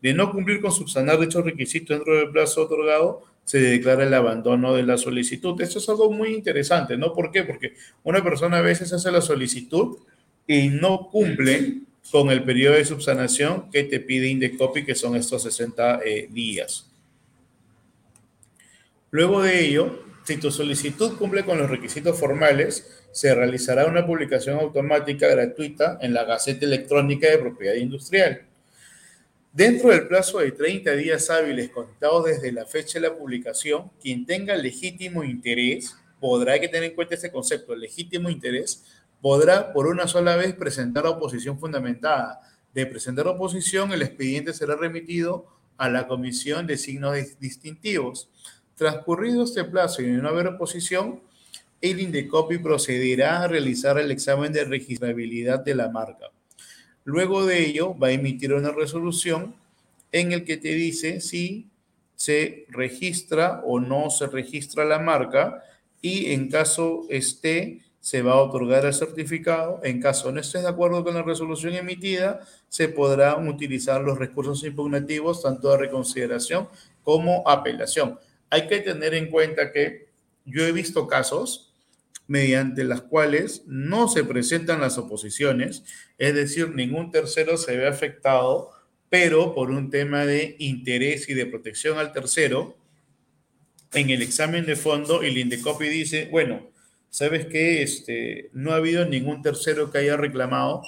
De 0.00 0.14
no 0.14 0.32
cumplir 0.32 0.62
con 0.62 0.72
subsanar 0.72 1.20
dichos 1.20 1.44
requisitos 1.44 1.98
dentro 1.98 2.16
del 2.16 2.30
plazo 2.30 2.62
otorgado, 2.62 3.24
se 3.44 3.60
declara 3.60 4.04
el 4.04 4.14
abandono 4.14 4.72
de 4.72 4.84
la 4.84 4.96
solicitud. 4.96 5.60
Esto 5.60 5.80
es 5.80 5.88
algo 5.90 6.10
muy 6.10 6.30
interesante, 6.30 6.96
¿no? 6.96 7.12
¿Por 7.12 7.30
qué? 7.30 7.42
Porque 7.44 7.74
una 8.04 8.24
persona 8.24 8.56
a 8.56 8.62
veces 8.62 8.90
hace 8.94 9.12
la 9.12 9.20
solicitud 9.20 9.98
y 10.46 10.68
no 10.68 11.10
cumple 11.10 11.82
con 12.10 12.30
el 12.30 12.44
periodo 12.44 12.74
de 12.74 12.84
subsanación 12.84 13.70
que 13.70 13.84
te 13.84 14.00
pide 14.00 14.28
Indecopy, 14.28 14.84
que 14.84 14.94
son 14.94 15.16
estos 15.16 15.42
60 15.42 16.00
eh, 16.04 16.28
días. 16.30 16.90
Luego 19.10 19.42
de 19.42 19.64
ello, 19.64 20.04
si 20.24 20.36
tu 20.38 20.50
solicitud 20.50 21.16
cumple 21.16 21.44
con 21.44 21.58
los 21.58 21.70
requisitos 21.70 22.18
formales, 22.18 23.04
se 23.12 23.34
realizará 23.34 23.86
una 23.86 24.06
publicación 24.06 24.58
automática 24.58 25.28
gratuita 25.28 25.98
en 26.00 26.14
la 26.14 26.24
Gaceta 26.24 26.66
Electrónica 26.66 27.30
de 27.30 27.38
Propiedad 27.38 27.74
Industrial. 27.74 28.42
Dentro 29.52 29.90
del 29.90 30.08
plazo 30.08 30.40
de 30.40 30.50
30 30.50 30.96
días 30.96 31.30
hábiles 31.30 31.70
contados 31.70 32.24
desde 32.24 32.50
la 32.50 32.66
fecha 32.66 32.98
de 32.98 33.08
la 33.08 33.16
publicación, 33.16 33.90
quien 34.02 34.26
tenga 34.26 34.56
legítimo 34.56 35.22
interés, 35.22 35.94
podrá, 36.18 36.58
que 36.58 36.66
tener 36.66 36.90
en 36.90 36.96
cuenta 36.96 37.14
este 37.14 37.30
concepto, 37.30 37.76
legítimo 37.76 38.28
interés, 38.30 38.82
podrá 39.24 39.72
por 39.72 39.86
una 39.86 40.06
sola 40.06 40.36
vez 40.36 40.54
presentar 40.54 41.06
oposición 41.06 41.58
fundamentada. 41.58 42.42
De 42.74 42.84
presentar 42.84 43.26
oposición, 43.26 43.90
el 43.90 44.02
expediente 44.02 44.52
será 44.52 44.76
remitido 44.76 45.46
a 45.78 45.88
la 45.88 46.06
Comisión 46.06 46.66
de 46.66 46.76
Signos 46.76 47.16
Distintivos 47.40 48.28
Transcurrido 48.74 49.44
este 49.44 49.64
plazo 49.64 50.02
y 50.02 50.08
no 50.08 50.28
haber 50.28 50.48
oposición, 50.48 51.22
el 51.80 52.00
Indecopy 52.00 52.58
procederá 52.58 53.44
a 53.44 53.48
realizar 53.48 53.98
el 53.98 54.10
examen 54.10 54.52
de 54.52 54.64
registrabilidad 54.64 55.60
de 55.60 55.74
la 55.74 55.88
marca. 55.88 56.26
Luego 57.04 57.46
de 57.46 57.64
ello, 57.64 57.98
va 57.98 58.08
a 58.08 58.12
emitir 58.12 58.52
una 58.52 58.72
resolución 58.72 59.56
en 60.12 60.32
el 60.32 60.44
que 60.44 60.58
te 60.58 60.74
dice 60.74 61.22
si 61.22 61.70
se 62.14 62.66
registra 62.68 63.62
o 63.64 63.80
no 63.80 64.10
se 64.10 64.26
registra 64.26 64.84
la 64.84 64.98
marca 64.98 65.64
y 66.02 66.30
en 66.32 66.50
caso 66.50 67.06
esté, 67.08 67.80
se 68.04 68.20
va 68.20 68.32
a 68.32 68.42
otorgar 68.42 68.84
el 68.84 68.92
certificado. 68.92 69.80
En 69.82 70.00
caso 70.00 70.30
no 70.30 70.40
estés 70.40 70.62
de 70.62 70.68
acuerdo 70.68 71.02
con 71.02 71.14
la 71.14 71.22
resolución 71.22 71.72
emitida, 71.74 72.40
se 72.68 72.88
podrán 72.88 73.48
utilizar 73.48 74.02
los 74.02 74.18
recursos 74.18 74.62
impugnativos 74.64 75.42
tanto 75.42 75.70
de 75.70 75.78
reconsideración 75.78 76.68
como 77.02 77.48
apelación 77.48 78.18
hay 78.54 78.68
que 78.68 78.78
tener 78.78 79.14
en 79.14 79.30
cuenta 79.30 79.72
que 79.72 80.10
yo 80.44 80.64
he 80.64 80.70
visto 80.70 81.08
casos 81.08 81.74
mediante 82.28 82.84
las 82.84 83.02
cuales 83.02 83.64
no 83.66 84.06
se 84.06 84.22
presentan 84.22 84.80
las 84.80 84.96
oposiciones, 84.96 85.82
es 86.18 86.34
decir, 86.34 86.70
ningún 86.70 87.10
tercero 87.10 87.56
se 87.56 87.76
ve 87.76 87.88
afectado, 87.88 88.70
pero 89.10 89.56
por 89.56 89.72
un 89.72 89.90
tema 89.90 90.24
de 90.24 90.54
interés 90.60 91.28
y 91.28 91.34
de 91.34 91.46
protección 91.46 91.98
al 91.98 92.12
tercero, 92.12 92.76
en 93.92 94.10
el 94.10 94.22
examen 94.22 94.66
de 94.66 94.76
fondo 94.76 95.22
el 95.22 95.36
Indecopi 95.36 95.88
dice, 95.88 96.28
bueno, 96.30 96.70
sabes 97.14 97.46
que 97.46 97.80
este, 97.80 98.50
no 98.54 98.72
ha 98.72 98.76
habido 98.76 99.04
ningún 99.04 99.40
tercero 99.40 99.88
que 99.88 99.98
haya 99.98 100.16
reclamado, 100.16 100.82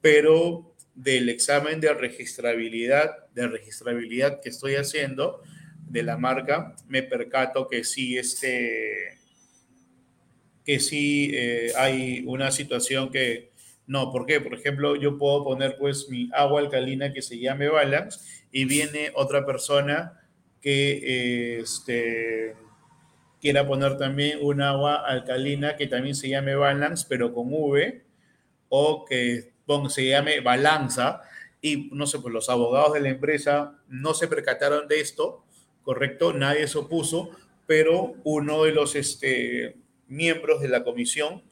pero 0.00 0.72
del 0.94 1.28
examen 1.28 1.80
de 1.80 1.92
registrabilidad, 1.92 3.26
de 3.34 3.48
registrabilidad 3.48 4.40
que 4.40 4.50
estoy 4.50 4.76
haciendo, 4.76 5.42
de 5.88 6.04
la 6.04 6.16
marca, 6.16 6.76
me 6.86 7.02
percato 7.02 7.66
que 7.66 7.82
sí, 7.82 8.16
este, 8.16 9.18
que 10.64 10.78
sí 10.78 11.32
eh, 11.34 11.72
hay 11.76 12.22
una 12.24 12.52
situación 12.52 13.10
que 13.10 13.50
no, 13.88 14.12
¿por 14.12 14.26
qué? 14.26 14.40
Por 14.40 14.54
ejemplo, 14.54 14.94
yo 14.94 15.18
puedo 15.18 15.42
poner 15.42 15.74
pues 15.76 16.08
mi 16.08 16.30
agua 16.34 16.60
alcalina 16.60 17.12
que 17.12 17.20
se 17.20 17.40
llame 17.40 17.68
Balance 17.68 18.20
y 18.52 18.64
viene 18.64 19.10
otra 19.16 19.44
persona 19.44 20.20
que 20.60 21.58
este, 21.58 22.54
quiera 23.44 23.66
poner 23.66 23.98
también 23.98 24.38
un 24.40 24.62
agua 24.62 25.04
alcalina 25.06 25.76
que 25.76 25.86
también 25.86 26.14
se 26.14 26.30
llame 26.30 26.54
Balance, 26.54 27.04
pero 27.06 27.34
con 27.34 27.52
V, 27.52 28.02
o 28.70 29.04
que 29.04 29.52
se 29.90 30.08
llame 30.08 30.40
Balanza, 30.40 31.20
y 31.60 31.90
no 31.92 32.06
sé, 32.06 32.20
pues 32.20 32.32
los 32.32 32.48
abogados 32.48 32.94
de 32.94 33.00
la 33.00 33.10
empresa 33.10 33.78
no 33.86 34.14
se 34.14 34.28
percataron 34.28 34.88
de 34.88 35.00
esto 35.00 35.44
¿correcto? 35.82 36.32
Nadie 36.32 36.66
se 36.68 36.78
opuso, 36.78 37.32
pero 37.66 38.14
uno 38.24 38.64
de 38.64 38.72
los 38.72 38.96
este, 38.96 39.76
miembros 40.08 40.62
de 40.62 40.68
la 40.68 40.82
comisión 40.82 41.42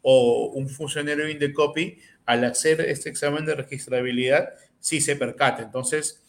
o 0.00 0.46
un 0.54 0.70
funcionario 0.70 1.26
de 1.26 1.32
Indecopy, 1.32 1.98
al 2.24 2.44
hacer 2.44 2.80
este 2.80 3.10
examen 3.10 3.44
de 3.44 3.56
registrabilidad, 3.56 4.54
sí 4.80 5.02
se 5.02 5.16
percata. 5.16 5.62
Entonces, 5.62 6.22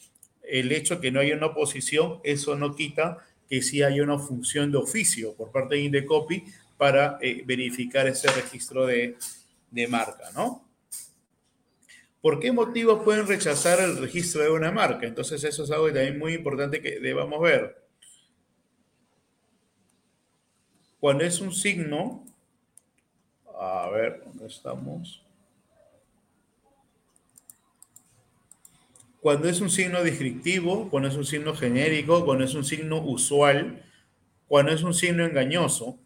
el 0.43 0.73
hecho 0.73 0.99
que 0.99 1.12
no 1.12 1.21
haya 1.21 1.38
una 1.38 1.47
oposición, 1.47 2.19
eso 2.25 2.57
no 2.57 2.75
quita 2.75 3.19
que 3.49 3.62
sí 3.62 3.84
haya 3.84 4.03
una 4.03 4.19
función 4.19 4.71
de 4.71 4.77
oficio 4.77 5.34
por 5.36 5.51
parte 5.51 5.75
de 5.75 5.82
Indecopy 5.82 6.43
para 6.77 7.17
eh, 7.21 7.43
verificar 7.45 8.08
ese 8.08 8.27
registro 8.32 8.86
de, 8.86 9.17
de 9.71 9.88
marca, 9.88 10.32
¿no? 10.34 10.67
¿Por 12.21 12.39
qué 12.39 12.51
motivos 12.51 13.03
pueden 13.03 13.27
rechazar 13.27 13.82
el 13.82 13.97
registro 13.97 14.43
de 14.43 14.49
una 14.49 14.71
marca? 14.71 15.06
Entonces 15.06 15.43
eso 15.43 15.63
es 15.65 15.71
algo 15.71 15.88
también 15.88 16.17
muy 16.17 16.34
importante 16.34 16.82
que 16.82 16.99
debamos 16.99 17.41
ver. 17.41 17.84
Cuando 20.99 21.25
es 21.25 21.41
un 21.41 21.51
signo, 21.51 22.23
a 23.60 23.89
ver, 23.89 24.23
¿dónde 24.25 24.47
estamos? 24.47 25.22
Cuando 29.23 29.47
es 29.47 29.62
un 29.62 29.69
signo 29.69 30.03
descriptivo, 30.03 30.89
cuando 30.89 31.07
es 31.07 31.15
un 31.15 31.23
signo 31.23 31.55
genérico, 31.55 32.25
cuando 32.25 32.43
es 32.43 32.55
un 32.55 32.65
signo 32.65 33.01
usual, 33.01 33.81
cuando 34.49 34.73
es 34.73 34.83
un 34.83 34.93
signo 34.93 35.25
engañoso, 35.25 35.97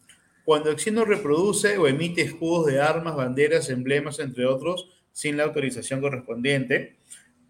cuando 0.45 0.69
el 0.69 0.77
signo 0.77 1.03
reproduce 1.03 1.79
o 1.79 1.87
emite 1.87 2.21
escudos 2.21 2.67
de 2.67 2.79
armas, 2.79 3.15
banderas, 3.15 3.71
emblemas, 3.71 4.19
entre 4.19 4.45
otros, 4.45 4.91
sin 5.11 5.35
la 5.35 5.45
autorización 5.45 5.99
correspondiente. 5.99 6.97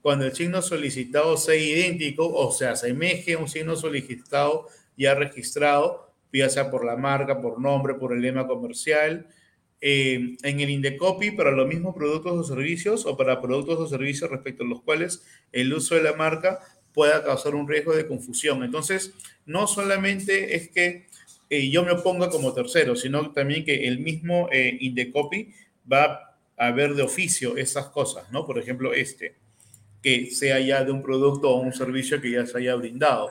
Cuando 0.01 0.23
el 0.23 0.33
signo 0.33 0.61
solicitado 0.61 1.35
sea 1.35 1.55
idéntico 1.55 2.33
o 2.33 2.49
se 2.49 2.65
asemeje 2.65 3.33
a 3.33 3.39
un 3.39 3.49
signo 3.49 3.75
solicitado 3.75 4.69
ya 4.95 5.15
registrado, 5.15 6.13
ya 6.31 6.47
sea 6.47 6.71
por 6.71 6.85
la 6.85 6.95
marca, 6.95 7.41
por 7.41 7.59
nombre, 7.59 7.95
por 7.95 8.13
el 8.13 8.21
lema 8.21 8.47
comercial, 8.47 9.27
eh, 9.79 10.35
en 10.41 10.59
el 10.59 10.69
Indecopy 10.69 11.31
para 11.31 11.51
los 11.51 11.67
mismos 11.67 11.95
productos 11.95 12.33
o 12.33 12.43
servicios 12.43 13.05
o 13.05 13.15
para 13.15 13.41
productos 13.41 13.79
o 13.79 13.87
servicios 13.87 14.29
respecto 14.29 14.63
a 14.63 14.67
los 14.67 14.81
cuales 14.81 15.23
el 15.51 15.71
uso 15.73 15.95
de 15.95 16.01
la 16.01 16.13
marca 16.13 16.59
pueda 16.93 17.23
causar 17.23 17.53
un 17.53 17.67
riesgo 17.67 17.95
de 17.95 18.07
confusión. 18.07 18.63
Entonces, 18.63 19.13
no 19.45 19.67
solamente 19.67 20.55
es 20.55 20.69
que 20.69 21.07
eh, 21.49 21.69
yo 21.69 21.83
me 21.83 21.91
oponga 21.91 22.29
como 22.29 22.53
tercero, 22.53 22.95
sino 22.95 23.31
también 23.31 23.63
que 23.63 23.87
el 23.87 23.99
mismo 23.99 24.49
eh, 24.51 24.77
Indecopy 24.81 25.53
va 25.91 26.35
a 26.57 26.71
ver 26.71 26.95
de 26.95 27.03
oficio 27.03 27.55
esas 27.55 27.89
cosas, 27.89 28.31
¿no? 28.31 28.45
Por 28.45 28.57
ejemplo, 28.57 28.93
este, 28.93 29.35
que 30.01 30.31
sea 30.31 30.59
ya 30.59 30.83
de 30.83 30.91
un 30.91 31.03
producto 31.03 31.51
o 31.51 31.59
un 31.59 31.71
servicio 31.71 32.19
que 32.19 32.31
ya 32.31 32.45
se 32.47 32.57
haya 32.57 32.75
brindado. 32.75 33.29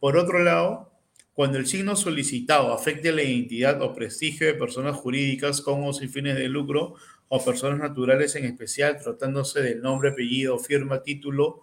Por 0.00 0.16
otro 0.16 0.38
lado, 0.38 0.90
Cuando 1.34 1.58
el 1.58 1.66
signo 1.66 1.96
solicitado 1.96 2.72
afecte 2.72 3.10
la 3.10 3.22
identidad 3.22 3.82
o 3.82 3.92
prestigio 3.92 4.46
de 4.46 4.54
personas 4.54 4.94
jurídicas 4.94 5.60
con 5.60 5.82
o 5.82 5.92
sin 5.92 6.08
fines 6.08 6.36
de 6.36 6.48
lucro 6.48 6.94
o 7.28 7.44
personas 7.44 7.80
naturales 7.80 8.36
en 8.36 8.44
especial, 8.44 8.98
tratándose 9.02 9.60
del 9.60 9.82
nombre, 9.82 10.10
apellido, 10.10 10.60
firma, 10.60 11.02
título, 11.02 11.62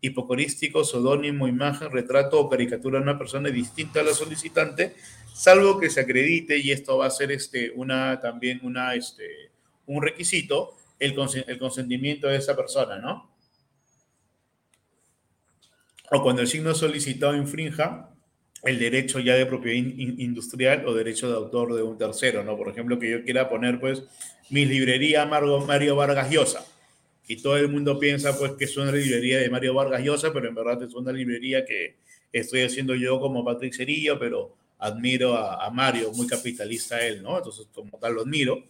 hipocorístico, 0.00 0.82
pseudónimo, 0.82 1.46
imagen, 1.46 1.92
retrato 1.92 2.40
o 2.40 2.48
caricatura 2.48 2.98
de 2.98 3.04
una 3.04 3.16
persona 3.16 3.48
distinta 3.50 4.00
a 4.00 4.02
la 4.02 4.12
solicitante, 4.12 4.96
salvo 5.32 5.78
que 5.78 5.88
se 5.88 6.00
acredite, 6.00 6.58
y 6.58 6.72
esto 6.72 6.98
va 6.98 7.06
a 7.06 7.10
ser 7.10 7.30
este, 7.30 7.70
una, 7.76 8.18
también 8.18 8.58
una, 8.64 8.96
este, 8.96 9.52
un 9.86 10.02
requisito, 10.02 10.76
el, 10.98 11.14
el 11.46 11.58
consentimiento 11.58 12.26
de 12.26 12.38
esa 12.38 12.56
persona, 12.56 12.98
¿no? 12.98 13.30
O 16.10 16.22
cuando 16.22 16.42
el 16.42 16.48
signo 16.48 16.74
solicitado 16.74 17.36
infrinja 17.36 18.11
el 18.62 18.78
derecho 18.78 19.18
ya 19.18 19.34
de 19.34 19.46
propiedad 19.46 19.76
industrial 19.76 20.86
o 20.86 20.94
derecho 20.94 21.28
de 21.28 21.36
autor 21.36 21.74
de 21.74 21.82
un 21.82 21.98
tercero, 21.98 22.44
¿no? 22.44 22.56
Por 22.56 22.68
ejemplo, 22.68 22.98
que 22.98 23.10
yo 23.10 23.24
quiera 23.24 23.48
poner, 23.48 23.80
pues, 23.80 24.04
mi 24.50 24.64
librería 24.64 25.26
Mario 25.26 25.96
Vargas 25.96 26.30
Llosa. 26.30 26.64
Y 27.26 27.36
todo 27.36 27.56
el 27.56 27.68
mundo 27.68 27.98
piensa, 27.98 28.36
pues, 28.38 28.52
que 28.52 28.66
es 28.66 28.76
una 28.76 28.92
librería 28.92 29.38
de 29.38 29.50
Mario 29.50 29.74
Vargas 29.74 30.02
Llosa, 30.02 30.32
pero 30.32 30.48
en 30.48 30.54
verdad 30.54 30.82
es 30.82 30.94
una 30.94 31.12
librería 31.12 31.64
que 31.64 31.96
estoy 32.32 32.62
haciendo 32.62 32.94
yo 32.94 33.18
como 33.20 33.44
Patrick 33.44 33.74
Cerillo, 33.74 34.18
pero 34.18 34.54
admiro 34.78 35.36
a, 35.36 35.70
Mario, 35.70 36.12
muy 36.12 36.26
capitalista 36.26 37.04
él, 37.04 37.22
¿no? 37.22 37.38
Entonces, 37.38 37.66
como 37.72 37.98
tal, 37.98 38.14
lo 38.14 38.22
admiro. 38.22 38.64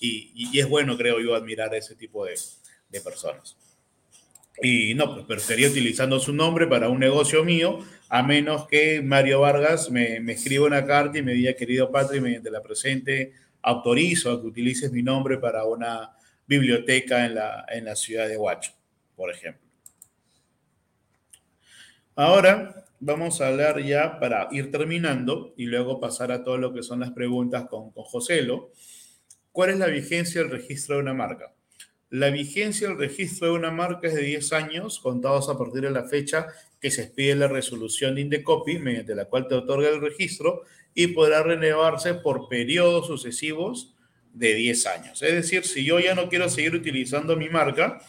Y, 0.00 0.30
y, 0.34 0.58
es 0.58 0.68
bueno, 0.68 0.96
creo 0.96 1.20
yo, 1.20 1.34
admirar 1.34 1.72
a 1.72 1.78
ese 1.78 1.94
tipo 1.94 2.24
de, 2.24 2.34
de 2.90 3.00
personas. 3.00 3.56
Y 4.62 4.94
no, 4.94 5.14
pues, 5.14 5.24
pero 5.26 5.40
estaría 5.40 5.68
utilizando 5.68 6.20
su 6.20 6.32
nombre 6.32 6.66
para 6.66 6.88
un 6.88 7.00
negocio 7.00 7.44
mío, 7.44 7.80
a 8.14 8.22
menos 8.22 8.68
que 8.68 9.02
Mario 9.02 9.40
Vargas 9.40 9.90
me, 9.90 10.18
escriba 10.30 10.66
una 10.66 10.86
carta 10.86 11.18
y 11.18 11.22
me 11.22 11.32
diga, 11.32 11.52
querido 11.54 11.90
Patrick, 11.90 12.22
mediante 12.22 12.48
la 12.48 12.62
presente, 12.62 13.32
autorizo 13.60 14.30
a 14.30 14.40
que 14.40 14.46
utilices 14.46 14.92
mi 14.92 15.02
nombre 15.02 15.36
para 15.38 15.64
una 15.64 16.12
biblioteca 16.46 17.26
en 17.26 17.34
la, 17.34 17.66
en 17.68 17.84
la 17.86 17.96
ciudad 17.96 18.28
de 18.28 18.36
Huacho, 18.36 18.70
por 19.16 19.32
ejemplo. 19.32 19.66
Ahora 22.14 22.84
vamos 23.00 23.40
a 23.40 23.48
hablar 23.48 23.82
ya 23.82 24.20
para 24.20 24.46
ir 24.52 24.70
terminando 24.70 25.52
y 25.56 25.66
luego 25.66 25.98
pasar 25.98 26.30
a 26.30 26.44
todo 26.44 26.56
lo 26.56 26.72
que 26.72 26.84
son 26.84 27.00
las 27.00 27.10
preguntas 27.10 27.66
con, 27.68 27.90
con 27.90 28.04
Joselo. 28.04 28.70
¿Cuál 29.50 29.70
es 29.70 29.78
la 29.78 29.86
vigencia 29.86 30.40
del 30.40 30.52
registro 30.52 30.94
de 30.94 31.02
una 31.02 31.14
marca? 31.14 31.52
La 32.10 32.30
vigencia 32.30 32.86
del 32.86 32.96
registro 32.98 33.48
de 33.48 33.54
una 33.54 33.72
marca 33.72 34.06
es 34.06 34.14
de 34.14 34.22
10 34.22 34.52
años, 34.52 35.00
contados 35.00 35.48
a 35.48 35.58
partir 35.58 35.80
de 35.80 35.90
la 35.90 36.04
fecha 36.04 36.46
que 36.84 36.90
se 36.90 37.04
expide 37.04 37.34
la 37.34 37.48
resolución 37.48 38.14
de 38.14 38.20
Indecopi, 38.20 38.78
mediante 38.78 39.14
la 39.14 39.24
cual 39.24 39.48
te 39.48 39.54
otorga 39.54 39.88
el 39.88 40.02
registro, 40.02 40.64
y 40.94 41.06
podrá 41.06 41.42
renovarse 41.42 42.12
por 42.12 42.46
periodos 42.46 43.06
sucesivos 43.06 43.94
de 44.34 44.54
10 44.54 44.86
años. 44.88 45.22
Es 45.22 45.32
decir, 45.32 45.64
si 45.64 45.82
yo 45.82 45.98
ya 45.98 46.14
no 46.14 46.28
quiero 46.28 46.46
seguir 46.50 46.74
utilizando 46.74 47.36
mi 47.36 47.48
marca, 47.48 48.02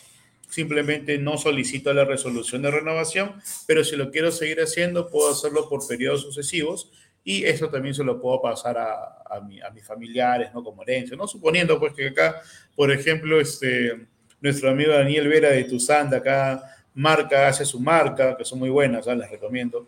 simplemente 0.50 1.18
no 1.18 1.38
solicito 1.38 1.94
la 1.94 2.04
resolución 2.04 2.64
de 2.64 2.72
renovación, 2.72 3.42
pero 3.66 3.86
si 3.86 3.96
lo 3.96 4.12
quiero 4.12 4.30
seguir 4.30 4.60
haciendo, 4.60 5.10
puedo 5.10 5.32
hacerlo 5.32 5.70
por 5.70 5.88
periodos 5.88 6.24
sucesivos 6.24 6.92
y 7.24 7.46
eso 7.46 7.70
también 7.70 7.96
se 7.96 8.04
lo 8.04 8.20
puedo 8.20 8.42
pasar 8.42 8.78
a, 8.78 9.24
a, 9.26 9.40
mis 9.40 9.86
familiares, 9.86 10.50
¿no? 10.54 10.62
Como 10.62 10.84
herencia, 10.84 11.16
¿no? 11.16 11.30
Suponiendo, 11.30 11.80
pues, 11.80 11.94
que 11.94 12.10
acá, 12.10 12.42
por 12.76 12.92
ejemplo, 12.92 13.40
este, 13.40 14.06
nuestro 14.42 14.70
amigo 14.70 14.92
Daniel 14.92 15.30
Vera 15.30 15.52
de 15.52 15.64
Tuzanda, 15.64 16.18
acá 16.18 16.76
marca, 16.96 17.48
hace 17.48 17.66
su 17.66 17.80
marca, 17.80 18.36
que 18.36 18.46
son 18.46 18.60
muy 18.60 18.70
buenas, 18.70 19.06
les 19.06 19.30
recomiendo. 19.30 19.88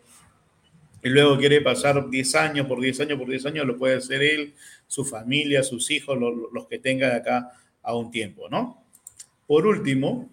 Y 1.02 1.10
luego 1.10 1.38
quiere 1.38 1.62
pasar 1.62 2.10
10 2.10 2.36
años, 2.36 2.68
por 2.68 2.80
10 2.80 3.02
años, 3.02 3.18
por 3.18 3.30
10 3.30 3.46
años, 3.48 3.66
lo 3.66 3.78
puede 3.78 3.96
hacer 3.96 4.22
él, 4.22 4.54
su 4.86 5.06
familia, 5.06 5.64
sus 5.64 5.90
hijos, 5.90 6.18
los, 6.18 6.68
que 6.68 6.80
tenga 6.80 7.16
acá 7.16 7.52
a 7.82 7.96
un 7.96 8.12
tiempo, 8.12 8.50
¿no? 8.50 8.84
Por 9.48 9.66
último, 9.66 10.30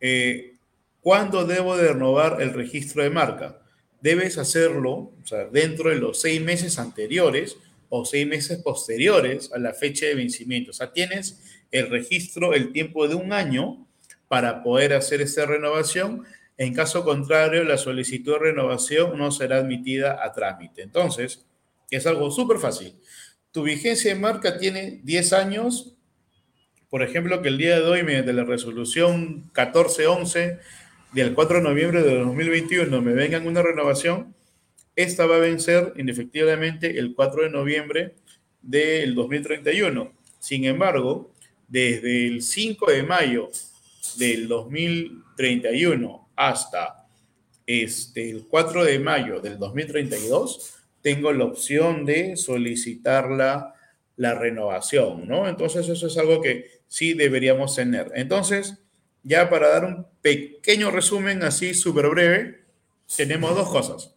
eh, 0.00 0.56
¿cuándo 1.00 1.44
debo 1.44 1.76
de 1.76 1.92
renovar 1.92 2.40
el 2.40 2.54
registro 2.54 3.02
de 3.02 3.10
marca? 3.10 3.60
debes 4.00 4.38
hacerlo 4.38 4.92
o 4.92 5.24
sea, 5.24 5.46
dentro 5.46 5.90
de 5.90 5.96
los 5.96 6.20
seis 6.20 6.40
meses 6.40 6.78
anteriores 6.78 7.56
o 7.88 8.04
seis 8.04 8.26
meses 8.26 8.58
posteriores 8.58 9.50
a 9.52 9.58
la 9.58 9.72
fecha 9.72 10.06
de 10.06 10.14
vencimiento. 10.14 10.70
O 10.70 10.74
sea, 10.74 10.92
tienes 10.92 11.42
el 11.70 11.88
registro, 11.88 12.54
el 12.54 12.72
tiempo 12.72 13.08
de 13.08 13.14
un 13.14 13.32
año 13.32 13.87
para 14.28 14.62
poder 14.62 14.92
hacer 14.92 15.20
esta 15.20 15.46
renovación. 15.46 16.24
En 16.56 16.74
caso 16.74 17.04
contrario, 17.04 17.64
la 17.64 17.78
solicitud 17.78 18.34
de 18.34 18.38
renovación 18.38 19.18
no 19.18 19.30
será 19.30 19.56
admitida 19.56 20.24
a 20.24 20.32
trámite. 20.32 20.82
Entonces, 20.82 21.44
es 21.90 22.06
algo 22.06 22.30
súper 22.30 22.58
fácil. 22.58 22.94
Tu 23.50 23.62
vigencia 23.62 24.12
de 24.12 24.20
marca 24.20 24.58
tiene 24.58 25.00
10 25.02 25.32
años. 25.32 25.94
Por 26.90 27.02
ejemplo, 27.02 27.42
que 27.42 27.48
el 27.48 27.58
día 27.58 27.80
de 27.80 27.86
hoy, 27.86 28.02
mediante 28.02 28.32
la 28.32 28.44
resolución 28.44 29.50
1411 29.54 30.58
del 31.12 31.34
4 31.34 31.56
de 31.58 31.62
noviembre 31.62 32.02
de 32.02 32.18
2021 32.18 33.00
me 33.00 33.12
vengan 33.14 33.46
una 33.46 33.62
renovación, 33.62 34.34
esta 34.94 35.26
va 35.26 35.36
a 35.36 35.40
vencer 35.40 35.92
inefectivamente 35.96 36.98
el 36.98 37.14
4 37.14 37.44
de 37.44 37.50
noviembre 37.50 38.14
del 38.62 39.14
2031. 39.14 40.12
Sin 40.38 40.64
embargo, 40.64 41.30
desde 41.68 42.26
el 42.26 42.42
5 42.42 42.90
de 42.90 43.02
mayo 43.04 43.48
del 44.16 44.48
2031 44.48 46.30
hasta 46.36 47.06
este, 47.66 48.30
el 48.30 48.46
4 48.46 48.84
de 48.84 48.98
mayo 48.98 49.40
del 49.40 49.58
2032, 49.58 50.74
tengo 51.02 51.32
la 51.32 51.44
opción 51.44 52.04
de 52.04 52.36
solicitar 52.36 53.30
la, 53.30 53.74
la 54.16 54.34
renovación, 54.34 55.28
¿no? 55.28 55.48
Entonces, 55.48 55.88
eso 55.88 56.06
es 56.06 56.16
algo 56.16 56.40
que 56.40 56.80
sí 56.86 57.12
deberíamos 57.12 57.76
tener. 57.76 58.10
Entonces, 58.14 58.78
ya 59.22 59.50
para 59.50 59.68
dar 59.68 59.84
un 59.84 60.06
pequeño 60.22 60.90
resumen 60.90 61.42
así 61.42 61.74
súper 61.74 62.08
breve, 62.08 62.64
tenemos 63.16 63.54
dos 63.54 63.68
cosas. 63.68 64.14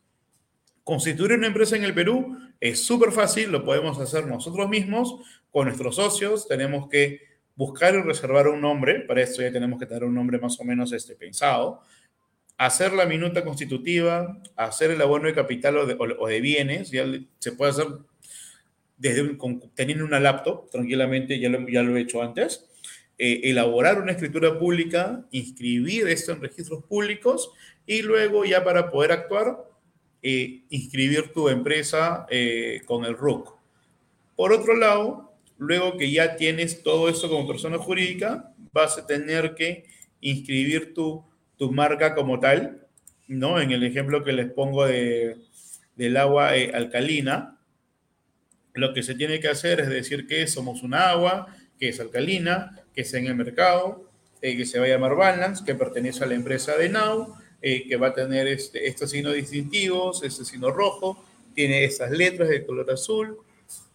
Constituir 0.83 1.33
una 1.33 1.47
empresa 1.47 1.75
en 1.75 1.83
el 1.83 1.93
Perú 1.93 2.37
es 2.59 2.79
súper 2.83 3.11
fácil, 3.11 3.51
lo 3.51 3.65
podemos 3.65 3.99
hacer 3.99 4.25
nosotros 4.27 4.69
mismos 4.69 5.15
con 5.51 5.65
nuestros 5.65 5.95
socios. 5.95 6.47
Tenemos 6.47 6.89
que 6.89 7.30
buscar 7.61 7.93
y 7.93 8.01
reservar 8.01 8.47
un 8.47 8.59
nombre, 8.59 9.01
para 9.01 9.21
esto 9.21 9.43
ya 9.43 9.51
tenemos 9.51 9.79
que 9.79 9.85
tener 9.85 10.03
un 10.03 10.15
nombre 10.15 10.39
más 10.39 10.59
o 10.59 10.63
menos 10.63 10.91
este, 10.93 11.15
pensado. 11.15 11.81
Hacer 12.57 12.91
la 12.93 13.05
minuta 13.05 13.43
constitutiva, 13.43 14.41
hacer 14.55 14.89
el 14.89 15.01
abono 15.01 15.27
de 15.27 15.35
capital 15.35 15.77
o 15.77 15.85
de, 15.85 15.95
o 15.99 16.27
de 16.27 16.41
bienes, 16.41 16.89
ya 16.89 17.05
se 17.37 17.51
puede 17.51 17.71
hacer 17.71 17.87
desde 18.97 19.37
teniendo 19.75 20.05
una 20.05 20.19
laptop, 20.19 20.71
tranquilamente, 20.71 21.39
ya 21.39 21.49
lo, 21.49 21.67
ya 21.69 21.83
lo 21.83 21.95
he 21.95 22.01
hecho 22.01 22.23
antes 22.23 22.67
eh, 23.23 23.51
elaborar 23.51 24.01
una 24.01 24.13
escritura 24.13 24.57
pública, 24.57 25.23
inscribir 25.29 26.07
esto 26.07 26.31
en 26.31 26.41
registros 26.41 26.83
públicos 26.85 27.51
y 27.85 28.01
luego 28.01 28.45
ya 28.45 28.63
para 28.63 28.89
poder 28.89 29.11
actuar, 29.11 29.63
eh, 30.23 30.63
inscribir 30.71 31.31
tu 31.31 31.47
empresa 31.47 32.25
eh, 32.31 32.81
con 32.87 33.05
el 33.05 33.15
RUC. 33.15 33.53
Por 34.35 34.51
otro 34.51 34.75
lado, 34.75 35.30
luego 35.61 35.95
que 35.95 36.11
ya 36.11 36.37
tienes 36.37 36.81
todo 36.81 37.07
esto 37.07 37.29
como 37.29 37.47
persona 37.47 37.77
jurídica, 37.77 38.51
vas 38.71 38.97
a 38.97 39.05
tener 39.05 39.53
que 39.53 39.85
inscribir 40.19 40.95
tu, 40.95 41.23
tu 41.55 41.71
marca 41.71 42.15
como 42.15 42.39
tal, 42.39 42.87
¿no? 43.27 43.61
En 43.61 43.69
el 43.69 43.83
ejemplo 43.83 44.23
que 44.23 44.33
les 44.33 44.51
pongo 44.51 44.87
de, 44.87 45.37
del 45.95 46.17
agua 46.17 46.53
alcalina, 46.73 47.59
lo 48.73 48.91
que 48.91 49.03
se 49.03 49.13
tiene 49.13 49.39
que 49.39 49.49
hacer 49.49 49.81
es 49.81 49.89
decir 49.89 50.25
que 50.25 50.47
somos 50.47 50.81
un 50.81 50.95
agua, 50.95 51.55
que 51.79 51.89
es 51.89 51.99
alcalina, 51.99 52.83
que 52.95 53.01
está 53.01 53.19
en 53.19 53.27
el 53.27 53.35
mercado, 53.35 54.09
eh, 54.41 54.57
que 54.57 54.65
se 54.65 54.79
va 54.79 54.85
a 54.85 54.89
llamar 54.89 55.15
Balance, 55.15 55.63
que 55.63 55.75
pertenece 55.75 56.23
a 56.23 56.27
la 56.27 56.33
empresa 56.33 56.75
de 56.75 56.89
Now, 56.89 57.35
eh, 57.61 57.87
que 57.87 57.97
va 57.97 58.07
a 58.07 58.13
tener 58.15 58.47
este, 58.47 58.87
estos 58.87 59.11
signos 59.11 59.35
distintivos, 59.35 60.23
este 60.23 60.43
signo 60.43 60.71
rojo, 60.71 61.23
tiene 61.53 61.83
estas 61.83 62.09
letras 62.09 62.49
de 62.49 62.65
color 62.65 62.89
azul, 62.89 63.37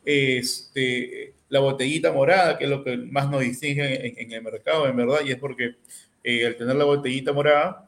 este, 0.04 1.34
la 1.48 1.60
botellita 1.60 2.12
morada, 2.12 2.58
que 2.58 2.64
es 2.64 2.70
lo 2.70 2.82
que 2.82 2.96
más 2.96 3.30
nos 3.30 3.40
distingue 3.40 4.20
en, 4.20 4.32
el 4.32 4.42
mercado, 4.42 4.86
en 4.88 4.96
verdad, 4.96 5.20
y 5.24 5.32
es 5.32 5.38
porque 5.38 5.76
eh, 6.24 6.46
al 6.46 6.56
tener 6.56 6.76
la 6.76 6.84
botellita 6.84 7.32
morada, 7.32 7.82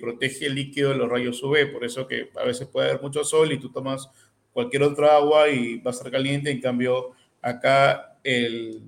protege 0.00 0.46
el 0.46 0.54
líquido 0.54 0.88
de 0.88 0.96
los 0.96 1.06
rayos 1.06 1.42
UV, 1.42 1.70
por 1.70 1.84
eso 1.84 2.08
que 2.08 2.30
a 2.36 2.44
veces 2.44 2.66
puede 2.66 2.88
haber 2.88 3.02
mucho 3.02 3.22
sol 3.24 3.52
y 3.52 3.58
tú 3.58 3.70
tomas 3.70 4.08
cualquier 4.50 4.82
otra 4.84 5.16
agua 5.16 5.50
y 5.50 5.76
va 5.80 5.90
a 5.90 5.94
estar 5.94 6.10
caliente, 6.10 6.50
en 6.50 6.62
cambio 6.62 7.12
acá 7.42 8.16
el, 8.24 8.80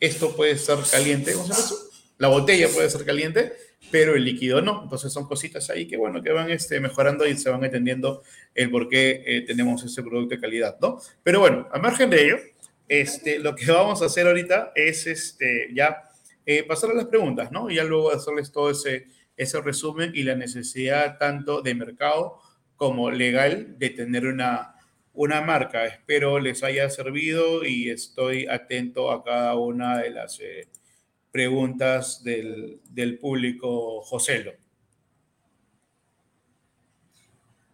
esto 0.00 0.34
puede 0.34 0.56
ser 0.56 0.78
caliente, 0.90 1.32
¿cómo 1.32 1.46
se 1.46 1.52
llama 1.52 1.82
La 2.18 2.28
botella 2.28 2.68
puede 2.68 2.88
ser 2.88 3.04
caliente, 3.04 3.52
pero 3.90 4.14
el 4.14 4.24
líquido 4.24 4.60
no. 4.60 4.82
Entonces 4.84 5.12
son 5.12 5.26
cositas 5.26 5.68
ahí 5.70 5.86
que, 5.86 5.96
bueno, 5.96 6.22
que 6.22 6.30
van 6.30 6.50
este, 6.50 6.80
mejorando 6.80 7.26
y 7.26 7.36
se 7.36 7.50
van 7.50 7.64
entendiendo 7.64 8.22
el 8.54 8.70
por 8.70 8.88
qué 8.88 9.22
eh, 9.26 9.40
tenemos 9.42 9.82
ese 9.84 10.02
producto 10.02 10.34
de 10.34 10.40
calidad, 10.40 10.76
¿no? 10.80 11.00
Pero 11.22 11.40
bueno, 11.40 11.68
a 11.72 11.78
margen 11.78 12.10
de 12.10 12.24
ello, 12.24 12.36
este, 12.88 13.38
lo 13.38 13.54
que 13.54 13.70
vamos 13.70 14.02
a 14.02 14.06
hacer 14.06 14.26
ahorita 14.26 14.72
es 14.74 15.06
este, 15.06 15.68
ya 15.74 16.10
eh, 16.46 16.62
pasar 16.64 16.90
a 16.90 16.94
las 16.94 17.06
preguntas, 17.06 17.52
¿no? 17.52 17.70
Y 17.70 17.76
ya 17.76 17.84
luego 17.84 18.12
hacerles 18.12 18.50
todo 18.50 18.70
ese, 18.70 19.06
ese 19.36 19.60
resumen 19.60 20.12
y 20.14 20.22
la 20.22 20.34
necesidad 20.34 21.18
tanto 21.18 21.60
de 21.62 21.74
mercado 21.74 22.40
como 22.76 23.10
legal 23.10 23.78
de 23.78 23.90
tener 23.90 24.26
una, 24.26 24.74
una 25.12 25.40
marca. 25.40 25.84
Espero 25.84 26.38
les 26.38 26.62
haya 26.62 26.88
servido 26.88 27.64
y 27.64 27.90
estoy 27.90 28.46
atento 28.46 29.10
a 29.10 29.22
cada 29.24 29.56
una 29.56 29.98
de 29.98 30.10
las 30.10 30.40
eh, 30.40 30.68
preguntas 31.30 32.22
del, 32.24 32.80
del 32.88 33.18
público 33.18 34.00
Joselo. 34.02 34.52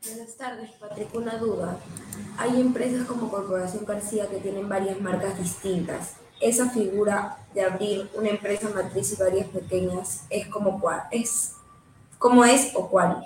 Buenas 0.06 0.36
tardes, 0.36 0.70
Patrick. 0.78 1.14
Una 1.14 1.38
duda. 1.38 1.78
Hay 2.36 2.60
empresas 2.60 3.06
como 3.06 3.30
Corporación 3.30 3.86
García 3.86 4.28
que 4.28 4.36
tienen 4.36 4.68
varias 4.68 5.00
marcas 5.00 5.38
distintas. 5.38 6.16
Esa 6.42 6.68
figura 6.68 7.38
de 7.54 7.62
abrir 7.62 8.10
una 8.12 8.28
empresa 8.28 8.68
matriz 8.68 9.12
y 9.12 9.16
varias 9.16 9.46
pequeñas 9.46 10.24
es 10.28 10.46
como 10.48 10.78
cuál 10.78 11.04
es, 11.10 11.52
cómo 12.18 12.44
es 12.44 12.72
o 12.74 12.90
cuál. 12.90 13.24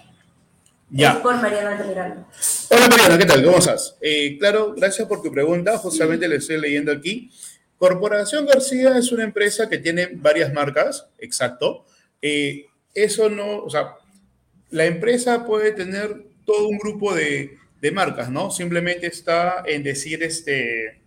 Ya. 0.91 1.14
Es 1.14 1.16
por 1.16 1.35
Mariana 1.35 1.72
Altamirano. 1.72 2.29
Hola 2.70 2.89
Mariana, 2.89 3.18
¿qué 3.18 3.24
tal? 3.24 3.45
¿Cómo 3.45 3.59
estás? 3.59 3.97
Eh, 4.01 4.37
claro, 4.39 4.72
gracias 4.76 5.09
por 5.09 5.20
tu 5.20 5.33
pregunta. 5.33 5.76
Justamente 5.79 6.29
le 6.29 6.37
estoy 6.37 6.61
leyendo 6.61 6.93
aquí. 6.93 7.33
Corporación 7.76 8.47
García 8.47 8.97
es 8.97 9.11
una 9.11 9.24
empresa 9.24 9.68
que 9.68 9.79
tiene 9.79 10.11
varias 10.12 10.53
marcas, 10.53 11.09
exacto. 11.18 11.85
Eh, 12.22 12.66
eso 12.95 13.29
no, 13.29 13.64
o 13.64 13.70
sea, 13.70 13.97
la 14.70 14.85
empresa 14.85 15.45
puede 15.45 15.72
tener 15.72 16.28
todo 16.49 16.66
un 16.66 16.78
grupo 16.78 17.14
de, 17.14 17.59
marcas, 17.92 18.30
¿no? 18.30 18.51
Simplemente 18.51 19.07
está 19.07 19.62
en 19.66 19.82
decir, 19.82 20.22
este, 20.22 21.01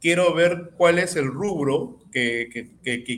quiero 0.00 0.34
ver 0.34 0.72
cuál 0.76 0.98
es 0.98 1.16
el 1.16 1.26
rubro 1.28 2.00
que, 2.12 2.68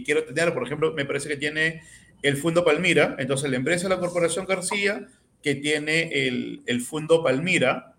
quiero 0.05 0.24
tener. 0.24 0.53
Por 0.53 0.64
ejemplo, 0.64 0.93
me 0.93 1.07
parece 1.07 1.30
que 1.30 1.36
tiene 1.36 1.82
el 2.22 2.36
Fundo 2.36 2.62
Palmira, 2.62 3.16
entonces 3.18 3.51
la 3.51 3.57
empresa 3.57 3.88
la 3.88 3.99
Corporación 3.99 4.45
García, 4.45 5.09
que 5.43 5.55
tiene 5.55 6.28
el, 6.28 6.62
el 6.66 6.82
Fundo 6.82 7.24
Palmira, 7.24 7.95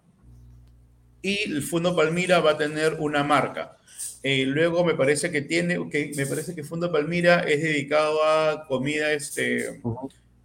y 1.23 1.39
el 1.51 1.63
Fundo 1.63 1.95
Palmira 1.95 2.39
va 2.39 2.51
a 2.51 2.57
tener 2.57 2.97
una 2.99 3.23
marca. 3.23 3.77
Eh, 4.23 4.45
luego 4.45 4.85
me 4.85 4.93
parece 4.93 5.31
que 5.31 5.41
tiene, 5.41 5.79
que 5.89 6.11
me 6.15 6.27
parece 6.27 6.53
que 6.53 6.63
Fundo 6.63 6.91
Palmira 6.91 7.39
es 7.39 7.63
dedicado 7.63 8.23
a 8.23 8.67
comida, 8.67 9.11
este, 9.13 9.81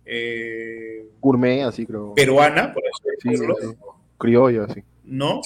eh, 0.06 1.08
Gourmet, 1.20 1.62
así 1.62 1.84
creo. 1.84 2.14
Peruana, 2.14 2.72
por 2.72 2.82
así 2.86 3.30
decirlo. 3.30 3.56
Criolla, 4.18 4.64
así. 4.64 4.82
¿No? 5.04 5.40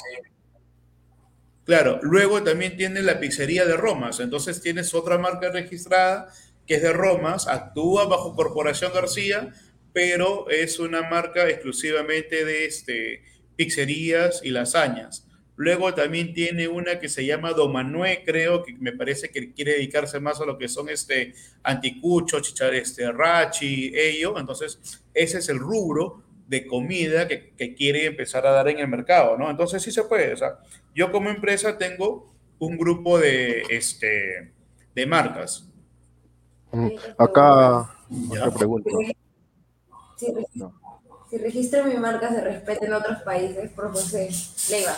Claro, 1.64 2.00
luego 2.02 2.42
también 2.42 2.76
tiene 2.76 3.02
la 3.02 3.20
pizzería 3.20 3.64
de 3.64 3.76
Romas, 3.76 4.20
entonces 4.20 4.60
tienes 4.60 4.94
otra 4.94 5.18
marca 5.18 5.50
registrada 5.50 6.28
que 6.66 6.74
es 6.76 6.82
de 6.82 6.92
Romas, 6.92 7.48
actúa 7.48 8.06
bajo 8.06 8.34
Corporación 8.34 8.92
García, 8.92 9.52
pero 9.92 10.48
es 10.50 10.78
una 10.78 11.02
marca 11.02 11.48
exclusivamente 11.48 12.44
de 12.44 12.64
este, 12.64 13.24
pizzerías 13.56 14.40
y 14.44 14.50
lasañas. 14.50 15.26
Luego 15.60 15.92
también 15.92 16.32
tiene 16.32 16.68
una 16.68 16.98
que 16.98 17.10
se 17.10 17.26
llama 17.26 17.52
Domanué, 17.52 18.22
creo, 18.24 18.62
que 18.62 18.72
me 18.78 18.92
parece 18.92 19.28
que 19.28 19.52
quiere 19.52 19.72
dedicarse 19.72 20.18
más 20.18 20.40
a 20.40 20.46
lo 20.46 20.56
que 20.56 20.68
son 20.68 20.88
este 20.88 21.34
anticucho, 21.62 22.40
chichar, 22.40 22.72
este 22.72 23.12
rachi, 23.12 23.92
ello. 23.94 24.38
Entonces, 24.38 24.80
ese 25.12 25.36
es 25.36 25.50
el 25.50 25.58
rubro 25.58 26.22
de 26.48 26.66
comida 26.66 27.28
que, 27.28 27.74
quiere 27.76 28.06
empezar 28.06 28.46
a 28.46 28.52
dar 28.52 28.68
en 28.68 28.78
el 28.78 28.88
mercado, 28.88 29.36
¿no? 29.36 29.50
Entonces, 29.50 29.82
sí 29.82 29.90
se 29.90 30.04
puede. 30.04 30.32
O 30.32 30.36
sea, 30.38 30.60
yo 30.94 31.12
como 31.12 31.28
empresa 31.28 31.76
tengo 31.76 32.32
un 32.58 32.78
grupo 32.78 33.18
de, 33.18 33.60
este, 33.68 34.54
de 34.94 35.06
marcas. 35.06 35.68
Mm, 36.72 36.88
acá, 37.18 37.98
otra 38.30 38.50
pregunta. 38.50 38.90
Si, 40.16 41.36
registro 41.36 41.84
mi 41.84 41.96
marca, 41.96 42.30
se 42.30 42.40
respeta 42.40 42.86
en 42.86 42.94
otros 42.94 43.20
países, 43.24 43.70
por 43.72 43.92
José 43.92 44.30
Leiva. 44.70 44.96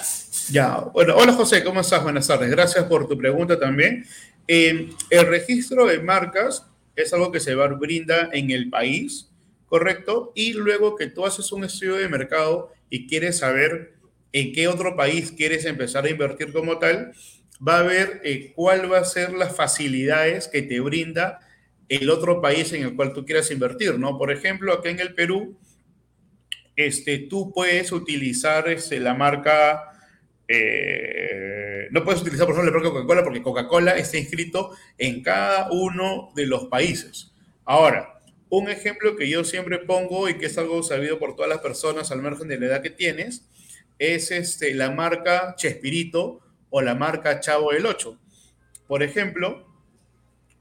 Ya, 0.51 0.78
bueno, 0.93 1.14
hola 1.16 1.32
José, 1.34 1.62
¿cómo 1.62 1.80
estás? 1.80 2.03
Buenas 2.03 2.26
tardes. 2.26 2.51
Gracias 2.51 2.84
por 2.84 3.07
tu 3.07 3.16
pregunta 3.16 3.59
también. 3.59 4.05
Eh, 4.49 4.90
el 5.11 5.26
registro 5.26 5.86
de 5.86 6.01
marcas 6.01 6.66
es 6.97 7.12
algo 7.12 7.30
que 7.30 7.38
se 7.38 7.55
brinda 7.55 8.28
en 8.32 8.51
el 8.51 8.68
país, 8.68 9.30
¿correcto? 9.66 10.32
Y 10.34 10.55
luego 10.55 10.97
que 10.97 11.07
tú 11.07 11.24
haces 11.24 11.53
un 11.53 11.64
estudio 11.64 11.97
de 11.97 12.09
mercado 12.09 12.72
y 12.90 13.07
quieres 13.07 13.38
saber 13.38 13.95
en 14.32 14.53
qué 14.53 14.68
otro 14.68 14.97
país 14.97 15.32
quieres 15.32 15.64
empezar 15.64 16.05
a 16.07 16.11
invertir 16.11 16.53
como 16.53 16.78
tal, 16.78 17.12
va 17.66 17.78
a 17.78 17.82
ver 17.82 18.20
eh, 18.24 18.53
cuál 18.57 18.90
va 18.90 18.99
a 18.99 19.05
ser 19.05 19.32
las 19.34 19.55
facilidades 19.55 20.49
que 20.49 20.62
te 20.62 20.80
brinda 20.80 21.40
el 21.88 22.11
otro 22.11 22.40
país 22.40 22.72
en 22.72 22.82
el 22.82 22.97
cual 22.97 23.12
tú 23.12 23.24
quieras 23.24 23.51
invertir, 23.51 23.99
¿no? 23.99 24.18
Por 24.18 24.32
ejemplo, 24.32 24.72
acá 24.72 24.88
en 24.90 25.01
el 25.01 25.14
Perú, 25.14 25.57
este, 26.74 27.18
tú 27.18 27.53
puedes 27.53 27.93
utilizar 27.93 28.68
este, 28.68 28.99
la 28.99 29.14
marca 29.14 29.91
eh, 30.49 31.88
no 31.90 32.05
puedes 32.05 32.22
utilizar, 32.22 32.47
por 32.47 32.57
ejemplo, 32.57 32.78
el 32.78 32.84
Coca-Cola 32.84 33.24
porque 33.24 33.43
Coca-Cola 33.43 33.93
está 33.93 34.18
inscrito 34.18 34.70
en 34.99 35.22
cada 35.22 35.70
uno 35.70 36.30
de 36.34 36.47
los 36.47 36.66
países. 36.66 37.32
Ahora, 37.64 38.20
un 38.49 38.68
ejemplo 38.68 39.16
que 39.16 39.28
yo 39.28 39.45
siempre 39.45 39.78
pongo 39.78 40.28
y 40.28 40.34
que 40.34 40.47
es 40.47 40.59
algo 40.59 40.82
sabido 40.82 41.18
por 41.18 41.36
todas 41.36 41.49
las 41.49 41.61
personas 41.61 42.11
al 42.11 42.22
margen 42.22 42.49
de 42.49 42.59
la 42.59 42.66
edad 42.66 42.82
que 42.82 42.90
tienes, 42.90 43.47
es 43.99 44.30
este, 44.30 44.74
la 44.74 44.90
marca 44.90 45.55
Chespirito 45.57 46.40
o 46.70 46.82
la 46.82 46.95
marca 46.95 47.40
Chavo 47.40 47.72
del 47.72 47.86
8. 47.86 48.18
Por 48.86 49.03
ejemplo, 49.03 49.66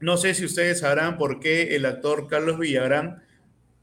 no 0.00 0.16
sé 0.16 0.34
si 0.34 0.44
ustedes 0.44 0.80
sabrán 0.80 1.18
por 1.18 1.40
qué 1.40 1.76
el 1.76 1.86
actor 1.86 2.28
Carlos 2.28 2.58
Villagrán 2.58 3.22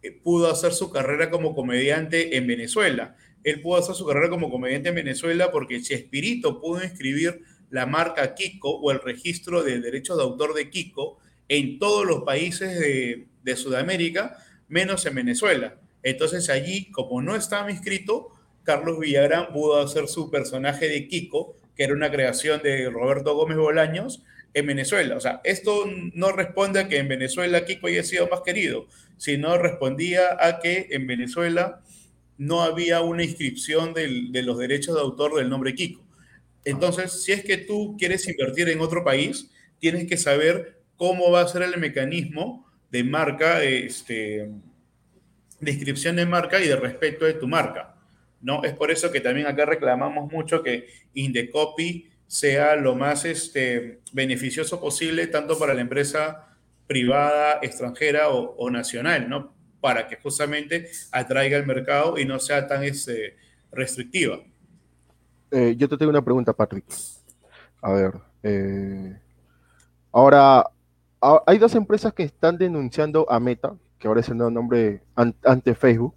eh, 0.01 0.11
pudo 0.11 0.49
hacer 0.49 0.73
su 0.73 0.91
carrera 0.91 1.29
como 1.29 1.53
comediante 1.53 2.37
en 2.37 2.47
Venezuela 2.47 3.15
él 3.43 3.61
pudo 3.61 3.77
hacer 3.79 3.95
su 3.95 4.05
carrera 4.05 4.29
como 4.29 4.49
comediante 4.49 4.89
en 4.89 4.95
Venezuela 4.95 5.51
porque 5.51 5.81
Chespirito 5.81 6.59
pudo 6.59 6.83
inscribir 6.83 7.41
la 7.69 7.85
marca 7.85 8.35
Kiko 8.35 8.69
o 8.69 8.91
el 8.91 8.99
registro 8.99 9.63
de 9.63 9.79
derechos 9.79 10.17
de 10.17 10.23
autor 10.23 10.53
de 10.53 10.69
Kiko 10.69 11.19
en 11.47 11.79
todos 11.79 12.05
los 12.05 12.23
países 12.23 12.79
de, 12.79 13.25
Sudamérica, 13.55 14.37
menos 14.67 15.07
en 15.07 15.15
Venezuela. 15.15 15.75
Entonces 16.03 16.51
allí, 16.51 16.91
como 16.91 17.19
no 17.23 17.35
estaba 17.35 17.71
inscrito, 17.71 18.29
Carlos 18.63 18.99
Villagrán 18.99 19.51
pudo 19.51 19.81
hacer 19.81 20.07
su 20.07 20.29
personaje 20.29 20.87
de 20.87 21.07
Kiko, 21.07 21.55
que 21.75 21.85
era 21.85 21.93
una 21.93 22.11
creación 22.11 22.61
de 22.61 22.91
Roberto 22.91 23.35
Gómez 23.35 23.57
Bolaños, 23.57 24.21
en 24.53 24.67
Venezuela. 24.67 25.15
O 25.17 25.19
sea, 25.19 25.41
esto 25.43 25.85
no 26.13 26.31
responde 26.31 26.79
a 26.79 26.87
que 26.87 26.97
en 26.97 27.07
Venezuela 27.07 27.65
Kiko 27.65 27.87
haya 27.87 28.03
sido 28.03 28.27
más 28.27 28.41
querido, 28.41 28.85
sino 29.17 29.57
respondía 29.57 30.37
a 30.39 30.59
que 30.59 30.89
en 30.91 31.07
Venezuela 31.07 31.81
no 32.39 32.61
había 32.61 33.01
una 33.01 33.23
inscripción 33.23 33.93
de 33.93 34.41
los 34.43 34.57
derechos 34.57 34.95
de 34.95 35.01
autor 35.01 35.35
del 35.35 35.49
nombre 35.49 35.75
Kiko. 35.75 36.01
Entonces, 36.63 37.21
si 37.21 37.33
es 37.33 37.43
que 37.43 37.57
tú 37.57 37.97
quieres 37.99 38.27
invertir 38.27 38.69
en 38.69 38.79
otro 38.79 39.03
país, 39.03 39.51
tienes 39.77 40.07
que 40.07 40.15
saber 40.15 40.81
cómo 40.95 41.31
va 41.31 41.41
a 41.41 41.47
ser 41.47 41.63
el 41.63 41.77
mecanismo 41.77 42.65
de 42.91 43.03
marca, 43.03 43.61
este, 43.63 44.49
de 45.59 45.71
inscripción 45.71 46.15
de 46.15 46.25
marca 46.25 46.61
y 46.61 46.67
de 46.67 46.77
respeto 46.77 47.25
de 47.25 47.33
tu 47.33 47.47
marca. 47.47 47.95
¿no? 48.41 48.63
Es 48.63 48.73
por 48.73 48.89
eso 48.89 49.11
que 49.11 49.19
también 49.19 49.45
acá 49.45 49.65
reclamamos 49.65 50.31
mucho 50.31 50.63
que 50.63 50.87
Indecopy 51.13 52.09
sea 52.25 52.77
lo 52.77 52.95
más 52.95 53.25
este, 53.25 53.99
beneficioso 54.13 54.79
posible, 54.79 55.27
tanto 55.27 55.59
para 55.59 55.73
la 55.73 55.81
empresa 55.81 56.55
privada, 56.87 57.59
extranjera 57.61 58.29
o, 58.29 58.55
o 58.55 58.69
nacional, 58.69 59.27
¿no? 59.27 59.58
Para 59.81 60.07
que 60.07 60.17
justamente 60.17 60.89
atraiga 61.11 61.57
el 61.57 61.65
mercado 61.65 62.17
y 62.17 62.25
no 62.25 62.39
sea 62.39 62.67
tan 62.67 62.83
este, 62.83 63.37
restrictiva. 63.71 64.39
Eh, 65.51 65.75
yo 65.77 65.89
te 65.89 65.97
tengo 65.97 66.11
una 66.11 66.23
pregunta, 66.23 66.53
Patrick. 66.53 66.85
A 67.81 67.91
ver, 67.91 68.13
eh, 68.43 69.17
ahora 70.11 70.65
hay 71.45 71.57
dos 71.57 71.75
empresas 71.75 72.13
que 72.13 72.23
están 72.23 72.57
denunciando 72.57 73.25
a 73.29 73.39
Meta, 73.39 73.75
que 73.97 74.07
ahora 74.07 74.21
es 74.21 74.29
el 74.29 74.37
nuevo 74.37 74.51
nombre 74.51 75.01
ante 75.15 75.75
Facebook. 75.75 76.15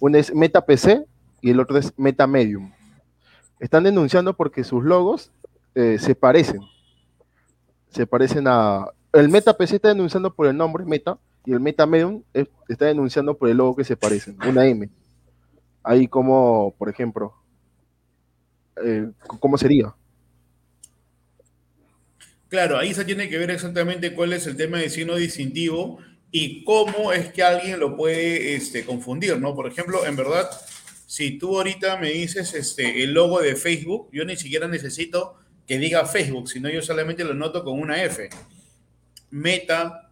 Una 0.00 0.18
es 0.18 0.34
Meta 0.34 0.64
PC 0.64 1.04
y 1.40 1.50
el 1.50 1.60
otro 1.60 1.78
es 1.78 1.92
Meta 1.96 2.26
Medium. 2.26 2.72
Están 3.58 3.84
denunciando 3.84 4.34
porque 4.34 4.62
sus 4.62 4.84
logos 4.84 5.32
eh, 5.74 5.98
se 5.98 6.14
parecen. 6.14 6.60
Se 7.90 8.06
parecen 8.06 8.46
a. 8.46 8.86
El 9.12 9.28
Meta 9.28 9.56
PC 9.56 9.76
está 9.76 9.88
denunciando 9.88 10.32
por 10.32 10.46
el 10.46 10.56
nombre 10.56 10.84
Meta 10.84 11.18
y 11.48 11.52
el 11.52 11.60
MetaMedium 11.60 12.22
está 12.68 12.84
denunciando 12.84 13.38
por 13.38 13.48
el 13.48 13.56
logo 13.56 13.74
que 13.74 13.82
se 13.82 13.96
parecen, 13.96 14.36
una 14.46 14.66
M. 14.66 14.86
Ahí 15.82 16.06
como, 16.06 16.74
por 16.76 16.90
ejemplo, 16.90 17.32
eh, 18.84 19.08
¿cómo 19.40 19.56
sería? 19.56 19.94
Claro, 22.50 22.76
ahí 22.76 22.92
se 22.92 23.06
tiene 23.06 23.30
que 23.30 23.38
ver 23.38 23.50
exactamente 23.50 24.12
cuál 24.12 24.34
es 24.34 24.46
el 24.46 24.58
tema 24.58 24.76
de 24.76 24.90
signo 24.90 25.16
distintivo 25.16 25.98
y 26.30 26.64
cómo 26.64 27.14
es 27.14 27.32
que 27.32 27.42
alguien 27.42 27.80
lo 27.80 27.96
puede 27.96 28.54
este, 28.54 28.84
confundir, 28.84 29.38
¿no? 29.40 29.54
Por 29.54 29.68
ejemplo, 29.68 30.04
en 30.04 30.16
verdad, 30.16 30.50
si 31.06 31.38
tú 31.38 31.56
ahorita 31.56 31.96
me 31.96 32.10
dices 32.10 32.52
este, 32.52 33.02
el 33.02 33.14
logo 33.14 33.40
de 33.40 33.56
Facebook, 33.56 34.10
yo 34.12 34.26
ni 34.26 34.36
siquiera 34.36 34.68
necesito 34.68 35.36
que 35.66 35.78
diga 35.78 36.04
Facebook, 36.04 36.50
sino 36.50 36.68
yo 36.68 36.82
solamente 36.82 37.24
lo 37.24 37.32
noto 37.32 37.64
con 37.64 37.80
una 37.80 38.04
F. 38.04 38.28
Meta, 39.30 40.07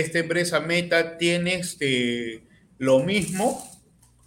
esta 0.00 0.18
empresa 0.18 0.60
Meta 0.60 1.18
tiene 1.18 1.54
este, 1.54 2.44
lo 2.78 3.00
mismo, 3.00 3.62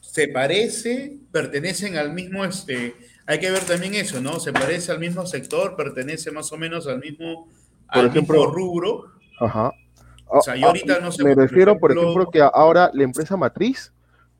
se 0.02 0.28
parece, 0.28 1.18
pertenecen 1.32 1.98
al 1.98 2.14
mismo, 2.14 2.44
este, 2.44 2.96
hay 3.26 3.40
que 3.40 3.52
ver 3.52 3.64
también 3.64 3.96
eso, 3.96 4.20
¿no? 4.20 4.40
Se 4.40 4.52
parece 4.52 4.92
al 4.92 5.00
mismo 5.00 5.26
sector, 5.26 5.76
pertenece 5.76 6.32
más 6.32 6.52
o 6.52 6.58
menos 6.58 6.88
al 6.88 7.00
mismo, 7.00 7.48
al 7.88 8.12
mismo 8.12 8.46
rubro. 8.48 9.06
Ajá. 9.40 9.72
O 10.28 10.42
sea, 10.42 10.56
yo 10.56 10.68
ahorita 10.68 11.00
no 11.00 11.12
sé. 11.12 11.24
Me 11.24 11.36
refiero, 11.36 11.78
por 11.78 11.92
ejemplo, 11.92 12.30
que 12.30 12.42
ahora 12.42 12.90
la 12.94 13.04
empresa 13.04 13.38
matriz 13.38 13.92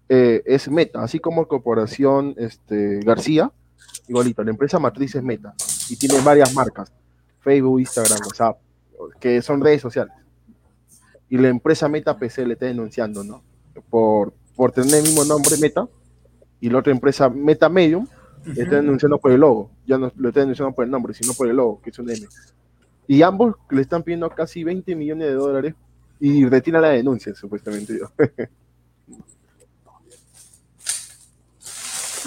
eh, 0.10 0.42
es 0.46 0.70
Meta, 0.70 1.04
así 1.04 1.20
como 1.20 1.48
Corporación 1.48 2.36
este, 2.38 3.00
García, 3.04 3.52
igualito, 4.08 4.44
la 4.44 4.52
empresa 4.52 4.80
matriz 4.80 5.16
es 5.16 5.24
Meta 5.24 5.54
y 5.90 5.96
tiene 5.96 6.20
varias 6.22 6.54
marcas, 6.54 6.92
Facebook, 7.42 7.80
Instagram, 7.80 8.20
WhatsApp, 8.26 8.58
que 9.20 9.42
son 9.42 9.62
redes 9.62 9.82
sociales. 9.82 10.14
Y 11.32 11.40
la 11.40 11.48
empresa 11.48 11.90
Meta 11.90 12.20
PC 12.20 12.46
le 12.46 12.54
está 12.54 12.68
denunciando, 12.68 13.24
¿no? 13.24 13.42
Por, 13.90 14.34
por 14.56 14.72
tener 14.72 14.94
el 14.94 15.04
mismo 15.04 15.26
nombre 15.26 15.58
Meta 15.58 15.88
y 16.60 16.70
la 16.70 16.78
otra 16.78 16.92
empresa 16.92 17.30
Meta 17.30 17.70
Medium 17.70 18.08
está 18.56 18.76
denunciando 18.76 19.18
por 19.18 19.32
el 19.32 19.40
logo, 19.40 19.72
ya 19.86 19.98
no 19.98 20.12
lo 20.16 20.30
está 20.30 20.42
denunciando 20.42 20.76
por 20.76 20.86
el 20.86 20.92
nombre, 20.92 21.14
sino 21.14 21.34
por 21.34 21.48
el 21.48 21.56
logo, 21.56 21.82
que 21.82 21.90
es 21.90 22.00
un 22.00 22.10
M. 22.10 22.28
Y 23.08 23.24
ambos 23.24 23.56
le 23.70 23.82
están 23.82 24.04
pidiendo 24.04 24.30
casi 24.30 24.64
20 24.64 24.96
millones 24.96 25.28
de 25.28 25.34
dólares 25.34 25.74
y 26.20 26.46
retira 26.46 26.80
la 26.80 26.90
denuncia, 26.90 27.34
supuestamente 27.34 27.98
yo. 27.98 28.12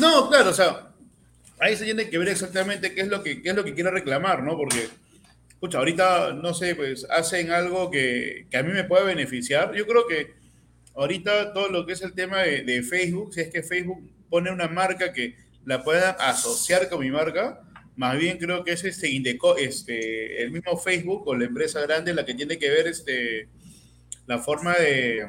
no, 0.00 0.28
claro, 0.28 0.50
o 0.50 0.54
sea, 0.54 0.90
ahí 1.60 1.76
se 1.76 1.84
tiene 1.84 2.10
que 2.10 2.18
ver 2.18 2.28
exactamente 2.28 2.92
qué 2.94 3.02
es 3.02 3.08
lo 3.08 3.22
que, 3.22 3.40
es 3.44 3.54
lo 3.54 3.64
que 3.64 3.74
quiere 3.74 3.90
reclamar, 3.90 4.42
¿no? 4.42 4.56
Porque, 4.56 4.88
escucha, 5.64 5.78
ahorita, 5.78 6.34
no 6.34 6.52
sé, 6.52 6.74
pues 6.74 7.06
hacen 7.08 7.50
algo 7.50 7.90
que, 7.90 8.46
a 8.52 8.62
mí 8.62 8.72
me 8.72 8.84
puede 8.84 9.06
beneficiar. 9.06 9.74
Yo 9.74 9.86
creo 9.86 10.06
que 10.06 10.34
ahorita 10.94 11.54
todo 11.54 11.70
lo 11.70 11.86
que 11.86 11.94
es 11.94 12.02
el 12.02 12.12
tema 12.12 12.42
de, 12.42 12.82
Facebook, 12.82 13.32
si 13.32 13.40
es 13.40 13.48
que 13.48 13.62
Facebook 13.62 14.10
pone 14.28 14.50
una 14.50 14.68
marca 14.68 15.14
que 15.14 15.36
la 15.64 15.82
pueda 15.82 16.10
asociar 16.10 16.90
con 16.90 17.00
mi 17.00 17.10
marca, 17.10 17.62
más 17.96 18.18
bien 18.18 18.36
creo 18.36 18.62
que 18.62 18.72
es 18.72 18.84
este, 18.84 19.08
Indeco, 19.08 19.56
este 19.56 20.42
el 20.42 20.50
mismo 20.50 20.76
Facebook 20.76 21.26
o 21.26 21.34
la 21.34 21.46
empresa 21.46 21.80
grande 21.80 22.12
la 22.12 22.26
que 22.26 22.34
tiene 22.34 22.58
que 22.58 22.68
ver 22.68 22.88
este, 22.88 23.48
la 24.26 24.38
forma 24.40 24.74
de, 24.74 25.26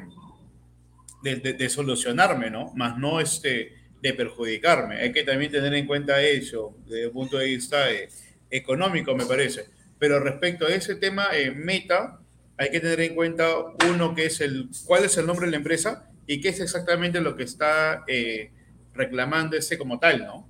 de, 1.22 1.68
solucionarme, 1.70 2.50
¿no? 2.50 2.74
Más 2.74 2.98
no 2.98 3.20
este, 3.20 3.72
de 4.02 4.12
perjudicarme. 4.12 4.96
Hay 5.00 5.12
que 5.12 5.22
también 5.22 5.50
tener 5.50 5.72
en 5.72 5.86
cuenta 5.86 6.20
eso 6.20 6.76
desde 6.84 7.04
el 7.04 7.10
punto 7.10 7.38
de 7.38 7.46
vista 7.46 7.90
eh, 7.90 8.10
económico, 8.50 9.14
me 9.16 9.24
parece. 9.24 9.75
Pero 9.98 10.20
respecto 10.20 10.66
a 10.66 10.70
ese 10.70 10.94
tema 10.96 11.28
eh, 11.32 11.50
meta, 11.52 12.20
hay 12.58 12.70
que 12.70 12.80
tener 12.80 13.00
en 13.00 13.14
cuenta 13.14 13.46
uno 13.90 14.14
que 14.14 14.26
es 14.26 14.40
el, 14.40 14.68
cuál 14.86 15.04
es 15.04 15.16
el 15.16 15.26
nombre 15.26 15.46
de 15.46 15.52
la 15.52 15.58
empresa 15.58 16.10
y 16.26 16.40
qué 16.40 16.48
es 16.50 16.60
exactamente 16.60 17.20
lo 17.20 17.36
que 17.36 17.44
está 17.44 18.04
eh, 18.06 18.52
reclamando 18.94 19.56
ese 19.56 19.78
como 19.78 19.98
tal, 19.98 20.24
¿no? 20.24 20.48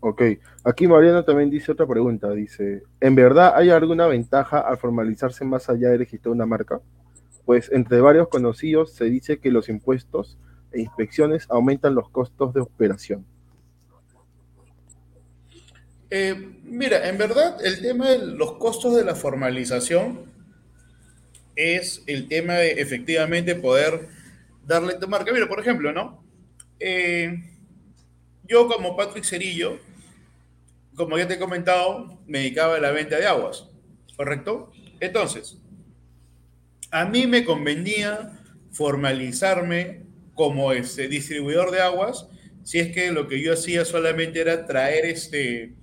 Ok, 0.00 0.22
aquí 0.64 0.88
Mariano 0.88 1.24
también 1.24 1.50
dice 1.50 1.72
otra 1.72 1.86
pregunta, 1.86 2.30
dice, 2.30 2.84
¿en 3.00 3.14
verdad 3.14 3.52
hay 3.54 3.68
alguna 3.68 4.06
ventaja 4.06 4.60
al 4.60 4.78
formalizarse 4.78 5.44
más 5.44 5.68
allá 5.68 5.90
de 5.90 5.98
registrar 5.98 6.32
una 6.32 6.46
marca? 6.46 6.80
Pues 7.44 7.70
entre 7.70 8.00
varios 8.00 8.28
conocidos 8.28 8.94
se 8.94 9.04
dice 9.04 9.40
que 9.40 9.50
los 9.50 9.68
impuestos 9.68 10.38
e 10.72 10.80
inspecciones 10.80 11.46
aumentan 11.50 11.94
los 11.94 12.08
costos 12.08 12.54
de 12.54 12.62
operación. 12.62 13.26
Eh, 16.10 16.34
mira, 16.64 17.08
en 17.08 17.18
verdad 17.18 17.64
el 17.64 17.82
tema 17.82 18.10
de 18.10 18.18
los 18.18 18.52
costos 18.52 18.96
de 18.96 19.04
la 19.04 19.14
formalización 19.14 20.32
es 21.54 22.02
el 22.06 22.28
tema 22.28 22.54
de 22.54 22.80
efectivamente 22.80 23.54
poder 23.54 24.08
darle 24.64 24.94
tu 24.94 25.08
marca. 25.08 25.32
Mira, 25.32 25.48
por 25.48 25.60
ejemplo, 25.60 25.92
¿no? 25.92 26.24
Eh, 26.80 27.42
yo 28.44 28.68
como 28.68 28.96
Patrick 28.96 29.24
Cerillo, 29.24 29.78
como 30.94 31.18
ya 31.18 31.28
te 31.28 31.34
he 31.34 31.38
comentado, 31.38 32.18
me 32.26 32.38
dedicaba 32.38 32.76
a 32.76 32.80
la 32.80 32.90
venta 32.92 33.16
de 33.16 33.26
aguas, 33.26 33.68
¿correcto? 34.16 34.72
Entonces, 35.00 35.58
a 36.90 37.04
mí 37.04 37.26
me 37.26 37.44
convenía 37.44 38.40
formalizarme 38.72 40.02
como 40.34 40.72
este 40.72 41.08
distribuidor 41.08 41.70
de 41.70 41.80
aguas 41.80 42.28
si 42.62 42.78
es 42.78 42.92
que 42.92 43.10
lo 43.12 43.28
que 43.28 43.40
yo 43.42 43.54
hacía 43.54 43.84
solamente 43.84 44.40
era 44.40 44.66
traer 44.66 45.06
este 45.06 45.74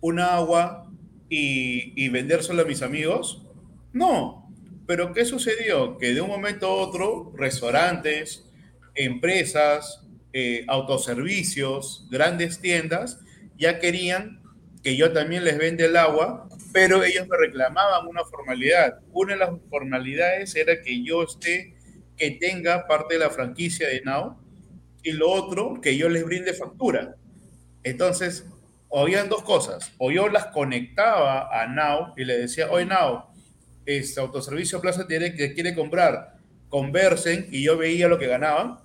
un 0.00 0.20
agua 0.20 0.90
y, 1.28 1.92
y 2.02 2.08
vendérselo 2.08 2.62
a 2.62 2.64
mis 2.64 2.82
amigos. 2.82 3.46
No, 3.92 4.50
pero 4.86 5.12
¿qué 5.12 5.24
sucedió? 5.24 5.98
Que 5.98 6.14
de 6.14 6.20
un 6.20 6.28
momento 6.28 6.66
a 6.66 6.74
otro, 6.74 7.32
restaurantes, 7.36 8.48
empresas, 8.94 10.02
eh, 10.32 10.64
autoservicios, 10.68 12.06
grandes 12.10 12.60
tiendas, 12.60 13.20
ya 13.56 13.78
querían 13.80 14.42
que 14.82 14.96
yo 14.96 15.12
también 15.12 15.44
les 15.44 15.58
vende 15.58 15.86
el 15.86 15.96
agua, 15.96 16.48
pero 16.72 17.02
ellos 17.02 17.26
me 17.28 17.36
reclamaban 17.36 18.06
una 18.06 18.24
formalidad. 18.24 19.00
Una 19.12 19.34
de 19.34 19.38
las 19.40 19.50
formalidades 19.68 20.54
era 20.54 20.80
que 20.80 21.02
yo 21.02 21.22
esté, 21.22 21.74
que 22.16 22.32
tenga 22.32 22.86
parte 22.86 23.14
de 23.14 23.20
la 23.20 23.30
franquicia 23.30 23.88
de 23.88 24.02
Now, 24.02 24.38
y 25.02 25.12
lo 25.12 25.30
otro, 25.30 25.80
que 25.80 25.96
yo 25.96 26.08
les 26.08 26.24
brinde 26.24 26.52
factura. 26.54 27.16
Entonces, 27.82 28.46
habían 28.92 29.28
dos 29.28 29.42
cosas. 29.42 29.92
O 29.98 30.10
yo 30.10 30.28
las 30.28 30.46
conectaba 30.46 31.48
a 31.50 31.66
Now 31.66 32.14
y 32.16 32.24
le 32.24 32.38
decía, 32.38 32.70
oye 32.70 32.86
Now, 32.86 33.24
este 33.84 34.20
autoservicio 34.20 34.80
Plaza 34.80 35.06
tiene 35.06 35.34
que 35.34 35.54
quiere 35.54 35.74
comprar, 35.74 36.36
conversen, 36.68 37.48
y 37.50 37.62
yo 37.62 37.76
veía 37.76 38.08
lo 38.08 38.18
que 38.18 38.26
ganaban 38.26 38.78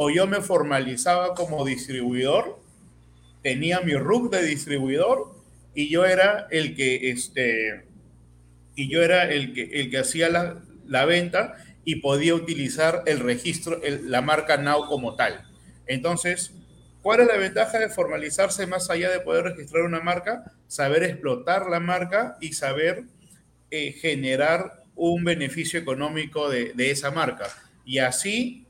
o 0.00 0.10
yo 0.10 0.28
me 0.28 0.40
formalizaba 0.40 1.34
como 1.34 1.64
distribuidor, 1.64 2.60
tenía 3.42 3.80
mi 3.80 3.94
RUC 3.94 4.30
de 4.30 4.44
distribuidor 4.44 5.34
y 5.74 5.88
yo 5.88 6.06
era 6.06 6.46
el 6.52 6.76
que, 6.76 7.10
este, 7.10 7.84
y 8.76 8.88
yo 8.88 9.02
era 9.02 9.28
el 9.28 9.52
que, 9.52 9.64
el 9.64 9.90
que 9.90 9.98
hacía 9.98 10.28
la, 10.28 10.62
la 10.86 11.04
venta 11.04 11.56
y 11.84 11.96
podía 11.96 12.36
utilizar 12.36 13.02
el 13.06 13.18
registro, 13.18 13.80
la 14.04 14.22
marca 14.22 14.56
Now 14.56 14.86
como 14.86 15.16
tal. 15.16 15.42
Entonces, 15.88 16.52
¿cuál 17.08 17.20
es 17.20 17.26
la 17.26 17.38
ventaja 17.38 17.78
de 17.78 17.88
formalizarse 17.88 18.66
más 18.66 18.90
allá 18.90 19.08
de 19.08 19.20
poder 19.20 19.44
registrar 19.44 19.84
una 19.84 20.00
marca? 20.00 20.44
Saber 20.66 21.04
explotar 21.04 21.70
la 21.70 21.80
marca 21.80 22.36
y 22.38 22.52
saber 22.52 23.04
eh, 23.70 23.92
generar 23.92 24.82
un 24.94 25.24
beneficio 25.24 25.80
económico 25.80 26.50
de, 26.50 26.74
de 26.74 26.90
esa 26.90 27.10
marca. 27.10 27.46
Y 27.86 27.96
así 27.96 28.66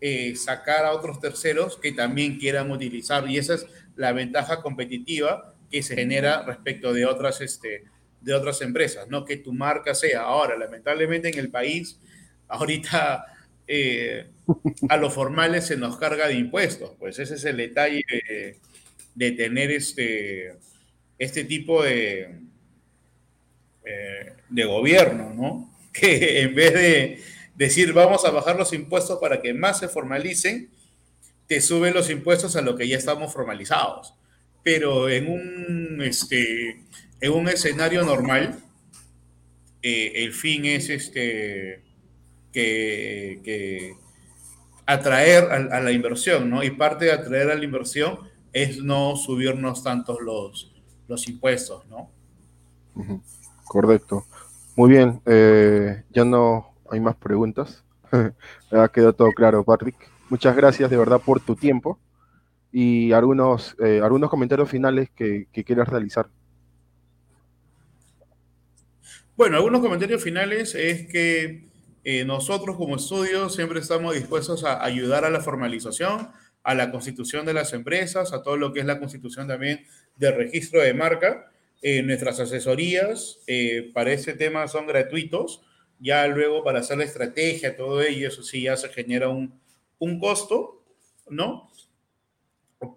eh, 0.00 0.34
sacar 0.34 0.86
a 0.86 0.92
otros 0.92 1.20
terceros 1.20 1.76
que 1.76 1.92
también 1.92 2.38
quieran 2.38 2.70
utilizar. 2.70 3.28
Y 3.28 3.36
esa 3.36 3.52
es 3.52 3.66
la 3.96 4.12
ventaja 4.12 4.62
competitiva 4.62 5.54
que 5.70 5.82
se 5.82 5.94
genera 5.94 6.42
respecto 6.42 6.94
de 6.94 7.04
otras, 7.04 7.42
este, 7.42 7.84
de 8.22 8.32
otras 8.32 8.62
empresas, 8.62 9.08
no 9.08 9.26
que 9.26 9.36
tu 9.36 9.52
marca 9.52 9.94
sea. 9.94 10.22
Ahora, 10.22 10.56
lamentablemente 10.56 11.28
en 11.28 11.38
el 11.38 11.50
país, 11.50 12.00
ahorita 12.48 13.26
eh, 13.66 14.26
a 14.88 14.96
los 14.96 15.12
formales 15.12 15.66
se 15.66 15.76
nos 15.76 15.96
carga 15.96 16.28
de 16.28 16.34
impuestos. 16.34 16.92
Pues 16.98 17.18
ese 17.18 17.34
es 17.34 17.44
el 17.44 17.56
detalle 17.56 18.04
de, 19.14 19.30
tener 19.32 19.70
este, 19.70 20.56
este 21.18 21.44
tipo 21.44 21.82
de, 21.82 22.40
eh, 23.84 24.32
de 24.48 24.64
gobierno, 24.64 25.32
¿no? 25.34 25.70
Que 25.94 26.40
en 26.40 26.56
vez 26.56 26.72
de 26.74 27.20
decir 27.54 27.92
vamos 27.92 28.24
a 28.24 28.30
bajar 28.30 28.56
los 28.56 28.72
impuestos 28.72 29.20
para 29.20 29.40
que 29.40 29.54
más 29.54 29.78
se 29.78 29.88
formalicen, 29.88 30.70
te 31.46 31.60
suben 31.60 31.94
los 31.94 32.10
impuestos 32.10 32.56
a 32.56 32.62
lo 32.62 32.76
que 32.76 32.88
ya 32.88 32.96
estamos 32.96 33.32
formalizados. 33.32 34.14
Pero 34.64 35.08
en 35.08 35.28
un, 35.28 36.02
este, 36.02 36.82
en 37.20 37.32
un 37.32 37.48
escenario 37.48 38.02
normal, 38.02 38.58
eh, 39.82 40.24
el 40.24 40.32
fin 40.32 40.64
es 40.64 40.88
este, 40.88 41.83
que, 42.54 43.96
atraer 44.86 45.44
a, 45.50 45.80
la 45.80 45.92
inversión, 45.92 46.48
¿no? 46.48 46.62
Y 46.62 46.70
parte 46.70 47.06
de 47.06 47.12
atraer 47.12 47.50
a 47.50 47.54
la 47.54 47.64
inversión 47.64 48.18
es 48.52 48.82
no 48.82 49.16
subirnos 49.16 49.82
tantos 49.82 50.18
los, 50.22 50.72
los 51.08 51.28
impuestos, 51.28 51.86
¿no? 51.88 52.10
Correcto. 53.64 54.24
Muy 54.76 54.90
bien, 54.90 55.20
eh, 55.26 56.04
ya 56.10 56.24
no 56.24 56.74
hay 56.90 57.00
más 57.00 57.16
preguntas. 57.16 57.84
ha 58.70 58.88
quedado 58.88 59.12
todo 59.12 59.32
claro, 59.32 59.64
Patrick. 59.64 59.96
Muchas 60.30 60.56
gracias 60.56 60.90
de 60.90 60.96
verdad 60.96 61.20
por 61.20 61.40
tu 61.40 61.54
tiempo 61.56 61.98
y 62.72 63.12
algunos, 63.12 63.76
eh, 63.78 64.00
algunos 64.02 64.30
comentarios 64.30 64.68
finales 64.68 65.08
que, 65.14 65.46
quieras 65.64 65.88
realizar. 65.88 66.28
Bueno, 69.36 69.56
algunos 69.58 69.80
comentarios 69.80 70.22
finales 70.22 70.74
es 70.74 71.06
que 71.06 71.68
eh, 72.04 72.24
nosotros 72.24 72.76
como 72.76 72.96
estudio 72.96 73.48
siempre 73.48 73.80
estamos 73.80 74.14
dispuestos 74.14 74.64
a 74.64 74.84
ayudar 74.84 75.24
a 75.24 75.30
la 75.30 75.40
formalización, 75.40 76.30
a 76.62 76.74
la 76.74 76.90
constitución 76.90 77.44
de 77.46 77.54
las 77.54 77.72
empresas, 77.72 78.32
a 78.32 78.42
todo 78.42 78.56
lo 78.56 78.72
que 78.72 78.80
es 78.80 78.86
la 78.86 78.98
constitución 78.98 79.48
también 79.48 79.84
del 80.16 80.36
registro 80.36 80.80
de 80.80 80.94
marca. 80.94 81.50
Eh, 81.82 82.02
nuestras 82.02 82.40
asesorías 82.40 83.40
para 83.92 84.12
ese 84.12 84.32
tema 84.32 84.66
son 84.68 84.86
gratuitos 84.86 85.62
ya 86.00 86.26
luego 86.26 86.64
para 86.64 86.80
hacer 86.80 86.98
la 86.98 87.04
estrategia, 87.04 87.76
todo 87.76 88.02
ello, 88.02 88.28
eso 88.28 88.42
sí 88.42 88.62
ya 88.62 88.76
se 88.76 88.88
genera 88.88 89.28
un, 89.28 89.58
un 89.98 90.18
costo, 90.18 90.82
¿no? 91.28 91.70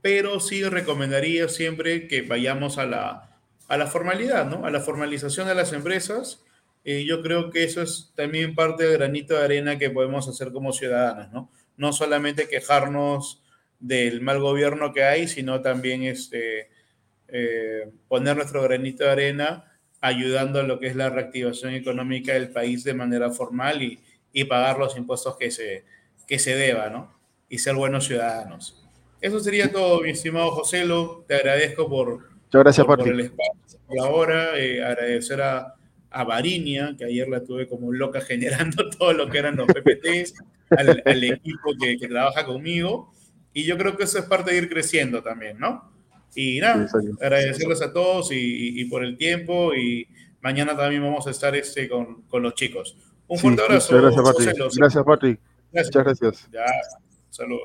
pero 0.01 0.39
sí 0.39 0.63
recomendaría 0.63 1.47
siempre 1.49 2.07
que 2.07 2.21
vayamos 2.21 2.77
a 2.77 2.85
la, 2.85 3.39
a 3.67 3.77
la 3.77 3.87
formalidad, 3.87 4.45
¿no? 4.45 4.65
A 4.65 4.71
la 4.71 4.81
formalización 4.81 5.47
de 5.47 5.55
las 5.55 5.73
empresas. 5.73 6.43
Eh, 6.89 7.03
yo 7.03 7.21
creo 7.21 7.49
que 7.49 7.65
eso 7.65 7.81
es 7.81 8.13
también 8.15 8.55
parte 8.55 8.85
del 8.85 8.97
granito 8.97 9.33
de 9.33 9.43
arena 9.43 9.77
que 9.77 9.89
podemos 9.89 10.25
hacer 10.29 10.53
como 10.53 10.71
ciudadanos, 10.71 11.29
¿no? 11.33 11.51
No 11.75 11.91
solamente 11.91 12.47
quejarnos 12.47 13.43
del 13.77 14.21
mal 14.21 14.39
gobierno 14.39 14.93
que 14.93 15.03
hay, 15.03 15.27
sino 15.27 15.61
también 15.61 16.03
este, 16.03 16.69
eh, 17.27 17.91
poner 18.07 18.37
nuestro 18.37 18.61
granito 18.63 19.03
de 19.03 19.09
arena 19.09 19.65
ayudando 19.99 20.61
a 20.61 20.63
lo 20.63 20.79
que 20.79 20.87
es 20.87 20.95
la 20.95 21.09
reactivación 21.09 21.73
económica 21.73 22.31
del 22.31 22.51
país 22.51 22.85
de 22.85 22.93
manera 22.93 23.31
formal 23.31 23.81
y, 23.81 23.99
y 24.31 24.45
pagar 24.45 24.79
los 24.79 24.95
impuestos 24.95 25.35
que 25.35 25.51
se, 25.51 25.83
que 26.25 26.39
se 26.39 26.55
deba, 26.55 26.89
¿no? 26.89 27.19
Y 27.49 27.57
ser 27.57 27.75
buenos 27.75 28.05
ciudadanos. 28.05 28.87
Eso 29.19 29.41
sería 29.41 29.73
todo, 29.73 29.99
mi 30.03 30.11
estimado 30.11 30.51
José 30.51 30.85
Lo. 30.85 31.25
Te 31.27 31.35
agradezco 31.35 31.89
por, 31.89 32.29
gracias, 32.49 32.85
por, 32.87 33.05
el 33.05 33.19
espacio, 33.19 33.77
por 33.85 33.97
la 33.97 34.05
hora. 34.05 34.57
Eh, 34.57 34.81
agradecer 34.81 35.41
a, 35.41 35.76
a 36.09 36.23
Barinia, 36.23 36.95
que 36.97 37.05
ayer 37.05 37.27
la 37.27 37.43
tuve 37.43 37.67
como 37.67 37.91
loca 37.91 38.21
generando 38.21 38.89
todo 38.97 39.13
lo 39.13 39.29
que 39.29 39.37
eran 39.39 39.55
los 39.55 39.67
PPTs, 39.67 40.33
al, 40.69 41.01
al 41.05 41.23
equipo 41.23 41.73
que, 41.79 41.97
que, 41.97 42.07
trabaja 42.07 42.45
conmigo. 42.45 43.13
Y 43.53 43.63
yo 43.63 43.77
creo 43.77 43.97
que 43.97 44.03
eso 44.03 44.19
es 44.19 44.25
parte 44.25 44.51
de 44.51 44.57
ir 44.57 44.69
creciendo 44.69 45.23
también, 45.23 45.57
¿no? 45.59 45.91
Y 46.35 46.59
nada, 46.59 46.87
agradecerles 47.21 47.81
a 47.81 47.91
todos 47.91 48.31
y, 48.31 48.79
y, 48.79 48.85
por 48.85 49.03
el 49.03 49.17
tiempo. 49.17 49.73
Y 49.73 50.07
mañana 50.41 50.77
también 50.77 51.01
vamos 51.01 51.25
a 51.25 51.31
estar 51.31 51.55
este, 51.55 51.89
con, 51.89 52.23
con 52.23 52.43
los 52.43 52.53
chicos. 52.53 52.95
Un 53.27 53.39
fuerte 53.39 53.61
abrazo. 53.63 53.99
Gracias, 53.99 54.23
Patrick. 54.23 54.77
Gracias, 54.77 55.03
Patrick. 55.03 55.39
Muchas 55.71 56.03
gracias. 56.03 56.49
Ya, 56.51 56.65
saludos. 57.29 57.55